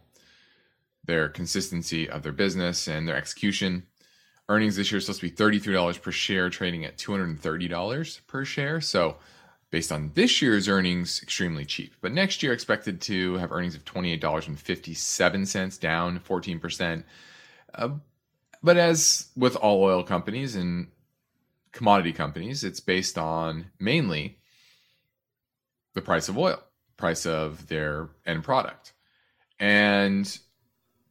their 1.06 1.30
consistency 1.30 2.10
of 2.10 2.24
their 2.24 2.32
business 2.32 2.88
and 2.88 3.08
their 3.08 3.16
execution. 3.16 3.88
Earnings 4.50 4.76
this 4.76 4.92
year 4.92 4.98
is 4.98 5.06
supposed 5.06 5.22
to 5.22 5.30
be 5.30 5.60
$33 5.60 6.02
per 6.02 6.12
share, 6.12 6.50
trading 6.50 6.84
at 6.84 6.98
$230 6.98 8.28
per 8.28 8.46
share. 8.46 8.82
So, 8.82 9.18
based 9.70 9.92
on 9.92 10.12
this 10.16 10.42
year's 10.42 10.68
earnings, 10.68 11.22
extremely 11.24 11.64
cheap. 11.64 11.94
But 12.02 12.12
next 12.12 12.44
year, 12.44 12.52
expected 12.52 13.00
to 13.02 13.36
have 13.38 13.54
earnings 13.54 13.76
of 13.76 13.86
$28.57, 13.86 15.80
down 15.80 16.20
14%. 16.20 17.04
Uh, 17.74 17.90
but 18.62 18.78
as 18.78 19.30
with 19.38 19.56
all 19.56 19.82
oil 19.82 20.04
companies 20.04 20.56
and 20.56 20.88
commodity 21.72 22.14
companies, 22.14 22.64
it's 22.64 22.80
based 22.80 23.18
on 23.18 23.68
mainly 23.80 24.40
the 25.94 26.02
price 26.02 26.30
of 26.30 26.38
oil, 26.38 26.62
price 26.98 27.26
of 27.26 27.68
their 27.68 28.10
end 28.26 28.44
product. 28.44 28.94
And 29.60 30.38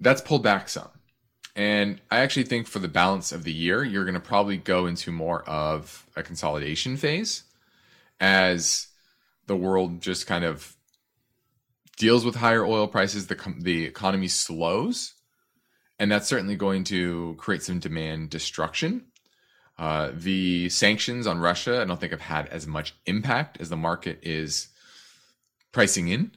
that's 0.00 0.20
pulled 0.20 0.42
back 0.42 0.68
some. 0.68 0.88
And 1.56 2.00
I 2.10 2.20
actually 2.20 2.44
think 2.44 2.66
for 2.66 2.78
the 2.78 2.88
balance 2.88 3.32
of 3.32 3.44
the 3.44 3.52
year, 3.52 3.84
you're 3.84 4.04
going 4.04 4.14
to 4.14 4.20
probably 4.20 4.56
go 4.56 4.86
into 4.86 5.10
more 5.10 5.42
of 5.48 6.06
a 6.16 6.22
consolidation 6.22 6.96
phase 6.96 7.42
as 8.18 8.88
the 9.46 9.56
world 9.56 10.00
just 10.00 10.26
kind 10.26 10.44
of 10.44 10.76
deals 11.96 12.24
with 12.24 12.36
higher 12.36 12.64
oil 12.64 12.86
prices, 12.86 13.26
the, 13.26 13.54
the 13.58 13.84
economy 13.84 14.28
slows. 14.28 15.14
And 15.98 16.10
that's 16.10 16.28
certainly 16.28 16.56
going 16.56 16.84
to 16.84 17.34
create 17.38 17.62
some 17.62 17.78
demand 17.78 18.30
destruction. 18.30 19.06
Uh, 19.80 20.12
the 20.12 20.68
sanctions 20.68 21.26
on 21.26 21.38
Russia, 21.38 21.80
I 21.80 21.86
don't 21.86 21.98
think 21.98 22.12
have 22.12 22.20
had 22.20 22.48
as 22.48 22.66
much 22.66 22.94
impact 23.06 23.58
as 23.62 23.70
the 23.70 23.78
market 23.78 24.18
is 24.22 24.68
pricing 25.72 26.08
in 26.08 26.32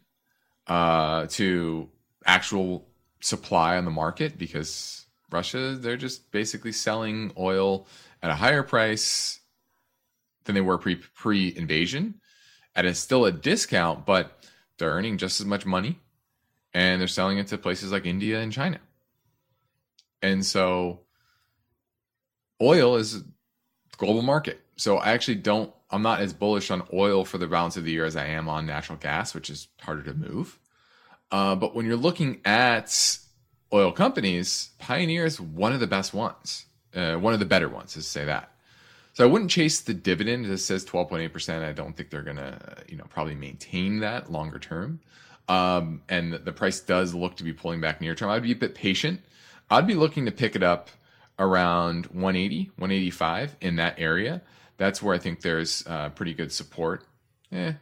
uh, 0.67 1.27
to 1.31 1.89
actual 2.25 2.87
supply 3.19 3.75
on 3.75 3.83
the 3.83 3.91
market 3.91 4.37
because 4.37 5.05
Russia, 5.29 5.75
they're 5.75 5.97
just 5.97 6.31
basically 6.31 6.71
selling 6.71 7.33
oil 7.37 7.85
at 8.21 8.29
a 8.31 8.35
higher 8.35 8.63
price 8.63 9.41
than 10.45 10.55
they 10.55 10.61
were 10.61 10.77
pre 10.77 10.95
pre 10.95 11.53
invasion, 11.53 12.21
at 12.77 12.85
a 12.85 12.95
still 12.95 13.25
a 13.25 13.31
discount, 13.33 14.05
but 14.05 14.47
they're 14.77 14.91
earning 14.91 15.17
just 15.17 15.41
as 15.41 15.45
much 15.45 15.65
money, 15.65 15.99
and 16.73 17.01
they're 17.01 17.09
selling 17.09 17.39
it 17.39 17.47
to 17.47 17.57
places 17.57 17.91
like 17.91 18.05
India 18.05 18.39
and 18.39 18.53
China. 18.53 18.79
And 20.21 20.45
so, 20.45 21.01
oil 22.61 22.95
is 22.95 23.21
global 23.97 24.21
market. 24.21 24.61
So 24.75 24.97
I 24.97 25.11
actually 25.11 25.35
don't. 25.35 25.73
I'm 25.89 26.01
not 26.01 26.21
as 26.21 26.33
bullish 26.33 26.71
on 26.71 26.83
oil 26.91 27.23
for 27.25 27.37
the 27.37 27.47
balance 27.47 27.77
of 27.77 27.85
the 27.85 27.91
year 27.91 28.05
as 28.05 28.15
I 28.15 28.25
am 28.25 28.49
on 28.49 28.65
natural 28.65 28.97
gas, 28.97 29.35
which 29.35 29.49
is 29.49 29.67
harder 29.79 30.03
to 30.03 30.13
move. 30.13 30.59
Uh, 31.31 31.55
but 31.55 31.75
when 31.75 31.85
you're 31.85 31.95
looking 31.95 32.41
at 32.45 33.17
oil 33.71 33.91
companies, 33.91 34.71
Pioneer 34.79 35.25
is 35.25 35.39
one 35.39 35.73
of 35.73 35.79
the 35.79 35.87
best 35.87 36.13
ones, 36.13 36.65
uh, 36.95 37.15
one 37.15 37.33
of 37.33 37.39
the 37.39 37.45
better 37.45 37.69
ones, 37.69 37.93
to 37.93 38.01
say 38.01 38.25
that. 38.25 38.51
So 39.13 39.23
I 39.23 39.27
wouldn't 39.27 39.51
chase 39.51 39.81
the 39.81 39.93
dividend. 39.93 40.47
It 40.47 40.57
says 40.57 40.83
12.8%. 40.85 41.63
I 41.63 41.71
don't 41.71 41.95
think 41.95 42.09
they're 42.09 42.23
going 42.23 42.37
to, 42.37 42.59
you 42.87 42.97
know, 42.97 43.05
probably 43.09 43.35
maintain 43.35 43.99
that 43.99 44.31
longer 44.31 44.57
term. 44.57 44.99
Um, 45.47 46.01
and 46.09 46.33
the 46.33 46.51
price 46.51 46.79
does 46.79 47.13
look 47.13 47.35
to 47.37 47.43
be 47.43 47.53
pulling 47.53 47.81
back 47.81 48.01
near 48.01 48.15
term. 48.15 48.29
I'd 48.29 48.43
be 48.43 48.53
a 48.53 48.55
bit 48.55 48.73
patient. 48.73 49.21
I'd 49.69 49.85
be 49.85 49.93
looking 49.93 50.25
to 50.25 50.31
pick 50.31 50.55
it 50.55 50.63
up 50.63 50.89
around 51.39 52.07
180, 52.07 52.71
185 52.77 53.55
in 53.61 53.75
that 53.77 53.95
area. 53.97 54.41
That's 54.77 55.01
where 55.01 55.15
I 55.15 55.19
think 55.19 55.41
there's 55.41 55.85
uh, 55.87 56.09
pretty 56.09 56.33
good 56.33 56.51
support. 56.51 57.05
Eh, 57.51 57.73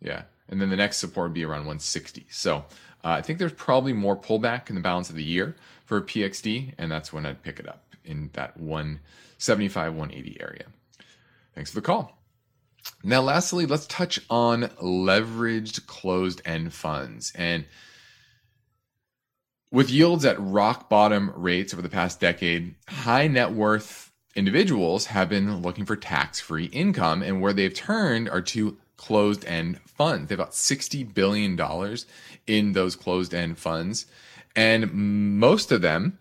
yeah. 0.00 0.22
And 0.48 0.60
then 0.60 0.70
the 0.70 0.76
next 0.76 0.98
support 0.98 1.30
would 1.30 1.34
be 1.34 1.44
around 1.44 1.60
160. 1.60 2.26
So 2.30 2.56
uh, 2.56 2.62
I 3.02 3.22
think 3.22 3.38
there's 3.38 3.52
probably 3.52 3.92
more 3.92 4.16
pullback 4.16 4.68
in 4.68 4.74
the 4.74 4.80
balance 4.80 5.10
of 5.10 5.16
the 5.16 5.24
year 5.24 5.56
for 5.84 6.00
PXD, 6.00 6.74
and 6.78 6.90
that's 6.90 7.12
when 7.12 7.26
I'd 7.26 7.42
pick 7.42 7.58
it 7.58 7.68
up 7.68 7.94
in 8.04 8.30
that 8.34 8.56
175, 8.56 9.94
180 9.94 10.40
area. 10.40 10.64
Thanks 11.54 11.70
for 11.70 11.76
the 11.76 11.82
call. 11.82 12.18
Now, 13.02 13.22
lastly, 13.22 13.66
let's 13.66 13.86
touch 13.86 14.20
on 14.28 14.64
leveraged 14.82 15.86
closed 15.86 16.42
end 16.44 16.72
funds. 16.72 17.32
And 17.34 17.64
with 19.74 19.90
yields 19.90 20.24
at 20.24 20.40
rock 20.40 20.88
bottom 20.88 21.32
rates 21.34 21.74
over 21.74 21.82
the 21.82 21.88
past 21.88 22.20
decade, 22.20 22.76
high 22.88 23.26
net 23.26 23.50
worth 23.50 24.12
individuals 24.36 25.06
have 25.06 25.28
been 25.28 25.62
looking 25.62 25.84
for 25.84 25.96
tax 25.96 26.38
free 26.38 26.66
income, 26.66 27.22
and 27.24 27.42
where 27.42 27.52
they've 27.52 27.74
turned 27.74 28.28
are 28.28 28.40
to 28.40 28.76
closed 28.96 29.44
end 29.46 29.80
funds. 29.84 30.28
They 30.28 30.34
have 30.34 30.40
about 30.40 30.52
$60 30.52 31.12
billion 31.12 31.58
in 32.46 32.72
those 32.72 32.94
closed 32.94 33.34
end 33.34 33.58
funds. 33.58 34.06
And 34.54 34.92
most 34.92 35.72
of 35.72 35.82
them 35.82 36.18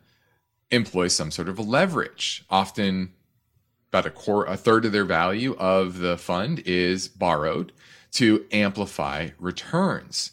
employ 0.72 1.08
some 1.08 1.30
sort 1.30 1.48
of 1.48 1.60
leverage. 1.60 2.44
Often, 2.50 3.14
about 3.90 4.08
a, 4.08 4.10
quarter, 4.10 4.52
a 4.52 4.58
third 4.58 4.86
of 4.86 4.92
their 4.92 5.06
value 5.06 5.56
of 5.60 6.00
the 6.00 6.18
fund 6.18 6.64
is 6.66 7.08
borrowed 7.08 7.72
to 8.14 8.46
amplify 8.52 9.30
returns. 9.38 10.32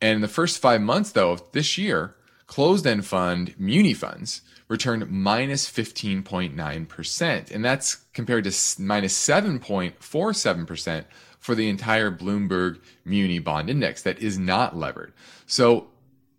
And 0.00 0.16
in 0.16 0.20
the 0.20 0.28
first 0.28 0.60
five 0.60 0.80
months, 0.80 1.10
though, 1.10 1.32
of 1.32 1.42
this 1.50 1.76
year, 1.76 2.14
closed 2.50 2.84
end 2.84 3.06
fund 3.06 3.54
muni 3.56 3.94
funds 3.94 4.42
returned 4.66 5.08
minus 5.08 5.70
15.9%. 5.70 7.50
And 7.52 7.64
that's 7.64 7.94
compared 8.12 8.42
to 8.42 8.82
minus 8.82 9.28
7.47% 9.28 11.04
for 11.38 11.54
the 11.54 11.68
entire 11.68 12.10
Bloomberg 12.10 12.80
Muni 13.04 13.38
Bond 13.38 13.70
Index 13.70 14.02
that 14.02 14.18
is 14.18 14.36
not 14.36 14.76
levered. 14.76 15.12
So 15.46 15.90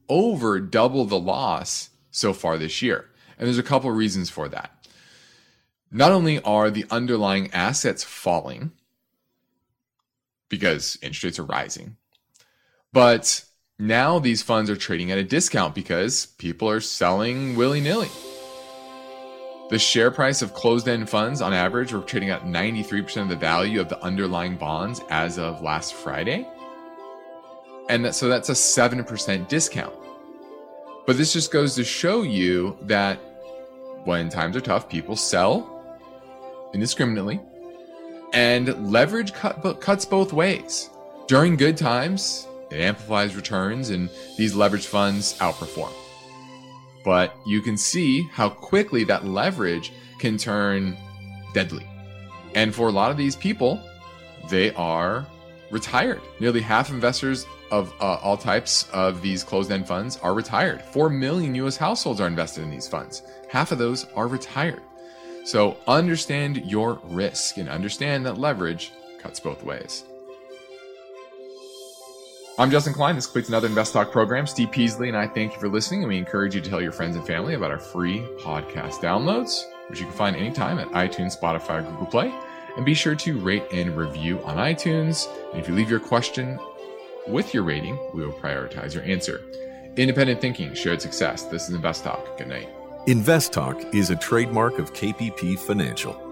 over 0.10 0.60
double 0.60 1.06
the 1.06 1.18
loss 1.18 1.92
so 2.12 2.34
far 2.34 2.58
this 2.58 2.82
year. 2.82 3.10
And 3.38 3.48
there's 3.48 3.58
a 3.58 3.64
couple 3.64 3.90
of 3.90 3.96
reasons 3.96 4.30
for 4.30 4.50
that. 4.50 4.86
Not 5.90 6.12
only 6.12 6.42
are 6.42 6.70
the 6.70 6.86
underlying 6.92 7.50
assets 7.54 8.04
falling 8.04 8.74
because 10.50 10.98
interest 11.02 11.24
rates 11.24 11.40
are 11.40 11.46
rising, 11.46 11.96
but 12.92 13.46
now 13.82 14.20
these 14.20 14.44
funds 14.44 14.70
are 14.70 14.76
trading 14.76 15.12
at 15.12 15.18
a 15.18 15.24
discount 15.24 15.74
because 15.74 16.28
people 16.38 16.70
are 16.70 16.80
selling 16.80 17.56
willy 17.56 17.82
nilly. 17.82 18.10
The 19.72 19.80
share 19.80 20.12
price 20.12 20.44
of 20.44 20.54
closed 20.54 20.88
end 20.88 21.10
funds 21.10 21.42
on 21.42 21.52
average 21.52 21.92
were 21.92 22.02
trading 22.02 22.30
at 22.30 22.44
93% 22.44 23.24
of 23.24 23.30
the 23.30 23.36
value 23.36 23.82
of 23.82 23.90
the 23.90 24.00
underlying 24.04 24.56
bonds 24.56 25.02
as 25.10 25.40
of 25.40 25.64
last 25.64 25.96
Friday. 25.96 26.48
And 27.90 28.06
that, 28.06 28.14
so 28.14 28.28
that's 28.28 28.50
a 28.50 28.54
7% 28.54 29.48
discount. 29.48 29.96
But 31.08 31.18
this 31.18 31.34
just 31.34 31.52
goes 31.52 31.74
to 31.76 31.84
show 31.84 32.22
you 32.22 32.78
that 32.84 33.16
when 34.04 34.30
times 34.30 34.56
are 34.56 34.62
tough, 34.62 34.90
people 34.90 35.16
sell 35.16 36.70
indiscriminately 36.74 37.42
and 38.34 38.92
leverage 38.92 39.34
cut, 39.34 39.82
cuts 39.82 40.06
both 40.06 40.34
ways. 40.34 40.92
During 41.28 41.56
good 41.56 41.78
times, 41.78 42.48
it 42.72 42.82
amplifies 42.82 43.36
returns 43.36 43.90
and 43.90 44.10
these 44.38 44.56
leverage 44.56 44.88
funds 44.88 45.38
outperform 45.40 45.94
but 47.04 47.36
you 47.46 47.62
can 47.62 47.78
see 47.78 48.24
how 48.24 48.50
quickly 48.50 49.04
that 49.06 49.26
leverage 49.26 49.92
can 50.20 50.38
turn 50.38 50.98
deadly. 51.54 51.88
And 52.56 52.74
for 52.74 52.88
a 52.88 52.92
lot 52.92 53.12
of 53.12 53.18
these 53.18 53.36
people, 53.36 53.82
they 54.50 54.74
are 54.74 55.26
retired. 55.70 56.22
Nearly 56.40 56.62
half 56.62 56.90
investors 56.90 57.46
of 57.72 57.94
uh, 58.02 58.16
all 58.16 58.36
types 58.36 58.90
of 58.92 59.22
these 59.22 59.44
closed 59.44 59.72
end 59.72 59.88
funds 59.88 60.18
are 60.18 60.34
retired. 60.34 60.82
4 60.82 61.10
million 61.10 61.56
US 61.56 61.78
households 61.78 62.20
are 62.20 62.28
invested 62.28 62.64
in 62.64 62.70
these 62.70 62.88
funds. 62.88 63.24
Half 63.50 63.72
of 63.72 63.78
those 63.78 64.06
are 64.16 64.28
retired. 64.28 64.82
So 65.46 65.78
understand 65.88 66.58
your 66.70 67.00
risk 67.06 67.58
and 67.58 67.70
understand 67.70 68.26
that 68.26 68.38
leverage 68.38 68.92
cuts 69.20 69.40
both 69.40 69.64
ways. 69.64 70.04
I'm 72.62 72.70
Justin 72.70 72.94
Klein. 72.94 73.16
This 73.16 73.26
completes 73.26 73.50
another 73.50 73.66
Invest 73.66 73.92
Talk 73.92 74.12
program. 74.12 74.46
Steve 74.46 74.70
Peasley 74.70 75.08
and 75.08 75.18
I 75.18 75.26
thank 75.26 75.56
you 75.56 75.60
for 75.60 75.68
listening, 75.68 76.04
and 76.04 76.10
we 76.10 76.20
encourage 76.20 76.54
you 76.54 76.62
to 76.62 76.70
tell 76.70 76.80
your 76.80 76.92
friends 76.92 77.16
and 77.16 77.26
family 77.26 77.56
about 77.56 77.72
our 77.72 77.80
free 77.80 78.20
podcast 78.38 79.00
downloads, 79.00 79.64
which 79.90 80.00
you 80.00 80.06
can 80.06 80.14
find 80.14 80.36
anytime 80.36 80.78
at 80.78 80.88
iTunes, 80.90 81.36
Spotify, 81.36 81.84
Google 81.84 82.06
Play. 82.06 82.32
And 82.78 82.86
be 82.86 82.94
sure 82.94 83.16
to 83.16 83.40
rate 83.40 83.64
and 83.74 83.98
review 83.98 84.44
on 84.44 84.58
iTunes. 84.58 85.28
And 85.50 85.60
if 85.60 85.68
you 85.68 85.74
leave 85.74 85.90
your 85.90 86.00
question 86.00 86.60
with 87.26 87.52
your 87.52 87.64
rating, 87.64 87.98
we 88.14 88.24
will 88.24 88.32
prioritize 88.32 88.94
your 88.94 89.06
answer. 89.06 89.42
Independent 89.98 90.40
thinking, 90.40 90.76
shared 90.76 91.02
success. 91.02 91.46
This 91.46 91.68
is 91.68 91.74
Invest 91.74 92.04
Talk. 92.04 92.38
Good 92.38 92.50
night. 92.50 92.70
Invest 93.08 93.54
Talk 93.54 93.82
is 93.92 94.12
a 94.12 94.16
trademark 94.16 94.78
of 94.78 94.94
KPP 94.94 95.58
Financial. 95.58 96.31